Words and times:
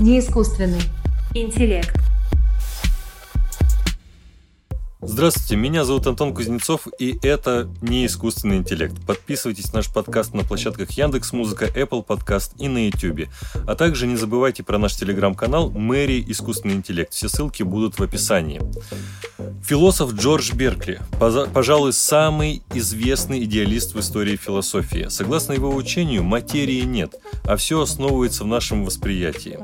не 0.00 0.18
искусственный 0.18 0.82
интеллект. 1.34 1.94
Здравствуйте, 5.00 5.56
меня 5.56 5.84
зовут 5.84 6.06
Антон 6.06 6.34
Кузнецов, 6.34 6.88
и 6.98 7.18
это 7.22 7.68
не 7.80 8.06
искусственный 8.06 8.56
интеллект. 8.56 8.94
Подписывайтесь 9.06 9.72
на 9.72 9.78
наш 9.78 9.92
подкаст 9.92 10.34
на 10.34 10.42
площадках 10.42 10.90
Яндекс 10.90 11.32
Музыка, 11.32 11.66
Apple 11.66 12.04
Podcast 12.04 12.52
и 12.58 12.66
на 12.66 12.86
YouTube. 12.86 13.28
А 13.66 13.76
также 13.76 14.06
не 14.06 14.16
забывайте 14.16 14.62
про 14.64 14.78
наш 14.78 14.96
телеграм-канал 14.96 15.70
Мэри 15.70 16.24
Искусственный 16.26 16.74
интеллект. 16.74 17.12
Все 17.12 17.28
ссылки 17.28 17.62
будут 17.62 17.98
в 17.98 18.02
описании. 18.02 18.60
Философ 19.66 20.12
Джордж 20.12 20.52
Беркли, 20.52 21.00
пожалуй, 21.52 21.92
самый 21.92 22.62
известный 22.72 23.42
идеалист 23.42 23.96
в 23.96 23.98
истории 23.98 24.36
философии. 24.36 25.08
Согласно 25.08 25.54
его 25.54 25.74
учению, 25.74 26.22
материи 26.22 26.82
нет, 26.82 27.16
а 27.42 27.56
все 27.56 27.80
основывается 27.80 28.44
в 28.44 28.46
нашем 28.46 28.84
восприятии. 28.84 29.58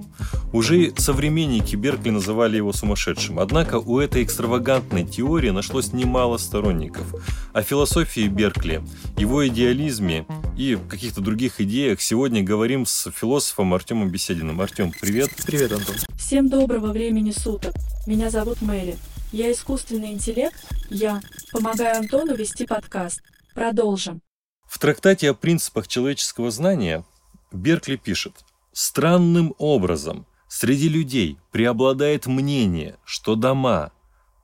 Уже 0.52 0.92
современники 0.97 1.77
Беркли 1.77 2.11
называли 2.11 2.56
его 2.56 2.73
сумасшедшим, 2.73 3.38
однако 3.38 3.77
у 3.78 4.01
этой 4.01 4.25
экстравагантной 4.25 5.05
теории 5.05 5.51
нашлось 5.51 5.92
немало 5.92 6.37
сторонников. 6.37 7.06
О 7.53 7.62
философии 7.62 8.27
Беркли, 8.27 8.83
его 9.16 9.47
идеализме 9.47 10.27
и 10.59 10.77
каких-то 10.89 11.20
других 11.20 11.61
идеях 11.61 12.00
сегодня 12.00 12.42
говорим 12.42 12.87
с 12.87 13.09
философом 13.12 13.73
Артемом 13.73 14.11
Бесединым. 14.11 14.61
Артем, 14.61 14.92
привет. 15.00 15.30
Привет, 15.47 15.70
Антон. 15.70 15.95
Всем 16.19 16.48
доброго 16.48 16.89
времени 16.89 17.30
суток. 17.30 17.73
Меня 18.09 18.30
зовут 18.30 18.61
Мэри. 18.62 18.97
Я 19.32 19.50
искусственный 19.50 20.12
интеллект. 20.12 20.62
Я 20.91 21.22
помогаю 21.52 21.96
Антону 21.96 22.34
вести 22.34 22.66
подкаст. 22.66 23.22
Продолжим. 23.55 24.20
В 24.66 24.78
трактате 24.78 25.30
о 25.30 25.34
принципах 25.34 25.88
человеческого 25.88 26.50
знания 26.50 27.06
Беркли 27.50 27.96
пишет, 27.96 28.45
«Странным 28.74 29.55
образом 29.56 30.27
среди 30.48 30.91
людей 30.91 31.39
преобладает 31.50 32.27
мнение, 32.27 32.98
что 33.06 33.34
дома, 33.34 33.92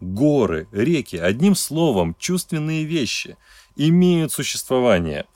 горы, 0.00 0.68
реки, 0.72 1.16
одним 1.16 1.54
словом, 1.54 2.16
чувственные 2.18 2.84
вещи, 2.84 3.36
имеют 3.76 4.32
существование, 4.32 5.26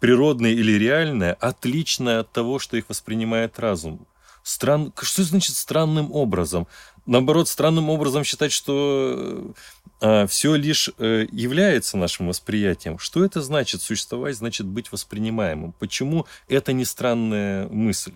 природное 0.00 0.50
или 0.50 0.72
реальное, 0.72 1.32
отличное 1.34 2.20
от 2.20 2.32
того, 2.32 2.58
что 2.58 2.76
их 2.76 2.88
воспринимает 2.88 3.60
разум. 3.60 4.08
Стран... 4.42 4.92
Что 5.00 5.22
значит 5.22 5.54
странным 5.54 6.12
образом? 6.12 6.66
Наоборот, 7.06 7.48
странным 7.48 7.88
образом 7.88 8.24
считать, 8.24 8.52
что 8.52 9.54
э, 10.00 10.26
все 10.26 10.54
лишь 10.54 10.90
э, 10.98 11.26
является 11.30 11.96
нашим 11.96 12.28
восприятием. 12.28 12.98
Что 12.98 13.24
это 13.24 13.40
значит? 13.40 13.80
Существовать 13.82 14.36
значит 14.36 14.66
быть 14.66 14.92
воспринимаемым. 14.92 15.72
Почему 15.72 16.26
это 16.48 16.72
не 16.72 16.84
странная 16.84 17.68
мысль? 17.68 18.12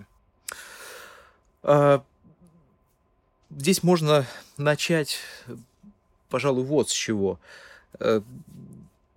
А, 1.62 2.02
здесь 3.50 3.82
можно 3.82 4.26
начать, 4.56 5.18
пожалуй, 6.28 6.64
вот 6.64 6.90
с 6.90 6.92
чего. 6.92 7.38
Э, 7.98 8.20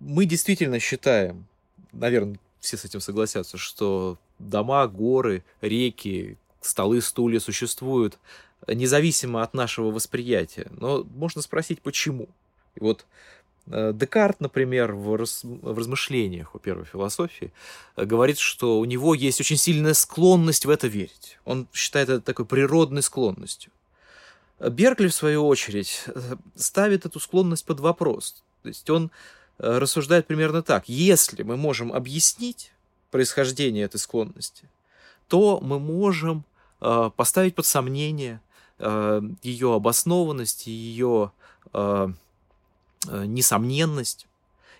мы 0.00 0.24
действительно 0.24 0.78
считаем, 0.78 1.46
наверное, 1.92 2.38
все 2.60 2.76
с 2.76 2.84
этим 2.84 3.00
согласятся, 3.00 3.58
что 3.58 4.18
дома, 4.38 4.86
горы, 4.86 5.44
реки, 5.60 6.38
столы, 6.60 7.00
стулья 7.00 7.40
существуют 7.40 8.18
независимо 8.66 9.42
от 9.42 9.54
нашего 9.54 9.90
восприятия. 9.90 10.70
Но 10.78 11.04
можно 11.14 11.42
спросить, 11.42 11.82
почему. 11.82 12.28
И 12.74 12.80
вот 12.80 13.04
э, 13.66 13.92
Декарт, 13.94 14.40
например, 14.40 14.92
в, 14.94 15.16
раз, 15.16 15.40
в 15.44 15.78
размышлениях 15.78 16.54
о 16.54 16.58
первой 16.58 16.84
философии 16.84 17.52
э, 17.96 18.04
говорит, 18.04 18.38
что 18.38 18.78
у 18.78 18.84
него 18.84 19.14
есть 19.14 19.40
очень 19.40 19.56
сильная 19.56 19.94
склонность 19.94 20.66
в 20.66 20.70
это 20.70 20.86
верить. 20.86 21.38
Он 21.44 21.68
считает 21.72 22.08
это 22.08 22.20
такой 22.20 22.46
природной 22.46 23.02
склонностью. 23.02 23.70
Беркли, 24.60 25.08
в 25.08 25.14
свою 25.14 25.46
очередь, 25.46 26.04
э, 26.06 26.36
ставит 26.54 27.06
эту 27.06 27.20
склонность 27.20 27.66
под 27.66 27.80
вопрос. 27.80 28.42
То 28.62 28.68
есть 28.68 28.88
он 28.88 29.10
рассуждает 29.58 30.26
примерно 30.26 30.62
так. 30.62 30.88
Если 30.88 31.44
мы 31.44 31.56
можем 31.56 31.92
объяснить 31.92 32.72
происхождение 33.12 33.84
этой 33.84 33.98
склонности, 33.98 34.68
то 35.28 35.60
мы 35.60 35.78
можем 35.78 36.44
поставить 36.80 37.54
под 37.54 37.64
сомнение 37.64 38.40
ее 38.78 39.74
обоснованность, 39.74 40.66
ее 40.66 41.32
э, 41.72 42.08
э, 43.08 43.24
несомненность. 43.26 44.26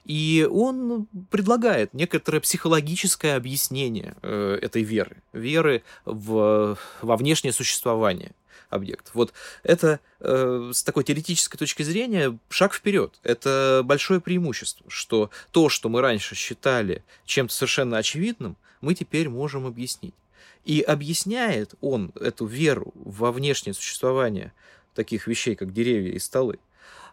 И 0.04 0.46
он 0.50 1.06
предлагает 1.30 1.94
некоторое 1.94 2.40
психологическое 2.40 3.36
объяснение 3.36 4.14
этой 4.20 4.82
веры, 4.82 5.22
веры 5.32 5.82
в, 6.04 6.76
во 7.00 7.16
внешнее 7.16 7.54
существование 7.54 8.32
объектов. 8.68 9.14
Вот 9.14 9.32
это 9.62 10.00
с 10.20 10.82
такой 10.82 11.04
теоретической 11.04 11.56
точки 11.56 11.82
зрения 11.84 12.38
шаг 12.50 12.74
вперед. 12.74 13.18
Это 13.22 13.80
большое 13.82 14.20
преимущество, 14.20 14.84
что 14.90 15.30
то, 15.52 15.70
что 15.70 15.88
мы 15.88 16.02
раньше 16.02 16.34
считали 16.34 17.02
чем-то 17.24 17.54
совершенно 17.54 17.96
очевидным, 17.96 18.58
мы 18.82 18.94
теперь 18.94 19.30
можем 19.30 19.64
объяснить. 19.64 20.14
И 20.64 20.80
объясняет 20.80 21.74
он 21.80 22.12
эту 22.18 22.46
веру 22.46 22.92
во 22.94 23.32
внешнее 23.32 23.74
существование 23.74 24.52
таких 24.94 25.26
вещей, 25.26 25.56
как 25.56 25.72
деревья 25.72 26.12
и 26.12 26.18
столы, 26.18 26.58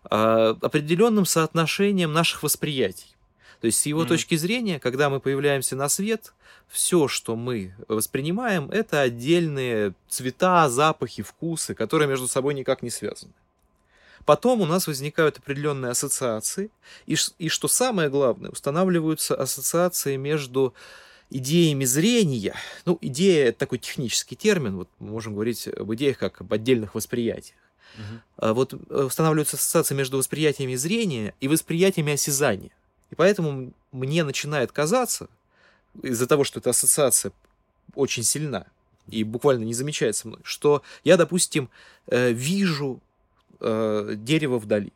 а, 0.04 0.58
определенным 0.62 1.26
соотношением 1.26 2.14
наших 2.14 2.44
восприятий. 2.44 3.16
То 3.60 3.68
есть 3.68 3.80
с 3.80 3.86
его 3.86 4.04
mm-hmm. 4.04 4.08
точки 4.08 4.36
зрения, 4.36 4.80
когда 4.80 5.10
мы 5.10 5.20
появляемся 5.20 5.76
на 5.76 5.90
свет, 5.90 6.34
все, 6.68 7.08
что 7.08 7.36
мы 7.36 7.76
воспринимаем, 7.88 8.72
это 8.72 9.02
отдельные 9.02 9.94
цвета, 10.10 10.70
запахи, 10.70 11.22
вкусы, 11.22 11.76
которые 11.76 12.08
между 12.08 12.28
собой 12.28 12.54
никак 12.54 12.82
не 12.82 12.90
связаны. 12.90 13.34
Потом 14.26 14.62
у 14.62 14.66
нас 14.66 14.88
возникают 14.88 15.40
определенные 15.40 15.92
ассоциации, 15.92 16.72
и, 17.06 17.16
и 17.38 17.50
что 17.50 17.68
самое 17.68 18.10
главное, 18.10 18.52
устанавливаются 18.52 19.36
ассоциации 19.36 20.16
между 20.16 20.74
идеями 21.32 21.86
зрения, 21.86 22.56
ну, 22.86 22.98
идея– 23.02 23.48
это 23.50 23.60
такой 23.60 23.80
технический 23.80 24.36
термин, 24.36 24.76
вот 24.76 24.90
мы 25.00 25.12
можем 25.12 25.34
говорить 25.34 25.68
об 25.68 25.94
идеях 25.96 26.18
как 26.18 26.42
об 26.42 26.54
отдельных 26.54 26.94
восприятиях. 26.94 27.58
Угу. 27.96 28.54
Вот 28.54 28.74
э, 28.74 29.04
устанавливаются 29.04 29.58
ассоциации 29.58 29.96
между 29.96 30.18
восприятиями 30.18 30.76
зрения 30.76 31.34
и 31.40 31.48
восприятиями 31.48 32.14
осязания. 32.14 32.72
И 33.10 33.16
поэтому 33.16 33.74
мне 33.92 34.24
начинает 34.24 34.72
казаться, 34.72 35.28
из-за 36.02 36.28
того, 36.28 36.44
что 36.44 36.60
эта 36.60 36.70
ассоциация 36.70 37.32
очень 37.96 38.24
сильна 38.24 38.68
и 39.08 39.24
буквально 39.24 39.64
не 39.64 39.74
замечается 39.74 40.28
мной, 40.28 40.40
что 40.44 40.84
я, 41.04 41.18
допустим, 41.18 41.70
э, 42.08 42.32
вижу 42.32 43.02
э, 43.60 44.14
дерево 44.16 44.60
вдали. 44.60 44.94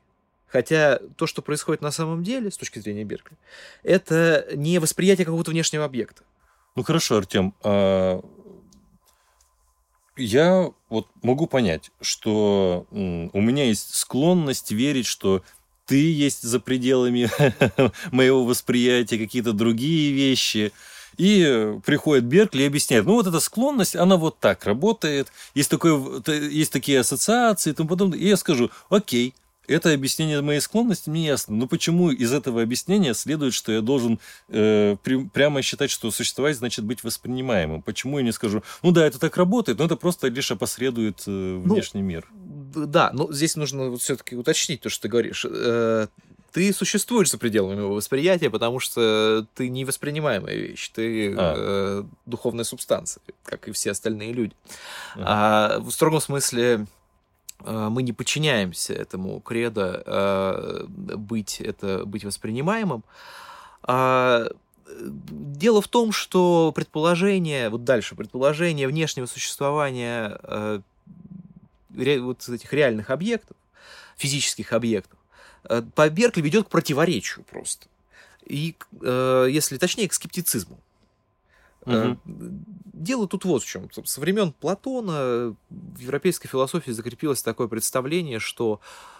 Хотя 0.56 1.00
то, 1.18 1.28
что 1.28 1.42
происходит 1.42 1.82
на 1.82 1.92
самом 1.92 2.24
деле, 2.24 2.50
с 2.50 2.56
точки 2.56 2.80
зрения 2.80 3.04
Беркли, 3.04 3.36
это 3.84 4.48
не 4.54 4.80
восприятие 4.80 5.26
какого-то 5.26 5.52
внешнего 5.52 5.84
объекта. 5.84 6.24
Ну 6.78 6.84
хорошо, 6.84 7.18
Артем, 7.18 7.54
а... 7.62 8.22
я 10.16 10.72
вот 10.88 11.08
могу 11.22 11.48
понять, 11.48 11.92
что 12.00 12.88
у 12.90 13.42
меня 13.42 13.66
есть 13.66 13.96
склонность 13.96 14.72
верить, 14.72 15.08
что 15.08 15.44
ты 15.88 16.10
есть 16.10 16.44
за 16.44 16.62
пределами 16.62 17.30
моего 18.14 18.46
восприятия, 18.46 19.18
какие-то 19.18 19.52
другие 19.52 20.14
вещи. 20.14 20.72
И 21.18 21.74
приходит 21.86 22.24
Беркли 22.24 22.64
и 22.64 22.68
объясняет, 22.68 23.04
ну 23.04 23.16
вот 23.16 23.28
эта 23.28 23.42
склонность, 23.42 23.98
она 23.98 24.16
вот 24.16 24.40
так 24.40 24.64
работает, 24.64 25.34
есть, 25.54 25.70
такое, 25.70 26.24
есть 26.30 26.72
такие 26.72 27.02
ассоциации 27.02 27.72
и 27.72 27.74
тому 27.74 27.90
подобное. 27.90 28.18
И 28.20 28.26
я 28.26 28.38
скажу, 28.38 28.72
окей, 28.88 29.34
это 29.68 29.94
объяснение 29.94 30.42
моей 30.42 30.60
склонности 30.60 31.10
мне 31.10 31.26
ясно. 31.26 31.56
Но 31.56 31.68
почему 31.68 32.12
из 32.12 32.34
этого 32.34 32.62
объяснения 32.62 33.14
следует, 33.14 33.54
что 33.54 33.72
я 33.72 33.82
должен 33.82 34.20
э, 34.50 34.96
при, 35.04 35.28
прямо 35.28 35.62
считать, 35.62 35.92
что 35.92 36.12
существовать 36.12 36.58
значит 36.58 36.86
быть 36.86 37.04
воспринимаемым? 37.04 37.82
Почему 37.82 38.18
я 38.20 38.24
не 38.24 38.32
скажу, 38.32 38.64
ну 38.84 38.92
да, 38.92 39.06
это 39.06 39.20
так 39.20 39.38
работает, 39.38 39.80
но 39.80 39.86
это 39.86 39.96
просто 39.96 40.28
лишь 40.28 40.52
опосредует 40.52 41.24
э, 41.28 41.32
ну, 41.32 41.74
внешний 41.74 42.02
ну, 42.02 42.08
мир? 42.08 42.28
Да, 42.76 43.12
но 43.14 43.32
здесь 43.32 43.56
нужно 43.56 43.90
вот 43.90 44.02
все-таки 44.02 44.36
уточнить 44.36 44.82
то, 44.82 44.90
что 44.90 45.04
ты 45.04 45.08
говоришь. 45.08 45.46
Э, 45.50 46.08
ты 46.56 46.72
существуешь 46.72 47.32
за 47.32 47.38
пределами 47.38 47.82
его 47.82 47.96
восприятия, 47.96 48.50
потому 48.50 48.80
что 48.80 49.46
ты 49.56 49.68
не 49.68 49.84
воспринимаемая 49.84 50.56
вещь, 50.56 50.90
ты 50.94 51.36
а. 51.38 51.54
э, 51.58 52.04
духовная 52.26 52.64
субстанция, 52.64 53.22
как 53.44 53.68
и 53.68 53.74
все 53.74 53.92
остальные 53.92 54.32
люди. 54.32 54.54
А. 55.16 55.76
А 55.76 55.80
в 55.82 55.92
строгом 55.92 56.22
смысле 56.22 56.88
мы 57.66 58.04
не 58.04 58.14
подчиняемся 58.14 58.94
этому 58.94 59.40
кредо 59.40 60.04
э, 60.06 60.86
быть, 60.88 61.60
это, 61.62 62.06
быть 62.06 62.24
воспринимаемым. 62.24 63.04
А, 63.84 64.48
дело 64.88 65.82
в 65.82 65.88
том, 65.88 66.12
что 66.12 66.72
предположение, 66.76 67.70
вот 67.70 67.84
дальше, 67.84 68.16
предположение 68.16 68.88
внешнего 68.88 69.26
существования 69.26 70.40
э, 70.44 70.82
вот 71.90 72.48
этих 72.50 72.72
реальных 72.74 73.10
объектов, 73.10 73.58
физических 74.16 74.72
объектов, 74.74 75.18
по 75.96 76.10
Беркли 76.10 76.42
ведет 76.42 76.68
к 76.68 76.70
противоречию 76.70 77.44
просто. 77.50 77.88
И, 78.46 78.76
если 79.02 79.78
точнее, 79.78 80.08
к 80.08 80.14
скептицизму. 80.14 80.78
Угу. 81.86 82.18
дело 82.94 83.28
тут 83.28 83.46
вот 83.46 83.64
в 83.64 83.68
чем. 83.68 83.90
Со 83.92 84.20
времен 84.20 84.52
Платона 84.54 85.56
в 85.70 86.00
европейской 86.00 86.48
философии 86.48 86.92
закрепилось 86.92 87.44
такое 87.44 87.68
представление, 87.68 88.40
что 88.40 88.80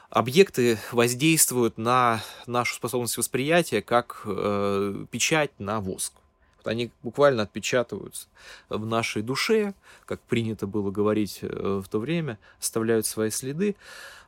объекты 0.10 0.80
воздействуют 0.92 1.78
на 1.78 2.22
нашу 2.48 2.76
способность 2.76 3.18
восприятия 3.18 3.82
как 3.82 4.22
э, 4.26 5.06
печать 5.12 5.52
на 5.60 5.80
воск. 5.80 6.14
Вот 6.58 6.68
они 6.68 6.92
буквально 7.04 7.44
отпечатываются 7.44 8.28
в 8.70 8.86
нашей 8.86 9.22
душе, 9.22 9.74
как 10.06 10.22
принято 10.22 10.68
было 10.68 10.90
говорить 10.90 11.40
э, 11.42 11.82
в 11.84 11.88
то 11.88 12.00
время, 12.00 12.40
оставляют 12.60 13.06
свои 13.06 13.30
следы. 13.30 13.76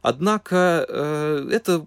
Однако 0.02 0.86
э, 0.88 1.50
это 1.52 1.86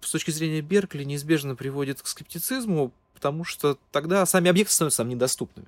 с 0.00 0.10
точки 0.10 0.30
зрения 0.30 0.60
Беркли 0.60 1.04
неизбежно 1.04 1.56
приводит 1.56 2.02
к 2.02 2.06
скептицизму, 2.06 2.92
потому 3.18 3.42
что 3.44 3.76
тогда 3.90 4.24
сами 4.26 4.48
объекты 4.48 4.72
становятся 4.72 5.02
нам 5.02 5.10
недоступными. 5.10 5.66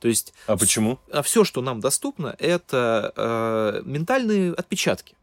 То 0.00 0.08
есть, 0.08 0.32
а 0.46 0.56
почему? 0.56 0.98
А 1.12 1.22
все, 1.22 1.44
что 1.44 1.60
нам 1.60 1.80
доступно, 1.80 2.34
это 2.38 3.12
э, 3.14 3.82
ментальные 3.84 4.54
отпечатки. 4.54 5.14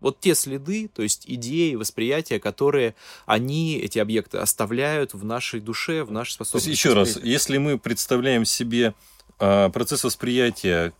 Вот 0.00 0.18
те 0.18 0.34
следы, 0.34 0.90
то 0.92 1.02
есть 1.02 1.24
идеи, 1.28 1.76
восприятия, 1.76 2.40
которые 2.40 2.96
они, 3.24 3.76
эти 3.76 4.00
объекты, 4.00 4.38
оставляют 4.38 5.14
в 5.14 5.24
нашей 5.24 5.60
душе, 5.60 6.02
в 6.02 6.10
нашей 6.10 6.32
способности. 6.32 6.66
То 6.66 6.70
есть, 6.70 6.80
еще 6.80 6.94
раз, 6.94 7.16
если 7.22 7.58
мы 7.58 7.78
представляем 7.78 8.44
себе 8.44 8.94
э, 9.38 9.70
процесс 9.70 10.02
восприятия 10.02 10.92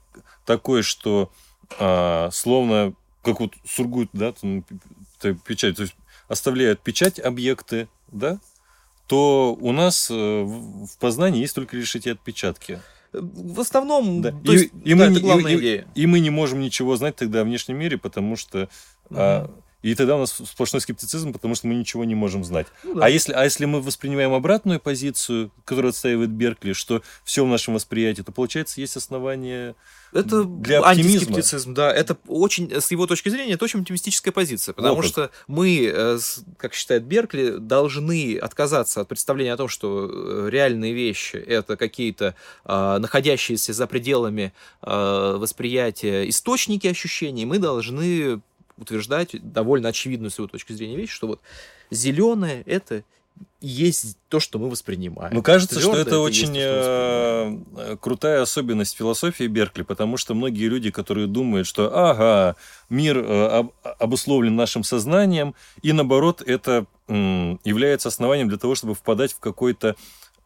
такой, 0.46 0.82
что 0.82 1.32
э, 1.80 2.28
словно 2.32 2.94
как 3.22 3.40
вот 3.40 3.54
Сургут, 3.66 4.10
да, 4.12 4.32
там, 4.32 4.64
печать, 5.44 5.76
то 5.76 5.82
есть 5.82 5.96
оставляют 6.28 6.80
печать 6.80 7.18
объекты, 7.18 7.88
да, 8.12 8.38
то 9.12 9.54
у 9.60 9.72
нас 9.72 10.08
э, 10.10 10.14
в 10.14 10.98
познании 10.98 11.42
есть 11.42 11.54
только 11.54 11.76
лишь 11.76 11.94
эти 11.94 12.08
отпечатки. 12.08 12.80
В 13.12 13.60
основном, 13.60 14.22
да. 14.22 14.30
то 14.30 14.52
и, 14.52 14.56
есть, 14.56 14.70
и, 14.84 14.94
да, 14.94 15.10
мы, 15.10 15.12
это 15.12 15.20
главная 15.20 15.52
и, 15.52 15.58
идея. 15.58 15.86
И, 15.94 16.04
и 16.04 16.06
мы 16.06 16.18
не 16.20 16.30
можем 16.30 16.60
ничего 16.60 16.96
знать 16.96 17.16
тогда 17.16 17.42
о 17.42 17.44
внешнем 17.44 17.76
мире, 17.76 17.98
потому 17.98 18.36
что 18.36 18.70
угу. 19.10 19.18
а, 19.18 19.50
и 19.82 19.94
тогда 19.94 20.16
у 20.16 20.20
нас 20.20 20.32
сплошной 20.32 20.80
скептицизм, 20.80 21.32
потому 21.32 21.54
что 21.54 21.66
мы 21.66 21.74
ничего 21.74 22.04
не 22.04 22.14
можем 22.14 22.44
знать. 22.44 22.66
Ну, 22.84 22.94
да. 22.94 23.06
а, 23.06 23.08
если, 23.08 23.32
а 23.32 23.44
если 23.44 23.64
мы 23.64 23.80
воспринимаем 23.80 24.32
обратную 24.32 24.80
позицию, 24.80 25.50
которую 25.64 25.90
отстаивает 25.90 26.30
Беркли, 26.30 26.72
что 26.72 27.02
все 27.24 27.44
в 27.44 27.48
нашем 27.48 27.74
восприятии, 27.74 28.22
то 28.22 28.32
получается 28.32 28.80
есть 28.80 28.96
основания 28.96 29.74
это 30.12 30.44
для 30.44 30.80
оптимизма. 30.80 31.12
антискептицизм, 31.12 31.74
да. 31.74 31.92
Это 31.92 32.16
очень, 32.28 32.70
с 32.70 32.90
его 32.90 33.06
точки 33.06 33.30
зрения, 33.30 33.54
это 33.54 33.64
очень 33.64 33.80
оптимистическая 33.80 34.30
позиция, 34.32 34.74
потому 34.74 34.98
Опыт. 34.98 35.06
что 35.06 35.30
мы, 35.46 35.90
э, 35.92 36.18
как 36.58 36.74
считает 36.74 37.04
Беркли, 37.04 37.56
должны 37.58 38.36
отказаться 38.36 39.00
от 39.00 39.08
представления 39.08 39.54
о 39.54 39.56
том, 39.56 39.68
что 39.68 40.10
э, 40.12 40.48
реальные 40.50 40.92
вещи 40.92 41.36
это 41.36 41.76
какие-то 41.76 42.34
э, 42.64 42.98
находящиеся 42.98 43.72
за 43.72 43.86
пределами 43.86 44.52
э, 44.82 45.36
восприятия 45.38 46.28
источники 46.28 46.86
ощущений. 46.86 47.46
Мы 47.46 47.58
должны 47.58 48.42
утверждать 48.76 49.36
довольно 49.52 49.88
очевидную 49.88 50.30
с 50.30 50.38
его 50.38 50.48
точки 50.48 50.72
зрения 50.72 50.96
вещь, 50.96 51.10
что 51.10 51.26
вот 51.26 51.40
зеленое 51.90 52.62
это 52.66 53.04
есть 53.60 54.18
то, 54.28 54.40
что 54.40 54.58
мы 54.58 54.68
воспринимаем. 54.68 55.34
Ну, 55.34 55.42
кажется, 55.42 55.76
Твердое, 55.76 55.92
что 55.92 56.00
это, 56.00 56.10
это 56.10 56.18
очень 56.18 56.54
есть, 56.54 56.58
э, 56.58 57.96
крутая 58.00 58.42
особенность 58.42 58.96
философии 58.96 59.44
Беркли, 59.44 59.82
потому 59.82 60.16
что 60.16 60.34
многие 60.34 60.66
люди, 60.66 60.90
которые 60.90 61.28
думают, 61.28 61.66
что, 61.66 61.90
ага, 61.96 62.56
мир 62.90 63.18
э, 63.18 63.64
обусловлен 63.98 64.56
нашим 64.56 64.84
сознанием, 64.84 65.54
и 65.82 65.92
наоборот, 65.92 66.42
это 66.42 66.86
является 67.08 68.08
основанием 68.08 68.48
для 68.48 68.58
того, 68.58 68.74
чтобы 68.74 68.94
впадать 68.94 69.32
в 69.32 69.38
какой-то 69.38 69.96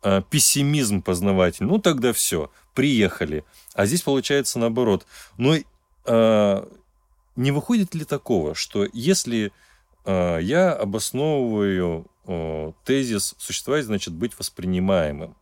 э, 0.02 0.22
пессимизм 0.29 1.00
познавательный. 1.00 1.70
Ну, 1.70 1.79
тогда 1.79 2.12
все, 2.12 2.50
приехали. 2.75 3.44
А 3.75 3.87
здесь 3.87 4.02
получается 4.02 4.58
наоборот. 4.58 5.06
Ну, 5.38 5.56
не 7.36 7.52
выходит 7.52 7.94
ли 7.94 8.04
такого, 8.04 8.54
что 8.54 8.86
если 8.92 9.52
э, 10.04 10.38
я 10.42 10.72
обосновываю 10.72 12.06
э, 12.26 12.72
тезис 12.84 13.34
существовать, 13.38 13.84
значит 13.84 14.14
быть 14.14 14.38
воспринимаемым, 14.38 15.36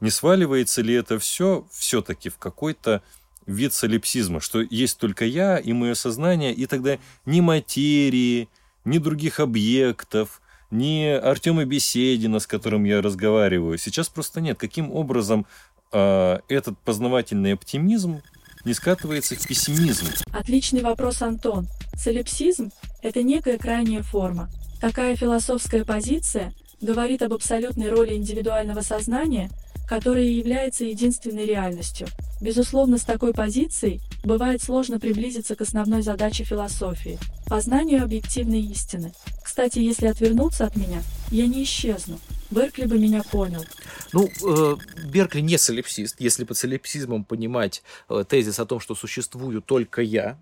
не 0.00 0.10
сваливается 0.10 0.82
ли 0.82 0.94
это 0.94 1.18
все 1.18 1.66
все-таки 1.72 2.28
в 2.28 2.38
какой-то 2.38 3.02
вид 3.46 3.72
солипсизма, 3.72 4.40
что 4.40 4.60
есть 4.60 4.98
только 4.98 5.24
я 5.24 5.56
и 5.56 5.72
мое 5.72 5.94
сознание, 5.94 6.52
и 6.52 6.66
тогда 6.66 6.98
ни 7.24 7.40
материи, 7.40 8.48
ни 8.84 8.98
других 8.98 9.40
объектов, 9.40 10.42
ни 10.70 11.04
Артема 11.06 11.64
Беседина, 11.64 12.40
с 12.40 12.46
которым 12.46 12.84
я 12.84 13.00
разговариваю, 13.00 13.78
сейчас 13.78 14.08
просто 14.08 14.40
нет. 14.40 14.58
Каким 14.58 14.90
образом 14.90 15.46
э, 15.92 16.40
этот 16.48 16.78
познавательный 16.80 17.54
оптимизм 17.54 18.20
не 18.66 18.74
скатывается 18.74 19.36
в 19.36 19.46
пессимизм? 19.46 20.06
Отличный 20.32 20.82
вопрос, 20.82 21.22
Антон. 21.22 21.68
Солипсизм– 21.96 22.72
это 23.02 23.22
некая 23.22 23.56
крайняя 23.56 24.02
форма. 24.02 24.50
Такая 24.80 25.16
философская 25.16 25.84
позиция 25.84 26.52
говорит 26.80 27.22
об 27.22 27.32
абсолютной 27.32 27.88
роли 27.88 28.14
индивидуального 28.14 28.82
сознания, 28.82 29.50
которое 29.88 30.28
является 30.28 30.84
единственной 30.84 31.46
реальностью. 31.46 32.08
Безусловно, 32.40 32.98
с 32.98 33.02
такой 33.02 33.32
позицией 33.32 34.00
бывает 34.24 34.60
сложно 34.62 34.98
приблизиться 34.98 35.54
к 35.54 35.60
основной 35.62 36.02
задаче 36.02 36.44
философии– 36.44 37.18
познанию 37.46 38.02
объективной 38.02 38.60
истины. 38.60 39.12
Кстати, 39.42 39.78
если 39.78 40.08
отвернуться 40.08 40.66
от 40.66 40.76
меня, 40.76 41.02
я 41.30 41.46
не 41.46 41.62
исчезну, 41.62 42.18
Беркли 42.50 42.84
бы 42.86 42.98
меня 42.98 43.22
понял. 43.22 43.64
Ну, 44.12 44.28
э, 44.28 44.76
Беркли 45.04 45.40
не 45.40 45.58
солипсист. 45.58 46.20
Если 46.20 46.44
под 46.44 46.56
солипсизмом 46.56 47.24
понимать 47.24 47.82
э, 48.08 48.24
тезис 48.28 48.58
о 48.60 48.66
том, 48.66 48.80
что 48.80 48.94
существую 48.94 49.62
только 49.62 50.02
я, 50.02 50.38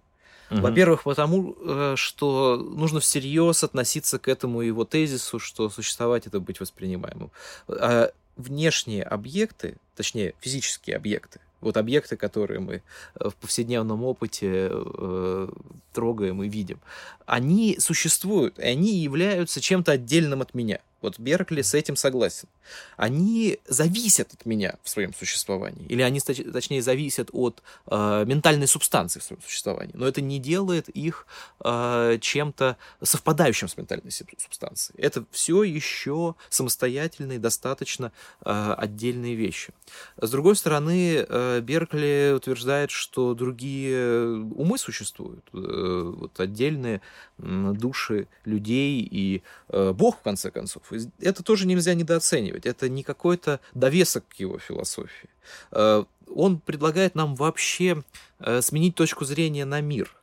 Угу. 0.50 0.60
Во-первых, 0.60 1.04
потому 1.04 1.56
э, 1.58 1.94
что 1.96 2.56
нужно 2.56 3.00
всерьез 3.00 3.64
относиться 3.64 4.18
к 4.18 4.28
этому 4.28 4.60
его 4.60 4.84
тезису, 4.84 5.38
что 5.38 5.70
существовать 5.70 6.26
это 6.26 6.38
быть 6.38 6.60
воспринимаемым. 6.60 7.30
А 7.66 8.10
внешние 8.36 9.04
объекты, 9.04 9.76
точнее 9.96 10.34
физические 10.40 10.96
объекты, 10.96 11.40
вот 11.60 11.76
объекты, 11.76 12.16
которые 12.16 12.60
мы 12.60 12.82
э, 13.14 13.28
в 13.28 13.34
повседневном 13.36 14.04
опыте 14.04 14.68
э, 14.70 15.48
трогаем 15.92 16.42
и 16.42 16.48
видим, 16.48 16.78
они 17.26 17.76
существуют, 17.80 18.58
и 18.58 18.62
они 18.62 18.98
являются 18.98 19.60
чем-то 19.60 19.92
отдельным 19.92 20.42
от 20.42 20.54
меня. 20.54 20.80
Вот 21.04 21.18
Беркли 21.18 21.60
с 21.60 21.74
этим 21.74 21.96
согласен. 21.96 22.48
Они 22.96 23.58
зависят 23.68 24.32
от 24.32 24.46
меня 24.46 24.76
в 24.82 24.88
своем 24.88 25.12
существовании. 25.12 25.84
Или 25.86 26.00
они, 26.00 26.18
точнее, 26.18 26.80
зависят 26.80 27.28
от 27.32 27.62
э, 27.88 28.24
ментальной 28.26 28.66
субстанции 28.66 29.20
в 29.20 29.22
своем 29.22 29.42
существовании. 29.42 29.92
Но 29.94 30.08
это 30.08 30.22
не 30.22 30.38
делает 30.38 30.88
их 30.88 31.26
э, 31.62 32.16
чем-то 32.22 32.78
совпадающим 33.02 33.68
с 33.68 33.76
ментальной 33.76 34.10
субстанцией. 34.10 34.98
Это 34.98 35.26
все 35.30 35.62
еще 35.62 36.36
самостоятельные, 36.48 37.38
достаточно 37.38 38.10
э, 38.42 38.74
отдельные 38.78 39.34
вещи. 39.34 39.74
С 40.16 40.30
другой 40.30 40.56
стороны, 40.56 41.26
э, 41.28 41.60
Беркли 41.60 42.32
утверждает, 42.34 42.90
что 42.90 43.34
другие 43.34 44.26
умы 44.56 44.78
существуют. 44.78 45.44
Э, 45.52 46.12
вот 46.16 46.40
отдельные 46.40 47.02
души 47.36 48.26
людей 48.44 49.06
и 49.10 49.42
э, 49.68 49.92
Бог, 49.92 50.20
в 50.20 50.22
конце 50.22 50.50
концов 50.50 50.82
это 51.20 51.42
тоже 51.42 51.66
нельзя 51.66 51.94
недооценивать. 51.94 52.66
Это 52.66 52.88
не 52.88 53.02
какой-то 53.02 53.60
довесок 53.74 54.24
к 54.28 54.34
его 54.34 54.58
философии. 54.58 55.28
Э, 55.72 56.04
он 56.34 56.58
предлагает 56.60 57.14
нам 57.14 57.34
вообще 57.34 58.02
э, 58.40 58.62
сменить 58.62 58.94
точку 58.94 59.24
зрения 59.24 59.64
на 59.64 59.80
мир. 59.80 60.14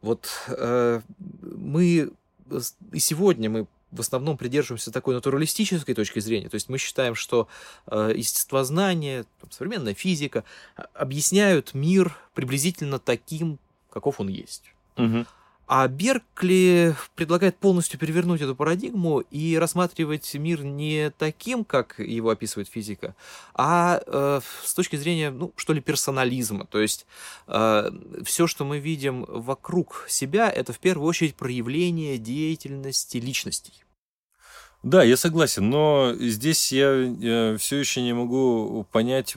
Вот 0.00 0.28
э, 0.48 1.00
мы 1.40 2.10
и 2.92 2.98
сегодня 2.98 3.50
мы 3.50 3.66
в 3.90 4.00
основном 4.00 4.36
придерживаемся 4.36 4.90
такой 4.90 5.14
натуралистической 5.14 5.94
точки 5.94 6.20
зрения. 6.20 6.48
То 6.48 6.56
есть 6.56 6.68
мы 6.68 6.78
считаем, 6.78 7.14
что 7.14 7.48
естествознание, 7.90 9.24
современная 9.50 9.94
физика 9.94 10.44
объясняют 10.92 11.72
мир 11.72 12.14
приблизительно 12.34 12.98
таким, 12.98 13.58
каков 13.90 14.20
он 14.20 14.28
есть. 14.28 14.72
Угу. 14.96 15.26
А 15.68 15.86
Беркли 15.86 16.96
предлагает 17.14 17.58
полностью 17.58 18.00
перевернуть 18.00 18.40
эту 18.40 18.56
парадигму 18.56 19.20
и 19.20 19.58
рассматривать 19.58 20.32
мир 20.34 20.64
не 20.64 21.10
таким, 21.10 21.62
как 21.62 21.98
его 21.98 22.30
описывает 22.30 22.68
физика, 22.68 23.14
а 23.52 24.00
э, 24.06 24.40
с 24.64 24.72
точки 24.72 24.96
зрения, 24.96 25.30
ну, 25.30 25.52
что 25.56 25.74
ли, 25.74 25.82
персонализма. 25.82 26.64
То 26.64 26.80
есть 26.80 27.06
э, 27.48 27.90
все, 28.24 28.46
что 28.46 28.64
мы 28.64 28.78
видим 28.78 29.26
вокруг 29.28 30.06
себя, 30.08 30.50
это 30.50 30.72
в 30.72 30.78
первую 30.78 31.06
очередь 31.06 31.34
проявление 31.34 32.16
деятельности 32.16 33.18
личностей. 33.18 33.84
Да, 34.84 35.02
я 35.02 35.16
согласен, 35.16 35.68
но 35.68 36.14
здесь 36.18 36.70
я, 36.70 36.92
я 36.94 37.56
все 37.58 37.76
еще 37.78 38.00
не 38.00 38.12
могу 38.12 38.86
понять 38.92 39.34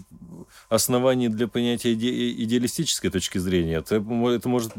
оснований 0.69 1.29
для 1.29 1.47
понятия 1.47 1.93
иде 1.93 2.31
идеалистической 2.31 3.09
точки 3.09 3.39
зрения. 3.39 3.77
Это, 3.77 3.95
это 3.95 4.49
может 4.49 4.71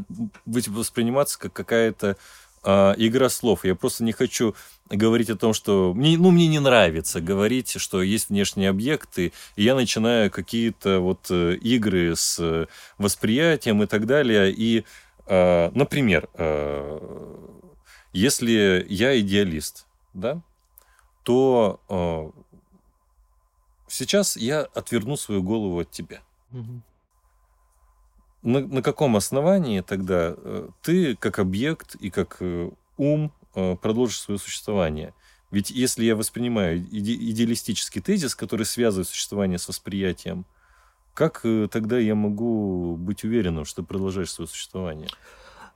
быть 0.47 0.69
восприниматься 0.69 1.39
как 1.39 1.53
какая-то 1.53 2.17
а, 2.63 2.95
игра 2.97 3.29
слов. 3.29 3.65
Я 3.65 3.75
просто 3.75 4.05
не 4.05 4.13
хочу 4.13 4.55
говорить 4.89 5.31
о 5.31 5.37
том, 5.37 5.53
что 5.53 5.93
мне, 5.95 6.17
ну, 6.17 6.31
мне 6.31 6.47
не 6.47 6.61
нравится 6.61 7.21
говорить, 7.21 7.75
что 7.81 8.01
есть 8.01 8.29
внешние 8.29 8.71
объекты, 8.71 9.33
и 9.57 9.65
я 9.65 9.75
начинаю 9.75 10.31
какие-то 10.31 11.01
вот 11.01 11.27
э, 11.31 11.57
игры 11.57 12.15
с 12.15 12.39
э, 12.39 12.67
восприятием 12.99 13.83
и 13.83 13.87
так 13.87 14.07
далее. 14.07 14.53
И, 14.53 14.85
э, 15.27 15.71
например, 15.75 16.29
э, 16.35 17.01
если 18.13 18.87
я 18.89 19.19
идеалист, 19.19 19.87
да, 20.15 20.41
то 21.23 21.81
э, 21.89 22.31
сейчас 23.89 24.37
я 24.37 24.63
отверну 24.63 25.17
свою 25.17 25.43
голову 25.43 25.81
от 25.81 25.91
тебя. 25.91 26.21
Мгм. 26.51 26.83
На, 28.43 28.61
на 28.61 28.83
каком 28.83 29.17
основании 29.17 29.81
тогда 29.81 30.35
э, 30.37 30.69
ты 30.83 31.17
как 31.17 31.39
объект 31.39 31.95
и 31.97 32.11
как 32.11 32.39
э, 32.41 32.71
ум 32.97 33.33
э, 33.55 33.77
продолжишь 33.77 34.21
свое 34.21 34.39
существование? 34.39 35.15
Ведь 35.51 35.71
если 35.71 36.05
я 36.05 36.17
воспринимаю 36.17 36.81
иде- 36.81 37.17
идеалистический 37.31 38.01
тезис, 38.01 38.35
который 38.35 38.67
связывает 38.67 39.09
существование 39.09 39.59
с 39.59 39.69
восприятием, 39.69 40.47
как 41.15 41.43
тогда 41.71 41.99
я 41.99 42.15
могу 42.15 42.97
быть 42.97 43.23
уверенным, 43.23 43.67
что 43.67 43.83
ты 43.83 43.89
продолжаешь 43.89 44.31
свое 44.31 44.49
существование? 44.49 45.09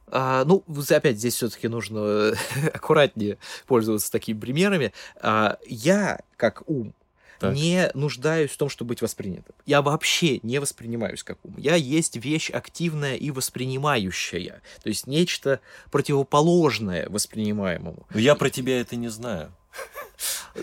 А, 0.08 0.44
ну, 0.44 0.62
опять 0.90 1.18
здесь 1.18 1.34
все-таки 1.34 1.68
нужно 1.68 2.32
аккуратнее 2.74 3.38
пользоваться 3.66 4.10
такими 4.10 4.38
примерами. 4.38 4.92
А, 5.20 5.58
я, 5.66 6.20
как 6.36 6.62
ум, 6.68 6.94
Так. 7.40 7.54
не 7.54 7.90
нуждаюсь 7.94 8.50
в 8.50 8.56
том, 8.56 8.68
чтобы 8.68 8.90
быть 8.90 9.02
воспринятым. 9.02 9.54
Я 9.66 9.82
вообще 9.82 10.38
не 10.42 10.58
воспринимаюсь 10.60 11.22
как 11.22 11.38
ум. 11.44 11.54
Я 11.58 11.74
есть 11.74 12.16
вещь 12.16 12.50
активная 12.50 13.16
и 13.16 13.30
воспринимающая. 13.30 14.62
То 14.82 14.88
есть 14.88 15.06
нечто 15.06 15.60
противоположное 15.90 17.08
воспринимаемому. 17.08 18.06
Но 18.12 18.20
я 18.20 18.34
про 18.34 18.50
тебя 18.50 18.80
это 18.80 18.96
не 18.96 19.08
знаю. 19.08 19.52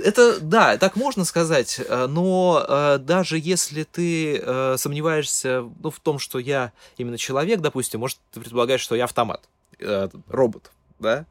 Это, 0.04 0.40
да, 0.40 0.78
так 0.78 0.96
можно 0.96 1.24
сказать, 1.26 1.80
э, 1.80 2.08
но 2.08 2.66
э, 2.68 2.98
даже 3.00 3.38
если 3.38 3.84
ты 3.84 4.38
э, 4.38 4.76
сомневаешься 4.78 5.70
ну, 5.82 5.92
в 5.92 6.00
том, 6.00 6.20
что 6.20 6.40
я 6.40 6.72
именно 6.98 7.18
человек, 7.18 7.62
допустим, 7.62 8.00
может, 8.00 8.18
ты 8.32 8.40
предполагаешь, 8.40 8.82
что 8.82 8.96
я 8.96 9.04
автомат, 9.04 9.42
э, 9.80 10.10
робот, 10.28 10.72
да, 11.00 11.26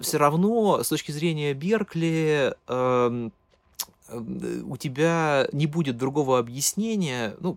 все 0.00 0.18
равно 0.18 0.82
с 0.82 0.88
точки 0.88 1.12
зрения 1.12 1.54
Беркли 1.54 2.54
эм, 2.66 3.32
э, 4.08 4.62
у 4.64 4.76
тебя 4.76 5.48
не 5.52 5.66
будет 5.66 5.96
другого 5.96 6.38
объяснения, 6.38 7.36
ну, 7.40 7.56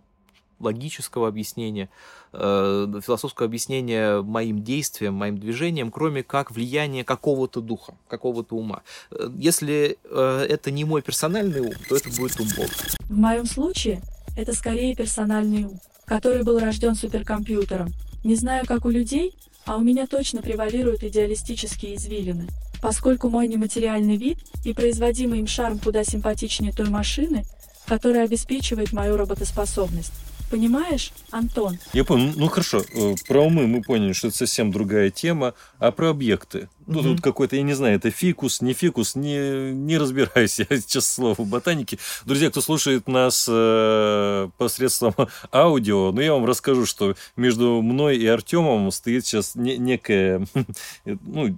логического 0.60 1.28
объяснения, 1.28 1.90
э, 2.34 3.02
философского 3.06 3.48
объяснения 3.48 4.22
моим 4.22 4.64
действиям, 4.64 5.14
моим 5.14 5.38
движениям, 5.38 5.92
кроме 5.92 6.24
как 6.24 6.52
влияния 6.52 7.04
какого-то 7.04 7.62
духа, 7.62 7.96
какого-то 8.08 8.56
ума. 8.56 8.82
Э, 9.12 9.30
Если 9.38 9.98
э, 10.04 10.46
это 10.50 10.72
не 10.72 10.86
мой 10.86 11.02
персональный 11.02 11.62
ум, 11.62 11.74
то 11.88 11.96
это 11.96 12.10
будет 12.10 12.40
ум 12.40 12.48
Бога. 12.56 12.74
В 13.10 13.18
моем 13.18 13.46
случае 13.46 14.02
это 14.36 14.54
скорее 14.54 14.96
персональный 14.96 15.66
ум, 15.66 15.80
который 16.06 16.44
был 16.44 16.60
рожден 16.60 16.96
суперкомпьютером. 16.96 17.94
Не 18.24 18.36
знаю, 18.36 18.66
как 18.66 18.86
у 18.86 18.90
людей, 18.90 19.36
а 19.66 19.78
у 19.78 19.82
меня 19.82 20.08
точно 20.08 20.42
превалируют 20.42 21.04
идеалистические 21.04 21.96
извилины. 21.96 22.48
Поскольку 22.82 23.30
мой 23.30 23.48
нематериальный 23.48 24.18
вид 24.18 24.40
и 24.66 24.74
производимый 24.74 25.40
им 25.40 25.48
шарм 25.48 25.80
куда 25.80 26.04
симпатичнее 26.04 26.74
той 26.74 26.90
машины, 26.90 27.46
которая 27.88 28.26
обеспечивает 28.26 28.92
мою 28.92 29.18
работоспособность. 29.18 30.14
Понимаешь, 30.52 31.12
Антон? 31.32 31.80
Я 31.94 32.04
понял. 32.04 32.32
Ну 32.36 32.48
хорошо, 32.48 32.84
э, 32.94 33.16
про 33.28 33.42
умы 33.42 33.66
мы 33.66 33.82
поняли, 33.82 34.14
что 34.14 34.28
это 34.28 34.38
совсем 34.38 34.72
другая 34.72 35.10
тема, 35.10 35.56
а 35.80 35.92
про 35.92 36.10
объекты. 36.12 36.70
Ну, 36.86 37.00
Мгм. 37.00 37.16
тут 37.16 37.22
какой-то, 37.24 37.56
я 37.56 37.64
не 37.64 37.74
знаю, 37.74 37.96
это 37.96 38.12
фикус, 38.12 38.62
не 38.62 38.74
фикус, 38.74 39.16
не, 39.16 39.72
не 39.72 39.98
разбираюсь 39.98 40.60
я 40.60 40.66
сейчас 40.70 41.08
слово 41.12 41.34
в 41.36 41.48
ботанике. 41.48 41.98
Друзья, 42.26 42.52
кто 42.52 42.62
слушает 42.62 43.08
нас 43.08 43.48
э, 43.50 44.50
посредством 44.60 45.16
аудио, 45.52 46.12
ну, 46.12 46.22
я 46.22 46.34
вам 46.34 46.46
расскажу, 46.46 46.86
что 46.86 47.16
между 47.36 47.82
мной 47.82 48.18
и 48.18 48.28
Артемом 48.28 48.92
стоит 48.92 49.26
сейчас 49.26 49.56
не- 49.56 49.78
некое, 49.78 50.46
ну, 51.06 51.58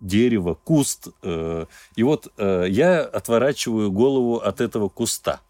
дерево, 0.00 0.54
куст. 0.64 1.08
э, 1.22 1.66
и 1.94 2.02
вот 2.02 2.32
э, 2.36 2.66
я 2.68 3.00
отворачиваю 3.02 3.92
голову 3.92 4.36
от 4.38 4.60
этого 4.60 4.88
куста. 4.88 5.40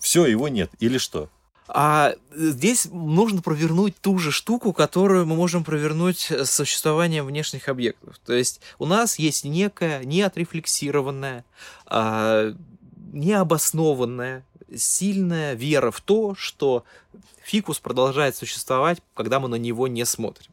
Все, 0.00 0.26
его 0.26 0.48
нет. 0.48 0.70
Или 0.78 0.98
что? 0.98 1.28
А 1.66 2.14
здесь 2.34 2.88
нужно 2.92 3.40
провернуть 3.40 3.96
ту 4.00 4.18
же 4.18 4.30
штуку, 4.32 4.72
которую 4.72 5.26
мы 5.26 5.34
можем 5.34 5.64
провернуть 5.64 6.30
с 6.30 6.50
существованием 6.50 7.24
внешних 7.24 7.68
объектов. 7.68 8.18
То 8.24 8.34
есть 8.34 8.60
у 8.78 8.84
нас 8.84 9.18
есть 9.18 9.44
некая 9.44 10.04
неотрефлексированная, 10.04 11.44
а, 11.86 12.54
необоснованная, 13.12 14.44
сильная 14.76 15.54
вера 15.54 15.90
в 15.90 16.00
то, 16.02 16.34
что 16.34 16.84
фикус 17.42 17.78
продолжает 17.78 18.36
существовать, 18.36 19.00
когда 19.14 19.40
мы 19.40 19.48
на 19.48 19.56
него 19.56 19.88
не 19.88 20.04
смотрим. 20.04 20.52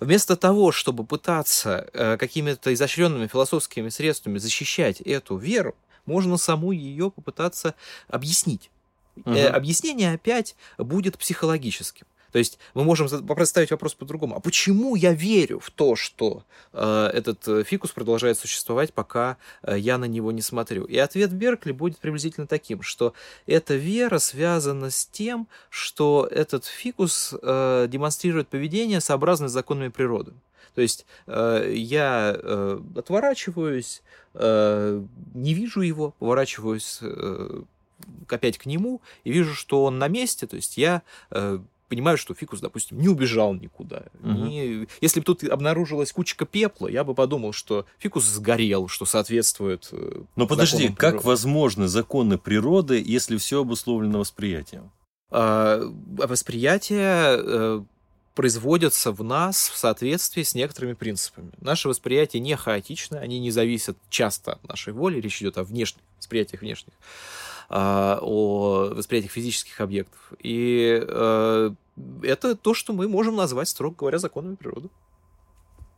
Вместо 0.00 0.36
того, 0.36 0.72
чтобы 0.72 1.04
пытаться 1.04 1.88
э, 1.92 2.16
какими-то 2.18 2.72
изощренными 2.72 3.26
философскими 3.26 3.88
средствами 3.88 4.38
защищать 4.38 5.00
эту 5.00 5.36
веру, 5.36 5.74
можно 6.06 6.36
саму 6.36 6.72
ее 6.72 7.10
попытаться 7.10 7.74
объяснить. 8.08 8.70
Мгм. 9.16 9.34
объяснение 9.34 10.12
опять 10.12 10.56
будет 10.78 11.18
психологическим. 11.18 12.06
То 12.36 12.40
есть 12.40 12.58
мы 12.74 12.84
можем 12.84 13.08
поставить 13.26 13.70
вопрос 13.70 13.94
по-другому. 13.94 14.36
А 14.36 14.40
почему 14.40 14.94
я 14.94 15.14
верю 15.14 15.58
в 15.58 15.70
то, 15.70 15.96
что 15.96 16.44
э, 16.74 17.10
этот 17.14 17.48
э, 17.48 17.64
фикус 17.64 17.92
продолжает 17.92 18.38
существовать, 18.38 18.92
пока 18.92 19.38
э, 19.62 19.78
я 19.78 19.96
на 19.96 20.04
него 20.04 20.32
не 20.32 20.42
смотрю? 20.42 20.84
И 20.84 20.98
ответ 20.98 21.32
Беркли 21.32 21.72
будет 21.72 21.96
приблизительно 21.96 22.46
таким, 22.46 22.82
что 22.82 23.14
эта 23.46 23.76
вера 23.76 24.18
связана 24.18 24.90
с 24.90 25.06
тем, 25.06 25.48
что 25.70 26.28
этот 26.30 26.66
фикус 26.66 27.34
э, 27.40 27.86
демонстрирует 27.88 28.48
поведение, 28.48 29.00
сообразное 29.00 29.48
с 29.48 29.52
законами 29.52 29.88
природы. 29.88 30.34
То 30.74 30.82
есть 30.82 31.06
э, 31.26 31.72
я 31.74 32.36
э, 32.36 32.80
отворачиваюсь, 32.96 34.02
э, 34.34 35.02
не 35.32 35.54
вижу 35.54 35.80
его, 35.80 36.10
поворачиваюсь 36.18 36.98
э, 37.00 37.62
опять 38.28 38.58
к 38.58 38.66
нему 38.66 39.00
и 39.24 39.32
вижу, 39.32 39.54
что 39.54 39.84
он 39.84 39.98
на 39.98 40.08
месте, 40.08 40.46
то 40.46 40.56
есть 40.56 40.76
я 40.76 41.00
э, 41.30 41.60
понимаю, 41.88 42.18
что 42.18 42.34
фикус, 42.34 42.60
допустим, 42.60 42.98
не 43.00 43.08
убежал 43.08 43.54
никуда. 43.54 44.04
Мгм. 44.20 44.48
Не- 44.48 44.88
Если 45.00 45.20
бы 45.20 45.24
тут 45.24 45.44
обнаружилась 45.44 46.12
кучка 46.12 46.44
пепла, 46.46 46.88
я 46.88 47.04
бы 47.04 47.14
подумал, 47.14 47.52
что 47.52 47.86
фикус 47.98 48.24
сгорел, 48.24 48.88
что 48.88 49.04
соответствует... 49.04 49.88
э, 49.92 50.22
Но 50.36 50.46
подожди, 50.46 50.76
законам 50.78 50.96
как 50.96 51.10
природы. 51.12 51.26
возможны 51.28 51.88
законы 51.88 52.38
природы, 52.38 53.02
если 53.04 53.36
все 53.36 53.60
обусловлено 53.60 54.18
восприятием? 54.20 54.90
А, 55.30 55.80
восприятия 56.50 57.36
э, 57.38 57.82
производятся 58.34 59.12
в 59.12 59.24
нас 59.24 59.68
в 59.68 59.76
соответствии 59.76 60.42
с 60.42 60.54
некоторыми 60.54 60.92
принципами. 60.92 61.50
Наши 61.60 61.88
восприятия 61.88 62.38
не 62.38 62.54
хаотичны, 62.56 63.16
они 63.16 63.38
не 63.40 63.50
зависят 63.50 63.96
часто 64.10 64.52
от 64.52 64.68
нашей 64.68 64.92
воли, 64.92 65.20
речь 65.20 65.40
идет 65.40 65.58
о 65.58 65.64
внешних 65.64 66.02
восприятиях 66.18 66.60
внешних, 66.62 66.94
а, 66.94 67.55
о 67.68 68.92
восприятиях 68.94 69.32
физических 69.32 69.80
объектов. 69.80 70.32
И 70.40 71.02
э, 71.02 71.70
это 72.22 72.54
то, 72.54 72.74
что 72.74 72.92
мы 72.92 73.08
можем 73.08 73.36
назвать, 73.36 73.68
строго 73.68 73.96
говоря, 73.96 74.18
законами 74.18 74.54
природы. 74.54 74.88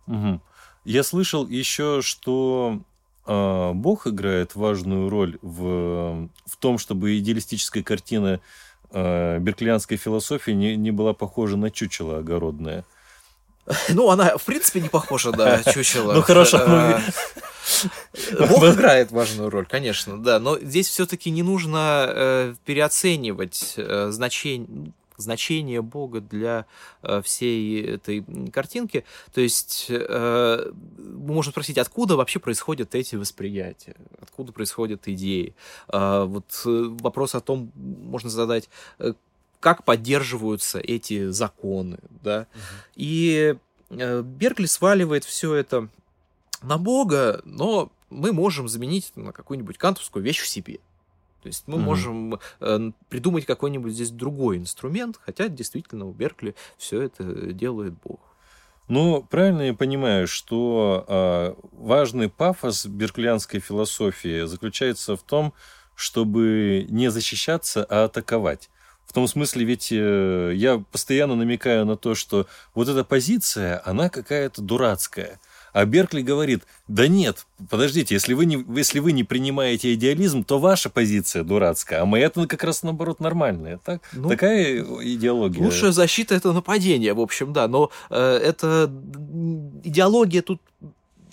Мгм. 0.06 0.40
Я 0.84 1.02
слышал 1.02 1.46
еще, 1.46 2.00
что 2.02 2.80
а, 3.26 3.74
Бог 3.74 4.06
играет 4.06 4.54
важную 4.54 5.10
роль 5.10 5.38
в, 5.42 6.28
в 6.46 6.56
том, 6.58 6.78
чтобы 6.78 7.18
идеалистическая 7.18 7.82
картина 7.82 8.40
а, 8.90 9.38
берклианской 9.38 9.98
философии 9.98 10.52
не, 10.52 10.76
не 10.76 10.90
была 10.90 11.12
похожа 11.12 11.58
на 11.58 11.70
чучело 11.70 12.18
огородное. 12.18 12.84
Ну, 13.90 14.08
она, 14.08 14.38
в 14.38 14.44
принципе, 14.44 14.80
не 14.80 14.88
похожа 14.88 15.30
на 15.30 15.62
чучело. 15.62 16.12
Ну, 16.14 16.22
хорошо, 16.22 16.58
Э, 16.58 17.00
Бог 18.38 18.64
играет 18.64 19.10
важную 19.10 19.50
роль, 19.50 19.66
конечно, 19.66 20.22
да. 20.22 20.38
Но 20.38 20.58
здесь 20.58 20.88
все-таки 20.88 21.30
не 21.30 21.42
нужно 21.42 22.06
э, 22.08 22.54
переоценивать 22.64 23.74
э, 23.76 24.08
значение 24.10 24.92
значение 25.18 25.82
Бога 25.82 26.20
для 26.20 26.64
э, 27.02 27.20
всей 27.22 27.84
этой 27.84 28.24
картинки. 28.52 29.04
То 29.34 29.40
есть 29.40 29.86
э, 29.88 30.72
можем 30.96 31.52
спросить, 31.52 31.76
откуда 31.76 32.16
вообще 32.16 32.38
происходят 32.38 32.94
эти 32.94 33.16
восприятия, 33.16 33.96
откуда 34.22 34.52
происходят 34.52 35.08
идеи. 35.08 35.54
А, 35.88 36.24
вот 36.24 36.62
э, 36.64 36.96
вопрос 37.00 37.34
о 37.34 37.40
том 37.40 37.72
можно 37.74 38.30
задать, 38.30 38.70
э, 39.00 39.14
как 39.60 39.84
поддерживаются 39.84 40.78
эти 40.78 41.30
законы, 41.30 41.98
да. 42.22 42.46
И 42.94 43.56
э, 43.90 44.22
Беркли 44.22 44.66
сваливает 44.66 45.24
все 45.24 45.54
это 45.54 45.88
на 46.62 46.78
Бога, 46.78 47.40
но 47.44 47.90
мы 48.10 48.32
можем 48.32 48.68
заменить 48.68 49.10
это 49.10 49.20
на 49.20 49.32
какую-нибудь 49.32 49.78
кантовскую 49.78 50.24
вещь 50.24 50.40
в 50.40 50.48
себе. 50.48 50.78
То 51.42 51.46
есть 51.46 51.64
мы 51.66 51.76
Мгм. 51.76 51.84
можем 51.84 52.40
э, 52.60 52.90
придумать 53.08 53.46
какой-нибудь 53.46 53.92
здесь 53.92 54.10
другой 54.10 54.56
инструмент, 54.56 55.20
хотя 55.24 55.48
действительно 55.48 56.06
у 56.06 56.12
Беркли 56.12 56.54
все 56.76 57.02
это 57.02 57.24
делает 57.52 57.94
Бог. 58.04 58.20
Но 58.88 59.20
правильно 59.20 59.62
я 59.62 59.74
понимаю, 59.74 60.26
что 60.26 61.04
э, 61.06 61.54
важный 61.72 62.28
пафос 62.30 62.86
берклианской 62.86 63.60
философии 63.60 64.46
заключается 64.46 65.16
в 65.16 65.22
том, 65.22 65.52
чтобы 65.94 66.86
не 66.88 67.10
защищаться, 67.10 67.84
а 67.88 68.04
атаковать. 68.04 68.70
В 69.04 69.12
том 69.12 69.26
смысле, 69.28 69.64
ведь 69.64 69.88
э, 69.90 70.52
я 70.54 70.82
постоянно 70.90 71.34
намекаю 71.34 71.84
на 71.86 71.96
то, 71.96 72.14
что 72.14 72.46
вот 72.74 72.88
эта 72.88 73.04
позиция, 73.04 73.80
она 73.84 74.08
какая-то 74.08 74.60
дурацкая. 74.62 75.38
А 75.72 75.84
Беркли 75.84 76.22
говорит, 76.22 76.62
да 76.86 77.08
нет, 77.08 77.46
подождите, 77.70 78.14
если 78.14 78.34
вы, 78.34 78.46
не, 78.46 78.64
если 78.76 78.98
вы 78.98 79.12
не 79.12 79.24
принимаете 79.24 79.94
идеализм, 79.94 80.44
то 80.44 80.58
ваша 80.58 80.90
позиция 80.90 81.44
дурацкая, 81.44 82.02
а 82.02 82.06
моя-то 82.06 82.46
как 82.46 82.64
раз 82.64 82.82
наоборот 82.82 83.20
нормальная. 83.20 83.78
Так? 83.84 84.02
Ну, 84.12 84.28
Такая 84.28 84.82
идеология. 85.02 85.62
Лучшая 85.62 85.92
защита– 85.92 86.34
это 86.36 86.52
нападение, 86.52 87.14
в 87.14 87.20
общем, 87.20 87.52
да, 87.52 87.68
но 87.68 87.90
э, 88.10 88.16
это 88.18 88.90
идеология 89.84 90.42
тут 90.42 90.60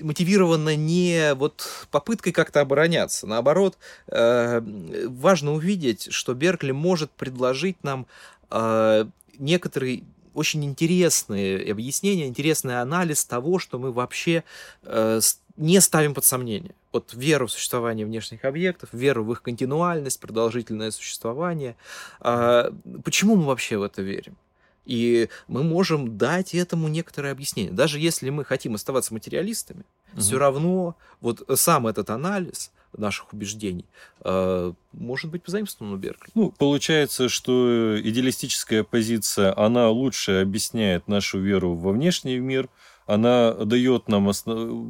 мотивировано 0.01 0.75
не 0.75 1.33
вот 1.35 1.87
попыткой 1.91 2.33
как-то 2.33 2.61
обороняться. 2.61 3.27
Наоборот, 3.27 3.77
э, 4.07 4.61
важно 5.07 5.53
увидеть, 5.53 6.11
что 6.11 6.33
Беркли 6.33 6.71
может 6.71 7.11
предложить 7.11 7.77
нам 7.83 8.07
э, 8.51 9.05
некоторые 9.39 10.03
очень 10.35 10.63
интересные 10.65 11.71
объяснения, 11.71 12.27
интересный 12.27 12.81
анализ 12.81 13.25
того, 13.25 13.57
что 13.59 13.79
мы 13.79 13.91
вообще 13.91 14.43
э, 14.83 15.19
не 15.57 15.79
ставим 15.81 16.13
под 16.13 16.25
сомнение. 16.25 16.75
Вот 16.91 17.13
веру 17.13 17.47
в 17.47 17.51
существование 17.51 18.05
внешних 18.05 18.45
объектов, 18.45 18.89
веру 18.91 19.23
в 19.23 19.31
их 19.31 19.41
континуальность, 19.41 20.19
продолжительное 20.19 20.91
существование. 20.91 21.75
Почему 22.19 23.35
мы 23.35 23.45
вообще 23.45 23.77
в 23.77 23.83
это 23.83 24.01
верим? 24.01 24.37
И 24.85 25.29
мы 25.47 25.63
можем 25.63 26.17
дать 26.17 26.53
этому 26.53 26.87
некоторое 26.87 27.31
объяснение. 27.31 27.73
Даже 27.73 27.99
если 27.99 28.29
мы 28.29 28.45
хотим 28.45 28.75
оставаться 28.75 29.13
материалистами, 29.13 29.83
угу. 30.13 30.21
все 30.21 30.37
равно 30.37 30.95
вот 31.21 31.43
сам 31.55 31.87
этот 31.87 32.09
анализ 32.11 32.71
наших 32.97 33.33
убеждений 33.33 33.85
э, 34.23 34.73
может 34.93 35.31
быть 35.31 35.43
позаимствован 35.43 35.93
у 35.93 35.97
Беркли. 35.97 36.31
Ну, 36.35 36.51
получается, 36.51 37.29
что 37.29 37.99
идеалистическая 38.01 38.83
позиция, 38.83 39.57
она 39.57 39.89
лучше 39.89 40.41
объясняет 40.41 41.07
нашу 41.07 41.39
веру 41.39 41.75
во 41.75 41.91
внешний 41.91 42.39
мир, 42.39 42.69
она 43.05 43.53
дает 43.53 44.07
нам 44.07 44.29
основ... 44.29 44.87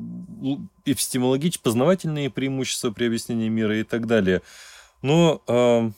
эпистемологические, 0.86 1.64
познавательные 1.64 2.30
преимущества 2.30 2.92
при 2.92 3.06
объяснении 3.06 3.50
мира 3.50 3.80
и 3.80 3.84
так 3.84 4.08
далее. 4.08 4.42
Но 5.02 5.42
э, 5.48 5.92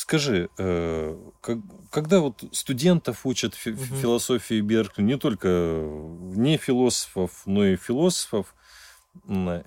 Скажи, 0.00 0.48
э, 0.56 1.16
когда 1.90 2.20
вот 2.20 2.42
студентов 2.52 3.26
учат 3.26 3.54
фи- 3.54 3.72
угу. 3.72 3.82
философии 3.82 4.62
Беркли, 4.62 5.02
не 5.02 5.18
только 5.18 5.48
не 5.48 6.56
философов, 6.56 7.42
но 7.44 7.66
и 7.66 7.76
философов, 7.76 8.54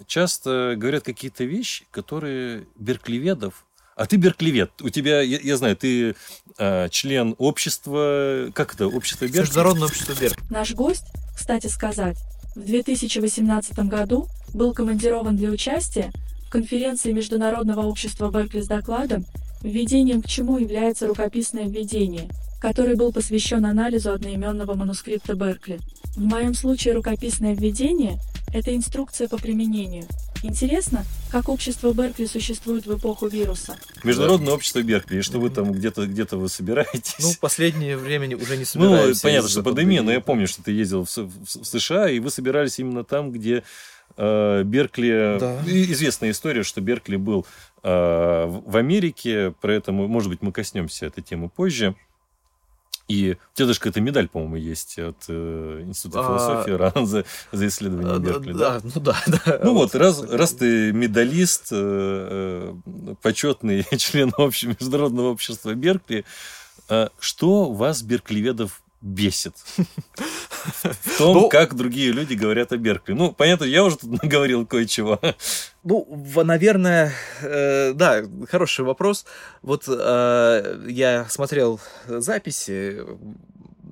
часто 0.07 0.75
говорят 0.77 1.03
какие-то 1.03 1.43
вещи, 1.43 1.85
которые 1.91 2.65
берклеведов 2.77 3.65
а 3.95 4.07
ты 4.07 4.17
берклевед. 4.17 4.71
У 4.81 4.89
тебя, 4.89 5.21
я, 5.21 5.39
я 5.39 5.57
знаю, 5.57 5.75
ты 5.75 6.15
э, 6.57 6.89
член 6.89 7.35
общества... 7.37 8.49
Как 8.53 8.73
это? 8.73 8.87
Общество 8.87 9.25
Беркли? 9.25 9.41
Международное 9.41 9.87
общество 9.87 10.13
Беркли. 10.19 10.43
Наш 10.49 10.73
гость, 10.73 11.05
кстати 11.35 11.67
сказать, 11.67 12.17
в 12.55 12.65
2018 12.65 13.77
году 13.79 14.27
был 14.53 14.73
командирован 14.73 15.35
для 15.35 15.49
участия 15.49 16.11
в 16.47 16.49
конференции 16.49 17.11
Международного 17.11 17.81
общества 17.81 18.31
Беркли 18.31 18.61
с 18.61 18.67
докладом 18.67 19.25
Введением 19.61 20.21
к 20.21 20.27
чему 20.27 20.57
является 20.57 21.07
рукописное 21.07 21.69
введение, 21.69 22.29
который 22.59 22.95
был 22.95 23.13
посвящен 23.13 23.65
анализу 23.65 24.11
одноименного 24.11 24.73
манускрипта 24.73 25.35
Беркли. 25.35 25.79
В 26.17 26.23
моем 26.23 26.53
случае 26.53 26.95
рукописное 26.95 27.55
введение– 27.55 28.19
это 28.53 28.75
инструкция 28.75 29.27
по 29.27 29.37
применению. 29.37 30.05
Интересно, 30.43 31.05
как 31.31 31.49
общество 31.49 31.93
Беркли 31.93 32.25
существует 32.25 32.85
в 32.85 32.97
эпоху 32.97 33.27
вируса. 33.27 33.77
Международное 34.03 34.47
да. 34.47 34.53
общество 34.53 34.81
Беркли, 34.83 35.17
и 35.17 35.21
что 35.21 35.39
вы 35.39 35.49
там 35.49 35.71
где-то 35.71 36.05
где 36.05 36.25
вы 36.25 36.49
собираетесь? 36.49 37.15
Ну, 37.19 37.31
в 37.31 37.39
последнее 37.39 37.97
время 37.97 38.37
уже 38.37 38.57
не 38.57 38.65
собираемся. 38.65 39.07
Ну, 39.07 39.29
понятно, 39.29 39.49
что 39.49 39.63
пандемия, 39.63 40.01
но 40.01 40.11
я 40.11 40.21
помню, 40.21 40.47
что 40.47 40.61
ты 40.63 40.71
ездил 40.71 41.05
в, 41.05 41.17
в, 41.17 41.45
в 41.45 41.65
США, 41.65 42.09
и 42.09 42.19
вы 42.19 42.29
собирались 42.29 42.77
именно 42.79 43.03
там, 43.03 43.31
где 43.31 43.63
э, 44.17 44.63
Беркли... 44.63 45.37
Да. 45.39 45.61
Известная 45.65 46.31
история, 46.31 46.63
что 46.63 46.81
Беркли 46.81 47.15
был 47.15 47.45
э, 47.81 47.89
в 47.89 48.75
Америке, 48.75 49.53
про 49.61 49.73
это, 49.73 49.91
может 49.91 50.29
быть, 50.29 50.41
мы 50.41 50.51
коснемся 50.51 51.05
этой 51.05 51.23
темы 51.23 51.49
позже. 51.49 51.95
И 53.07 53.37
у 53.53 53.55
тебя 53.55 53.67
даже 53.67 53.79
какая-то 53.79 53.99
медаль, 53.99 54.29
по-моему, 54.29 54.55
есть 54.55 54.97
от 54.97 55.25
э, 55.27 55.81
Института 55.85 56.21
а... 56.21 56.23
философии 56.23 56.71
РАН 56.93 57.05
за, 57.05 57.25
за 57.51 57.67
исследование 57.67 58.13
а, 58.13 58.19
Беркли. 58.19 58.53
Да, 58.53 58.79
да, 58.79 58.81
ну 58.83 59.01
да, 59.01 59.23
да. 59.27 59.59
Ну 59.63 59.73
вот, 59.73 59.93
раз, 59.95 60.21
раз 60.23 60.53
ты 60.53 60.93
медалист, 60.93 61.67
э, 61.71 62.73
э, 62.85 63.15
почетный 63.21 63.85
член 63.97 64.31
общего, 64.37 64.69
Международного 64.79 65.31
общества 65.31 65.73
Беркли, 65.73 66.23
э, 66.87 67.09
что 67.19 67.71
вас, 67.71 68.01
берклеведов, 68.03 68.82
бесит 69.03 69.53
в 70.83 71.17
том, 71.17 71.33
ну, 71.35 71.49
как 71.49 71.75
другие 71.75 72.11
люди 72.11 72.33
говорят 72.33 72.71
о 72.71 72.77
Беркли. 72.77 73.13
Ну, 73.13 73.33
понятно, 73.33 73.65
я 73.65 73.83
уже 73.83 73.97
тут 73.97 74.21
наговорил 74.23 74.65
кое-чего. 74.65 75.19
Ну, 75.83 76.07
наверное, 76.43 77.13
э, 77.41 77.91
да, 77.93 78.23
хороший 78.49 78.85
вопрос. 78.85 79.25
Вот 79.61 79.83
э, 79.87 80.85
я 80.87 81.25
смотрел 81.29 81.81
записи 82.07 83.03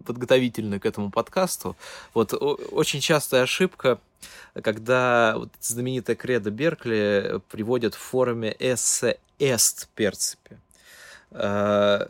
подготовительные 0.05 0.79
к 0.79 0.85
этому 0.85 1.11
подкасту. 1.11 1.75
Вот 2.13 2.33
очень 2.33 3.01
частая 3.01 3.43
ошибка, 3.43 3.99
когда 4.63 5.33
вот 5.35 5.49
знаменитая 5.59 6.15
кредо 6.15 6.51
Беркли 6.51 7.41
приводят 7.51 7.95
в 7.95 7.99
форме 7.99 8.55
«эссе 8.59 9.17
эст 9.39 9.89
перципи». 9.93 10.57
А, 11.31 12.07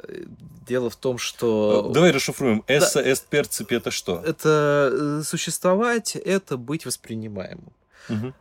дело 0.65 0.89
в 0.89 0.95
том, 0.95 1.17
что... 1.17 1.87
Э, 1.89 1.93
давай 1.93 2.11
расшифруем. 2.11 2.63
Эсса 2.67 3.03
да. 3.03 3.11
эст 3.11 3.27
перципи 3.27 3.75
это 3.75 3.91
что? 3.91 4.21
Это 4.25 4.91
э, 4.91 5.21
существовать, 5.23 6.15
это 6.15 6.57
быть 6.57 6.85
воспринимаемым. 6.85 7.71
Угу. 8.09 8.33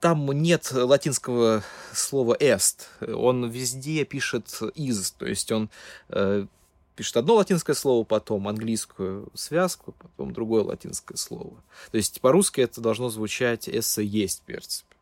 Там 0.00 0.30
нет 0.32 0.70
латинского 0.72 1.62
слова 1.94 2.36
est. 2.38 2.86
Он 3.00 3.48
везде 3.48 4.04
пишет 4.04 4.46
is, 4.76 5.14
то 5.18 5.26
есть 5.26 5.50
он 5.50 5.70
пишет 6.94 7.16
одно 7.16 7.36
латинское 7.36 7.74
слово, 7.74 8.04
потом 8.04 8.46
английскую 8.46 9.28
связку, 9.34 9.94
потом 9.98 10.34
другое 10.34 10.62
латинское 10.64 11.16
слово. 11.16 11.56
То 11.90 11.96
есть 11.96 12.20
по-русски 12.20 12.60
это 12.60 12.82
должно 12.82 13.08
звучать 13.08 13.70
«эссе 13.70 14.04
есть 14.04 14.42
перципи». 14.42 14.96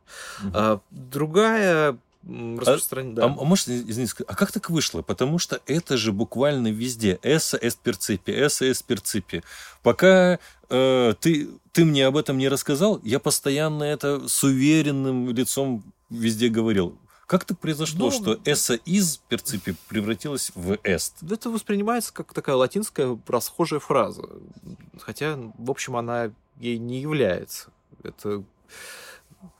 Угу. 0.44 0.80
Другая 0.90 1.98
распространить. 2.24 3.12
А, 3.18 3.22
да. 3.22 3.24
а, 3.26 3.26
а 3.26 3.44
может, 3.44 3.68
извините, 3.68 4.14
а 4.26 4.34
как 4.34 4.52
так 4.52 4.70
вышло? 4.70 5.02
Потому 5.02 5.38
что 5.38 5.60
это 5.66 5.96
же 5.96 6.12
буквально 6.12 6.68
везде. 6.68 7.18
Esse 7.22 7.58
est 7.60 7.78
percipi, 7.80 8.30
esse 8.30 8.70
est 8.70 8.84
percipi. 8.84 9.42
Пока 9.82 10.38
э, 10.68 11.14
ты, 11.20 11.48
ты 11.72 11.84
мне 11.84 12.06
об 12.06 12.16
этом 12.16 12.38
не 12.38 12.48
рассказал, 12.48 13.00
я 13.04 13.18
постоянно 13.18 13.84
это 13.84 14.28
с 14.28 14.42
уверенным 14.44 15.30
лицом 15.30 15.84
везде 16.10 16.48
говорил. 16.48 16.98
Как 17.26 17.44
так 17.44 17.58
произошло, 17.58 18.06
ну, 18.06 18.10
что 18.10 18.40
esse 18.46 18.74
is 18.74 19.18
percipi 19.18 19.76
превратилась 19.88 20.50
в 20.54 20.78
est? 20.82 21.16
Это 21.30 21.50
воспринимается 21.50 22.12
как 22.12 22.32
такая 22.32 22.56
латинская 22.56 23.18
расхожая 23.28 23.80
фраза. 23.80 24.22
Хотя, 24.98 25.36
в 25.58 25.70
общем, 25.70 25.96
она 25.96 26.30
ей 26.58 26.78
не 26.78 27.00
является. 27.00 27.70
Это 28.02 28.42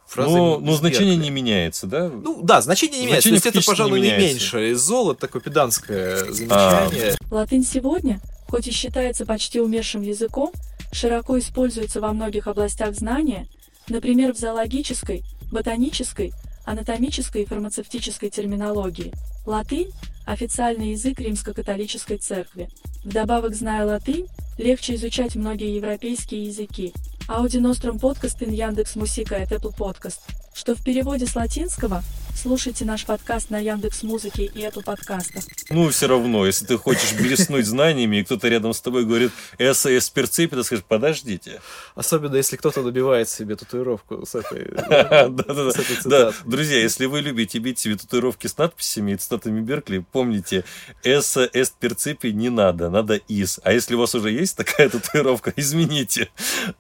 фразы. 0.09 0.37
Но, 0.37 0.59
но 0.59 0.73
значение 0.75 1.17
не 1.17 1.31
меняется, 1.31 1.87
да? 1.87 2.09
Ну 2.09 2.41
да, 2.43 2.61
значение 2.61 3.01
не 3.01 3.07
меняется. 3.07 3.29
Значение 3.29 3.53
То 3.53 3.59
есть 3.59 3.67
это, 3.67 3.71
пожалуй, 3.71 4.01
не 4.01 4.11
меньше. 4.11 4.75
Золото 4.75 5.21
такое 5.21 5.43
педанское 5.43 6.25
замечание. 6.33 7.17
А. 7.31 7.35
Латынь 7.35 7.65
сегодня, 7.65 8.21
хоть 8.49 8.67
и 8.67 8.73
считается 8.73 9.27
почти 9.27 9.61
умершим 9.61 10.03
языком, 10.03 10.53
широко 10.93 11.39
используется 11.39 12.01
во 12.01 12.13
многих 12.13 12.47
областях 12.47 12.95
знания, 12.95 13.47
например, 13.89 14.35
в 14.35 14.39
зоологической, 14.39 15.23
ботанической, 15.53 16.33
анатомической 16.65 17.43
и 17.43 17.47
фармацевтической 17.47 18.31
терминологии. 18.31 19.13
Латынь– 19.47 19.91
официальный 20.27 20.93
язык 20.93 21.21
римско-католической 21.21 22.19
церкви. 22.19 22.69
Вдобавок, 23.05 23.55
зная 23.55 23.87
латынь, 23.87 24.27
легче 24.59 24.95
изучать 24.95 25.37
многие 25.37 25.75
европейские 25.75 26.45
языки, 26.45 26.93
Ауди 27.29 27.59
Ностром 27.61 27.99
подкаст 27.99 28.43
ин 28.43 28.53
Яндекс 28.53 28.97
Мусика 28.97 29.35
это 29.35 29.57
Apple 29.57 29.77
Podcast. 29.77 30.21
Что 30.59 30.75
в 30.75 30.83
переводе 30.83 31.25
с 31.25 31.37
латинского 31.37 32.03
слушайте 32.35 32.85
наш 32.85 33.05
подкаст 33.05 33.51
на 33.51 33.59
Яндекс 33.59 34.03
Музыке 34.03 34.45
и 34.45 34.59
Apple 34.67 34.83
подкастах. 34.83 35.45
Ну, 35.71 35.89
все 35.89 36.09
равно, 36.09 36.47
если 36.47 36.67
ты 36.67 36.77
хочешь 36.77 37.13
блеснуть 37.15 37.65
знаниями, 37.65 38.17
и 38.17 38.25
кто-то 38.25 38.49
рядом 38.49 38.73
с 38.75 38.81
тобой 38.81 39.05
говорит 39.05 39.31
«СС 39.59 40.11
перцепит», 40.11 40.59
ты 40.59 40.65
скажешь 40.65 40.85
«подождите». 40.85 41.61
Особенно, 41.95 42.35
если 42.35 42.57
кто-то 42.57 42.83
добивает 42.83 43.29
себе 43.29 43.55
татуировку 43.55 44.27
с 44.27 44.35
этой 44.35 44.67
Да, 46.05 46.33
друзья, 46.45 46.79
если 46.79 47.07
вы 47.07 47.21
любите 47.21 47.59
бить 47.61 47.79
себе 47.79 47.95
татуировки 47.97 48.49
с 48.49 48.59
надписями 48.59 49.13
и 49.13 49.17
цитатами 49.17 49.61
Беркли, 49.61 50.05
помните, 50.11 50.65
«эс 51.05 51.37
эст 51.37 51.75
перцепи» 51.75 52.29
не 52.29 52.51
надо, 52.51 52.91
надо 52.91 53.15
«из». 53.15 53.61
А 53.63 53.73
если 53.73 53.95
у 53.95 54.01
вас 54.01 54.15
уже 54.17 54.33
есть 54.33 54.57
такая 54.57 54.89
татуировка, 54.91 55.53
измените. 55.57 56.31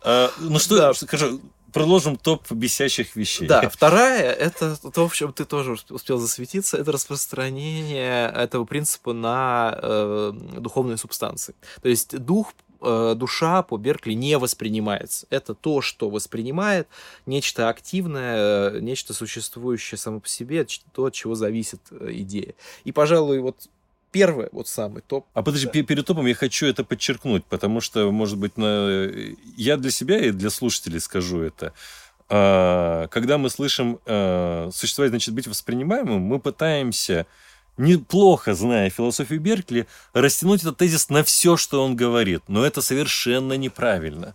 А, 0.02 0.32
Ну 0.40 0.58
что, 0.58 0.76
Да. 0.76 0.94
скажу, 0.94 1.40
продолжим 1.78 2.16
топ 2.16 2.50
бесящих 2.50 3.16
вещей. 3.16 3.46
Да, 3.46 3.68
вторая 3.68 4.32
это 4.32 4.76
то, 4.90 5.08
в 5.08 5.14
чем 5.14 5.32
ты 5.32 5.44
тоже 5.44 5.76
успел 5.90 6.18
засветиться, 6.18 6.76
это 6.76 6.92
распространение 6.92 8.28
этого 8.28 8.64
принципа 8.64 9.12
на 9.12 9.78
э, 9.80 10.32
духовные 10.58 10.96
субстанции. 10.96 11.54
То 11.82 11.88
есть 11.88 12.18
дух 12.18 12.52
э, 12.80 13.14
душа 13.16 13.62
по 13.62 13.76
Беркли 13.76 14.14
не 14.14 14.38
воспринимается. 14.38 15.26
Это 15.30 15.54
то, 15.54 15.80
что 15.80 16.10
воспринимает 16.10 16.88
нечто 17.26 17.68
активное, 17.68 18.72
э, 18.72 18.80
нечто 18.80 19.14
существующее 19.14 19.98
само 19.98 20.20
по 20.20 20.28
себе, 20.28 20.66
то, 20.92 21.06
от 21.06 21.14
чего 21.14 21.34
зависит 21.34 21.80
э, 21.90 22.10
идея. 22.12 22.54
И, 22.84 22.92
пожалуй, 22.92 23.40
вот 23.40 23.68
первое, 24.10 24.48
вот 24.52 24.68
самый 24.68 25.02
топ. 25.02 25.26
А 25.34 25.42
подожди, 25.42 25.66
Да. 25.66 25.72
пе- 25.72 25.82
перед 25.82 26.06
топом 26.06 26.26
я 26.26 26.34
хочу 26.34 26.66
это 26.66 26.84
подчеркнуть, 26.84 27.44
потому 27.44 27.80
что, 27.80 28.10
может 28.10 28.38
быть, 28.38 28.56
на... 28.56 29.08
я 29.56 29.76
для 29.76 29.90
себя 29.90 30.18
и 30.18 30.30
для 30.30 30.50
слушателей 30.50 31.00
скажу 31.00 31.40
это. 31.40 31.72
А, 32.28 33.06
Когда 33.08 33.38
мы 33.38 33.50
слышим 33.50 34.00
а, 34.06 34.70
«существовать 34.72 35.10
значит 35.10 35.34
быть 35.34 35.46
воспринимаемым», 35.46 36.20
мы 36.20 36.38
пытаемся, 36.40 37.26
неплохо 37.76 38.54
зная 38.54 38.90
философию 38.90 39.40
Беркли, 39.40 39.86
растянуть 40.12 40.62
этот 40.62 40.76
тезис 40.78 41.08
на 41.10 41.22
все, 41.22 41.56
что 41.56 41.84
он 41.84 41.96
говорит. 41.96 42.42
Но 42.48 42.64
это 42.64 42.82
совершенно 42.82 43.54
неправильно. 43.54 44.34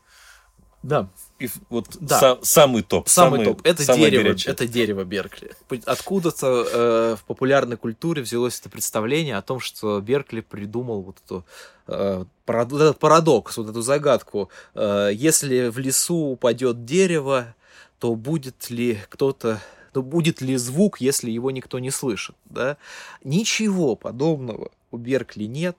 Да, 0.82 1.10
И 1.44 1.50
вот 1.70 1.88
Да. 2.00 2.20
са- 2.22 2.40
самый 2.42 2.84
топ. 2.84 3.10
Самый, 3.10 3.44
топ. 3.44 3.60
Это 3.66 3.84
самое 3.84 4.10
дерево, 4.10 4.24
горячее. 4.24 4.54
это 4.54 4.66
дерево 4.66 5.04
Беркли. 5.04 5.52
Откуда-то 5.86 6.48
э, 6.74 7.16
в 7.20 7.26
популярной 7.26 7.76
культуре 7.76 8.22
взялось 8.22 8.60
это 8.62 8.70
представление 8.70 9.36
о 9.36 9.42
том, 9.42 9.60
что 9.60 10.00
Беркли 10.00 10.40
придумал 10.40 11.02
вот 11.02 11.18
эту 11.26 11.46
э, 11.88 12.24
парад- 12.46 12.94
парадокс, 12.94 13.58
вот 13.58 13.70
эту 13.70 13.82
загадку. 13.82 14.50
Э, 14.74 15.10
если 15.14 15.68
в 15.68 15.80
лесу 15.80 16.16
упадет 16.16 16.86
дерево, 16.86 17.54
то 18.00 18.16
будет 18.16 18.70
ли 18.70 18.98
кто-то 19.10 19.62
то 19.92 20.02
будет 20.02 20.42
ли 20.42 20.56
звук, 20.58 21.02
если 21.02 21.30
его 21.30 21.52
никто 21.52 21.78
не 21.78 21.92
слышит, 21.92 22.36
да? 22.46 22.78
Ничего 23.24 23.96
подобного 23.96 24.72
у 24.92 24.98
Беркли 24.98 25.44
нет. 25.44 25.76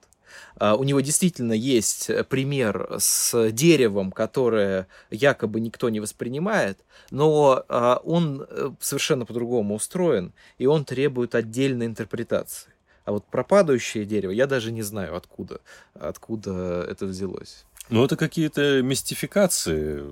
А, 0.56 0.76
У 0.76 0.84
него 0.84 1.00
действительно 1.00 1.52
есть 1.52 2.10
э, 2.10 2.24
пример 2.24 2.96
с 2.98 3.50
деревом, 3.52 4.12
которое 4.12 4.86
якобы 5.10 5.60
никто 5.60 5.88
не 5.88 6.00
воспринимает, 6.00 6.78
но 7.10 7.64
а, 7.68 8.00
он 8.04 8.46
э, 8.48 8.70
совершенно 8.80 9.26
по-другому 9.26 9.74
устроен, 9.74 10.32
и 10.58 10.66
он 10.66 10.84
требует 10.84 11.34
отдельной 11.34 11.86
интерпретации. 11.86 12.70
А 13.04 13.12
вот 13.12 13.26
про 13.26 13.44
падающее 13.44 14.04
дерево 14.04 14.30
я 14.30 14.46
даже 14.46 14.72
не 14.72 14.82
знаю, 14.82 15.16
откуда, 15.16 15.60
откуда 15.94 16.86
это 16.88 17.06
взялось. 17.06 17.64
Ну, 17.90 18.04
это 18.04 18.16
какие-то 18.16 18.80
мистификации, 18.82 20.02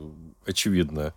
очевидно. 0.45 1.15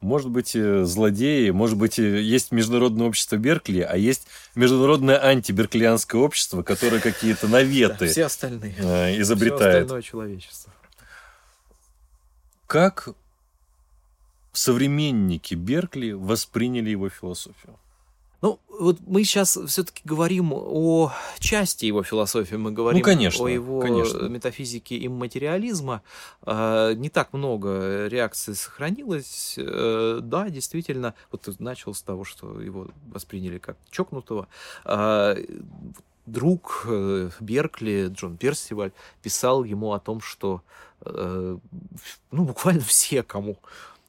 Может 0.00 0.30
быть, 0.30 0.54
э, 0.54 0.84
злодеи, 0.84 1.50
может 1.50 1.76
быть, 1.76 1.98
э, 1.98 2.22
есть 2.22 2.52
международное 2.52 3.08
общество 3.08 3.36
Беркли, 3.36 3.80
а 3.80 3.96
есть 3.96 4.28
международное 4.54 5.18
антиберклианское 5.18 6.20
общество, 6.20 6.62
которое 6.62 7.00
какие-то 7.00 7.46
Да, 7.48 7.54
наветы 7.54 8.06
все 8.06 8.26
остальные. 8.26 8.74
э, 8.78 9.12
Все 9.12 9.20
изобретает. 9.22 9.82
остальное 9.82 10.02
человечество. 10.02 10.72
Как 12.68 13.08
современники 14.52 15.54
Беркли 15.54 16.12
восприняли 16.12 16.90
его 16.90 17.08
философию? 17.08 17.76
Ну, 18.40 18.60
вот 18.68 18.98
мы 19.04 19.24
сейчас 19.24 19.58
все-таки 19.66 20.02
говорим 20.04 20.52
о 20.52 21.12
части 21.40 21.86
его 21.86 22.04
философии, 22.04 22.54
мы 22.54 22.70
говорим 22.70 23.00
Ну, 23.00 23.04
конечно, 23.04 23.44
о 23.44 23.48
его 23.48 23.80
конечно. 23.80 24.28
метафизике 24.28 24.96
и 24.96 25.08
материализма. 25.08 26.02
А, 26.42 26.94
Не 26.94 27.08
так 27.08 27.32
много 27.32 28.06
реакций 28.06 28.54
сохранилось. 28.54 29.54
Э, 29.58 30.20
Да, 30.22 30.48
действительно, 30.50 31.14
вот 31.32 31.42
ты 31.42 31.52
начал 31.58 31.94
с 31.94 32.02
того, 32.02 32.24
что 32.24 32.60
его 32.60 32.88
восприняли 33.12 33.58
как 33.58 33.76
чокнутого. 33.90 34.46
А, 34.84 35.36
Друг 36.26 36.84
э, 36.86 37.30
Беркли, 37.40 38.08
Джон 38.12 38.36
Персиваль, 38.36 38.92
писал 39.22 39.64
ему 39.64 39.94
о 39.94 39.98
том, 39.98 40.20
что 40.20 40.62
э, 41.00 41.56
ну, 42.30 42.44
буквально 42.44 42.82
все, 42.82 43.22
кому 43.22 43.56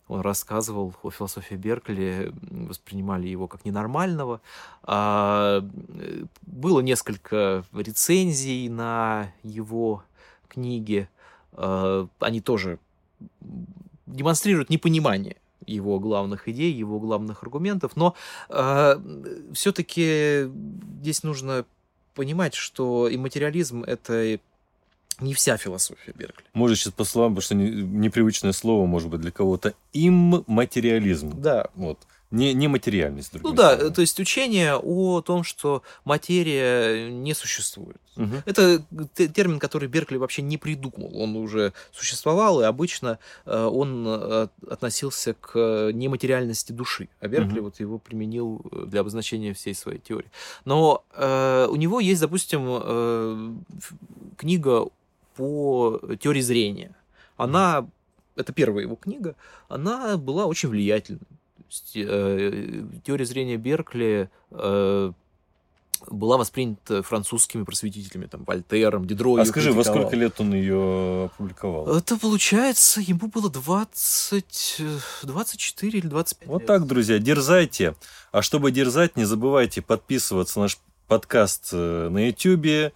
он 0.10 0.22
рассказывал 0.22 0.94
о 1.04 1.12
философии 1.12 1.54
Беркли, 1.54 2.34
воспринимали 2.42 3.28
его 3.28 3.48
как 3.48 3.64
ненормального. 3.64 4.42
А, 4.84 5.62
э, 5.62 6.24
было 6.42 6.80
несколько 6.82 7.64
рецензий 7.72 8.68
на 8.70 9.32
его 9.44 10.04
книги. 10.48 11.08
А, 11.54 12.08
они 12.20 12.42
тоже 12.42 12.80
демонстрируют 14.08 14.72
непонимание 14.72 15.38
его 15.68 16.00
главных 16.00 16.48
идей, 16.48 16.74
его 16.74 17.00
главных 17.00 17.44
аргументов, 17.44 17.92
но 17.96 18.16
все-таки 19.54 20.50
здесь 21.00 21.22
нужно 21.22 21.66
понимать, 22.16 22.56
что 22.56 23.08
и 23.08 23.18
материализм 23.18 23.84
это 23.84 24.40
не 25.22 25.34
вся 25.34 25.58
философия 25.58 26.14
Беркли. 26.16 26.46
Может, 26.54 26.80
сейчас 26.80 26.94
по 26.94 27.04
словам, 27.04 27.34
потому 27.34 27.42
что 27.44 27.56
не- 27.56 27.72
непривычное 27.72 28.52
слово, 28.54 28.86
может 28.86 29.10
быть, 29.10 29.22
для 29.22 29.32
кого-то, 29.32 29.74
имматериализм. 29.94 31.40
Да, 31.42 31.68
Вот. 31.76 32.00
Не, 32.32 32.54
не 32.54 32.68
материальность, 32.68 33.32
Ну 33.42 33.54
да, 33.54 33.76
словами. 33.76 33.92
то 33.96 34.02
есть 34.02 34.20
учение 34.20 34.76
о 34.76 35.20
том, 35.22 35.44
что 35.44 35.82
материя 36.06 37.10
не 37.10 37.34
существует. 37.34 37.98
Мгм. 38.18 38.44
Это 38.46 38.84
те- 39.16 39.28
термин, 39.30 39.58
который 39.58 39.90
Беркли 39.90 40.18
вообще 40.18 40.44
не 40.44 40.60
придумал. 40.60 41.10
Он 41.20 41.36
уже 41.38 41.74
существовал, 41.92 42.62
и 42.62 42.66
обычно 42.66 43.18
э, 43.48 43.64
он 43.66 44.06
э, 44.08 44.48
относился 44.70 45.34
к 45.34 45.90
нематериальности 45.92 46.72
души. 46.72 47.10
А 47.20 47.28
Беркли 47.28 47.54
Мгм. 47.56 47.64
вот 47.64 47.80
его 47.80 47.98
применил 47.98 48.62
для 48.86 49.02
обозначения 49.02 49.56
всей 49.56 49.74
своей 49.74 49.98
теории. 50.00 50.30
Но 50.66 51.04
э, 51.16 51.68
у 51.68 51.76
него 51.78 52.00
есть, 52.00 52.22
допустим, 52.22 52.62
э, 52.68 53.54
книга 54.38 54.86
по 55.40 56.02
теории 56.20 56.42
зрения. 56.42 56.94
Она, 57.38 57.88
это 58.36 58.52
первая 58.52 58.84
его 58.84 58.98
книга, 58.98 59.38
она 59.70 60.18
была 60.18 60.46
очень 60.46 60.68
влиятельной. 60.68 61.22
Э, 61.96 62.84
теория 63.06 63.26
зрения 63.26 63.56
Беркли 63.56 64.30
э, 64.52 65.12
была 66.08 66.38
воспринята 66.38 67.04
французскими 67.04 67.64
просветителями, 67.64 68.26
там, 68.26 68.44
Вольтером, 68.44 69.08
Дидро. 69.08 69.38
А 69.38 69.46
скажи, 69.46 69.72
во 69.72 69.86
сколько 69.86 70.18
лет 70.18 70.42
он 70.42 70.54
ее 70.54 71.26
опубликовал? 71.34 71.96
Это 71.96 72.18
получается, 72.18 73.00
ему 73.00 73.28
было 73.28 73.50
20, 73.50 74.76
э, 74.80 74.98
24 75.24 76.00
или 76.00 76.08
25 76.08 76.50
Вот 76.50 76.60
лет. 76.60 76.68
так, 76.68 76.86
друзья, 76.86 77.18
дерзайте. 77.18 77.96
А 78.34 78.42
чтобы 78.42 78.72
дерзать, 78.72 79.16
не 79.16 79.24
забывайте 79.24 79.82
подписываться 79.82 80.60
на 80.60 80.64
наш 80.64 80.80
подкаст 81.08 81.70
э, 81.72 82.10
на 82.10 82.28
YouTube, 82.28 82.66
э, 82.66 82.92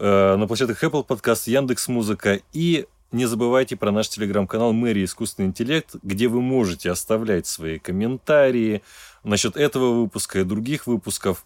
на 0.00 0.46
площадках 0.46 0.82
Apple 0.82 1.06
Podcast, 1.06 1.50
Яндекс 1.50 1.88
Музыка 1.88 2.40
и 2.52 2.86
не 3.12 3.26
забывайте 3.26 3.76
про 3.76 3.90
наш 3.90 4.08
телеграм-канал 4.08 4.72
Мэри 4.72 5.04
Искусственный 5.04 5.48
интеллект, 5.48 5.96
где 6.02 6.28
вы 6.28 6.40
можете 6.40 6.90
оставлять 6.90 7.46
свои 7.46 7.78
комментарии 7.78 8.82
насчет 9.24 9.56
этого 9.56 10.00
выпуска 10.02 10.40
и 10.40 10.44
других 10.44 10.86
выпусков. 10.86 11.44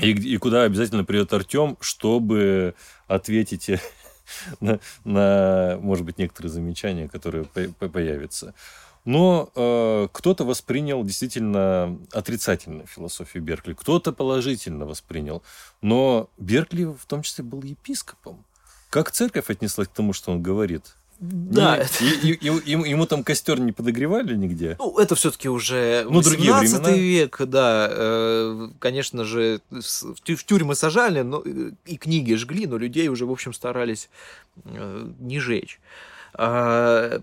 И, 0.00 0.10
и 0.10 0.36
куда 0.38 0.64
обязательно 0.64 1.04
придет 1.04 1.32
Артем, 1.32 1.76
чтобы 1.80 2.74
ответить 3.06 3.70
на, 4.60 4.80
на, 5.04 5.78
может 5.80 6.04
быть, 6.04 6.18
некоторые 6.18 6.50
замечания, 6.50 7.08
которые 7.08 7.44
по- 7.44 7.68
по- 7.78 7.88
появятся. 7.88 8.54
Но 9.04 9.50
э, 9.54 10.08
кто-то 10.12 10.44
воспринял 10.44 11.04
действительно 11.04 11.98
отрицательно 12.12 12.86
философию 12.86 13.42
Беркли, 13.42 13.74
кто-то 13.74 14.12
положительно 14.12 14.86
воспринял. 14.86 15.42
Но 15.82 16.30
Беркли 16.38 16.84
в 16.84 17.04
том 17.06 17.22
числе 17.22 17.44
был 17.44 17.62
епископом. 17.62 18.44
Как 18.90 19.10
церковь 19.10 19.50
отнеслась 19.50 19.88
к 19.88 19.92
тому, 19.92 20.12
что 20.12 20.32
он 20.32 20.42
говорит? 20.42 20.94
Да, 21.20 21.78
Не- 22.00 22.08
и- 22.10 22.32
и- 22.32 22.48
и- 22.48 22.70
ему, 22.70 22.84
ему 22.84 23.06
там 23.06 23.22
костер 23.22 23.60
не 23.60 23.72
подогревали 23.72 24.34
нигде? 24.34 24.76
Ну, 24.78 24.98
это 24.98 25.14
все-таки 25.14 25.48
уже 25.48 26.04
Ну, 26.10 26.20
другие 26.22 26.52
18 26.52 26.80
времена. 26.84 26.96
век, 26.98 27.40
да. 27.46 27.88
э, 27.90 28.68
Конечно 28.80 29.24
же, 29.24 29.60
в 29.70 30.20
тю- 30.22 30.36
в 30.36 30.44
тюрьмы 30.44 30.74
сажали, 30.74 31.20
но 31.22 31.42
э, 31.44 31.70
и 31.86 31.96
книги 31.98 32.34
жгли, 32.34 32.66
но 32.66 32.78
людей 32.78 33.08
уже, 33.08 33.26
в 33.26 33.30
общем, 33.30 33.52
старались 33.52 34.08
э, 34.64 35.06
не 35.20 35.38
жечь. 35.40 35.78
А, 36.34 37.20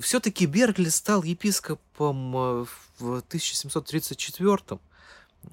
все-таки 0.00 0.46
Беркли 0.46 0.88
стал 0.88 1.22
епископом 1.22 2.36
э, 2.36 2.64
в 2.98 3.18
1734 3.18 4.58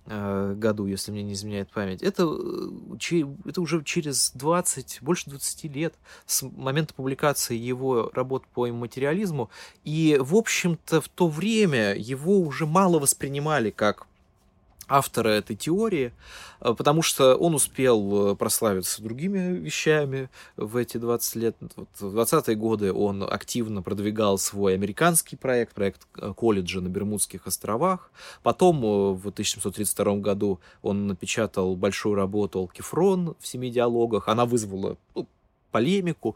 э, 0.06 0.54
году, 0.58 0.86
если 0.86 1.12
мне 1.12 1.24
не 1.24 1.34
изменяет 1.34 1.70
память. 1.72 2.02
Это, 2.02 2.24
э, 2.24 3.26
это 3.46 3.62
уже 3.62 3.84
через 3.84 4.32
20, 4.32 5.00
больше 5.02 5.30
20 5.30 5.64
лет 5.76 5.94
с 6.26 6.44
момента 6.44 6.94
публикации 6.94 7.56
его 7.56 8.12
работ 8.14 8.46
по 8.48 8.68
материализму. 8.68 9.50
И, 9.84 10.18
в 10.20 10.36
общем-то, 10.36 11.00
в 11.00 11.08
то 11.08 11.28
время 11.28 11.96
его 11.96 12.40
уже 12.40 12.66
мало 12.66 13.00
воспринимали 13.00 13.70
как 13.70 14.08
автора 14.88 15.30
этой 15.30 15.56
теории, 15.56 16.14
э, 16.60 16.74
потому 16.78 17.02
что 17.02 17.36
он 17.36 17.56
успел 17.56 18.32
э, 18.32 18.36
прославиться 18.36 19.02
другими 19.02 19.58
вещами 19.58 20.30
в 20.58 20.78
эти 20.78 20.98
20 20.98 21.36
лет. 21.36 21.56
Вот 21.76 21.90
в 22.00 22.18
20-е 22.18 22.56
годы 22.56 22.94
он 22.94 23.24
активно 23.24 23.82
продвигал 23.82 24.38
свой 24.38 24.74
американский 24.74 25.36
проект, 25.36 25.74
проект 25.74 26.02
э, 26.18 26.34
колледжа 26.36 26.82
на 26.82 26.90
Бермудских 26.90 27.48
островах. 27.48 28.12
Потом 28.42 28.82
в 28.82 29.28
1732 29.28 30.16
году 30.18 30.60
он 30.82 31.08
напечатал 31.08 31.76
большую 31.76 32.16
работу 32.16 32.60
«Алкифрон» 32.60 33.36
в 33.40 33.48
семи 33.48 33.70
диалогах. 33.70 34.28
Она 34.28 34.46
вызвала 34.46 34.98
ну, 35.16 35.28
полемику. 35.72 36.36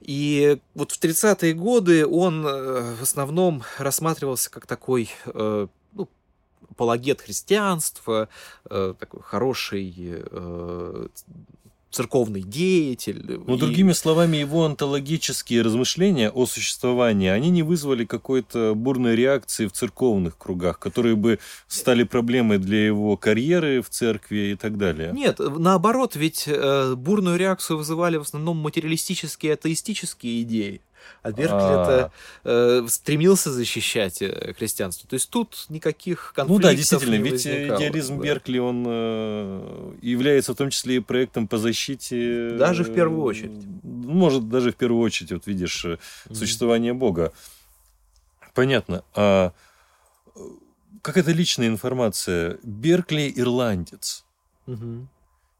И 0.00 0.58
вот 0.74 0.92
в 0.92 1.00
30-е 1.00 1.52
годы 1.52 2.06
он 2.06 2.42
в 2.42 3.02
основном 3.02 3.62
рассматривался 3.76 4.50
как 4.50 4.66
такой 4.66 5.10
апологет 6.68 7.20
христианства, 7.20 8.28
э, 8.68 8.94
такой 8.98 9.22
хороший 9.22 9.94
э, 9.98 11.06
церковный 11.90 12.42
деятель. 12.42 13.40
Ну, 13.46 13.56
и... 13.56 13.58
другими 13.58 13.92
словами, 13.92 14.36
его 14.38 14.64
онтологические 14.64 15.62
размышления 15.62 16.30
о 16.30 16.46
существовании, 16.46 17.28
они 17.28 17.50
не 17.50 17.62
вызвали 17.62 18.04
какой-то 18.04 18.74
бурной 18.74 19.16
реакции 19.16 19.66
в 19.66 19.72
церковных 19.72 20.38
кругах, 20.38 20.78
которые 20.78 21.16
бы 21.16 21.38
стали 21.66 22.04
проблемой 22.04 22.58
для 22.58 22.86
его 22.86 23.16
карьеры 23.16 23.82
в 23.82 23.90
церкви 23.90 24.52
и 24.52 24.56
так 24.56 24.78
далее. 24.78 25.12
Нет, 25.12 25.38
наоборот, 25.38 26.14
ведь 26.16 26.44
э, 26.46 26.94
бурную 26.94 27.36
реакцию 27.36 27.78
вызывали 27.78 28.16
в 28.16 28.22
основном 28.22 28.58
материалистические 28.58 29.54
атеистические 29.54 30.42
идеи. 30.42 30.80
А 31.22 31.32
Беркли 31.32 31.56
это 31.56 32.12
э, 32.44 32.86
стремился 32.88 33.52
защищать 33.52 34.22
э, 34.22 34.54
христианство. 34.56 35.08
То 35.08 35.14
есть 35.14 35.30
тут 35.30 35.66
никаких 35.68 36.32
конфликтов 36.34 36.48
Ну 36.48 36.58
да, 36.62 36.74
действительно, 36.74 37.16
не 37.16 37.22
ведь 37.22 37.44
возникало, 37.44 37.78
идеализм 37.78 38.18
да. 38.18 38.24
Беркли, 38.24 38.58
он 38.58 38.84
э, 38.86 39.92
является 40.02 40.54
в 40.54 40.56
том 40.56 40.70
числе 40.70 40.96
и 40.96 41.00
проектом 41.00 41.48
по 41.48 41.58
защите... 41.58 42.56
Даже 42.58 42.84
в 42.84 42.94
первую 42.94 43.22
очередь. 43.22 43.64
Может, 43.82 44.48
даже 44.48 44.72
в 44.72 44.76
первую 44.76 45.02
очередь, 45.02 45.32
вот 45.32 45.46
видишь, 45.46 45.84
mm-hmm. 45.84 46.34
существование 46.34 46.94
Бога. 46.94 47.32
Понятно. 48.54 49.04
А 49.14 49.52
какая-то 51.02 51.32
личная 51.32 51.68
информация. 51.68 52.58
Беркли 52.62 53.32
ирландец. 53.34 54.24
Угу. 54.66 55.06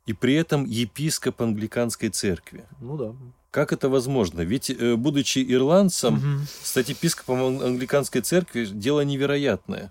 И 0.07 0.13
при 0.13 0.35
этом 0.35 0.65
епископ 0.65 1.43
англиканской 1.43 2.09
церкви. 2.09 2.65
Ну 2.81 2.97
да. 2.97 3.15
Как 3.51 3.73
это 3.73 3.89
возможно? 3.89 4.43
Ведь, 4.43 4.71
э, 4.71 4.95
будучи 4.95 5.45
ирландцем, 5.53 6.15
Мгм. 6.15 6.47
стать 6.63 6.89
епископом 6.89 7.61
англиканской 7.61 8.21
церкви– 8.21 8.65
дело 8.73 9.01
невероятное. 9.01 9.91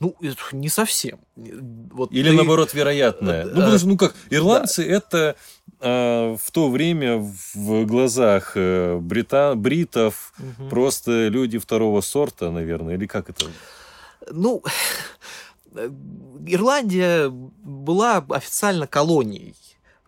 Ну, 0.00 0.16
не 0.52 0.68
совсем. 0.68 1.18
Вот 1.36 2.12
Или, 2.12 2.30
ты- 2.30 2.36
наоборот, 2.36 2.72
вероятное. 2.74 3.44
Ну, 3.44 3.50
Э, 3.50 3.54
потому 3.54 3.78
что, 3.78 3.88
ну 3.88 3.96
как, 3.96 4.14
ирландцы– 4.30 4.82
это 4.88 5.34
а, 5.82 6.36
в 6.36 6.50
то 6.50 6.68
время 6.70 7.16
в 7.54 7.84
глазах 7.86 8.52
э, 8.54 8.98
брита... 9.00 9.54
бритов 9.56 10.32
Мгм. 10.38 10.68
просто 10.68 11.28
люди 11.28 11.58
второго 11.58 12.02
сорта, 12.02 12.50
наверное, 12.50 12.94
или 12.96 13.06
как 13.06 13.30
это? 13.30 13.46
Ну, 14.30 14.62
Ирландия 16.46 17.28
была 17.30 18.24
официально 18.28 18.86
колонией 18.86 19.54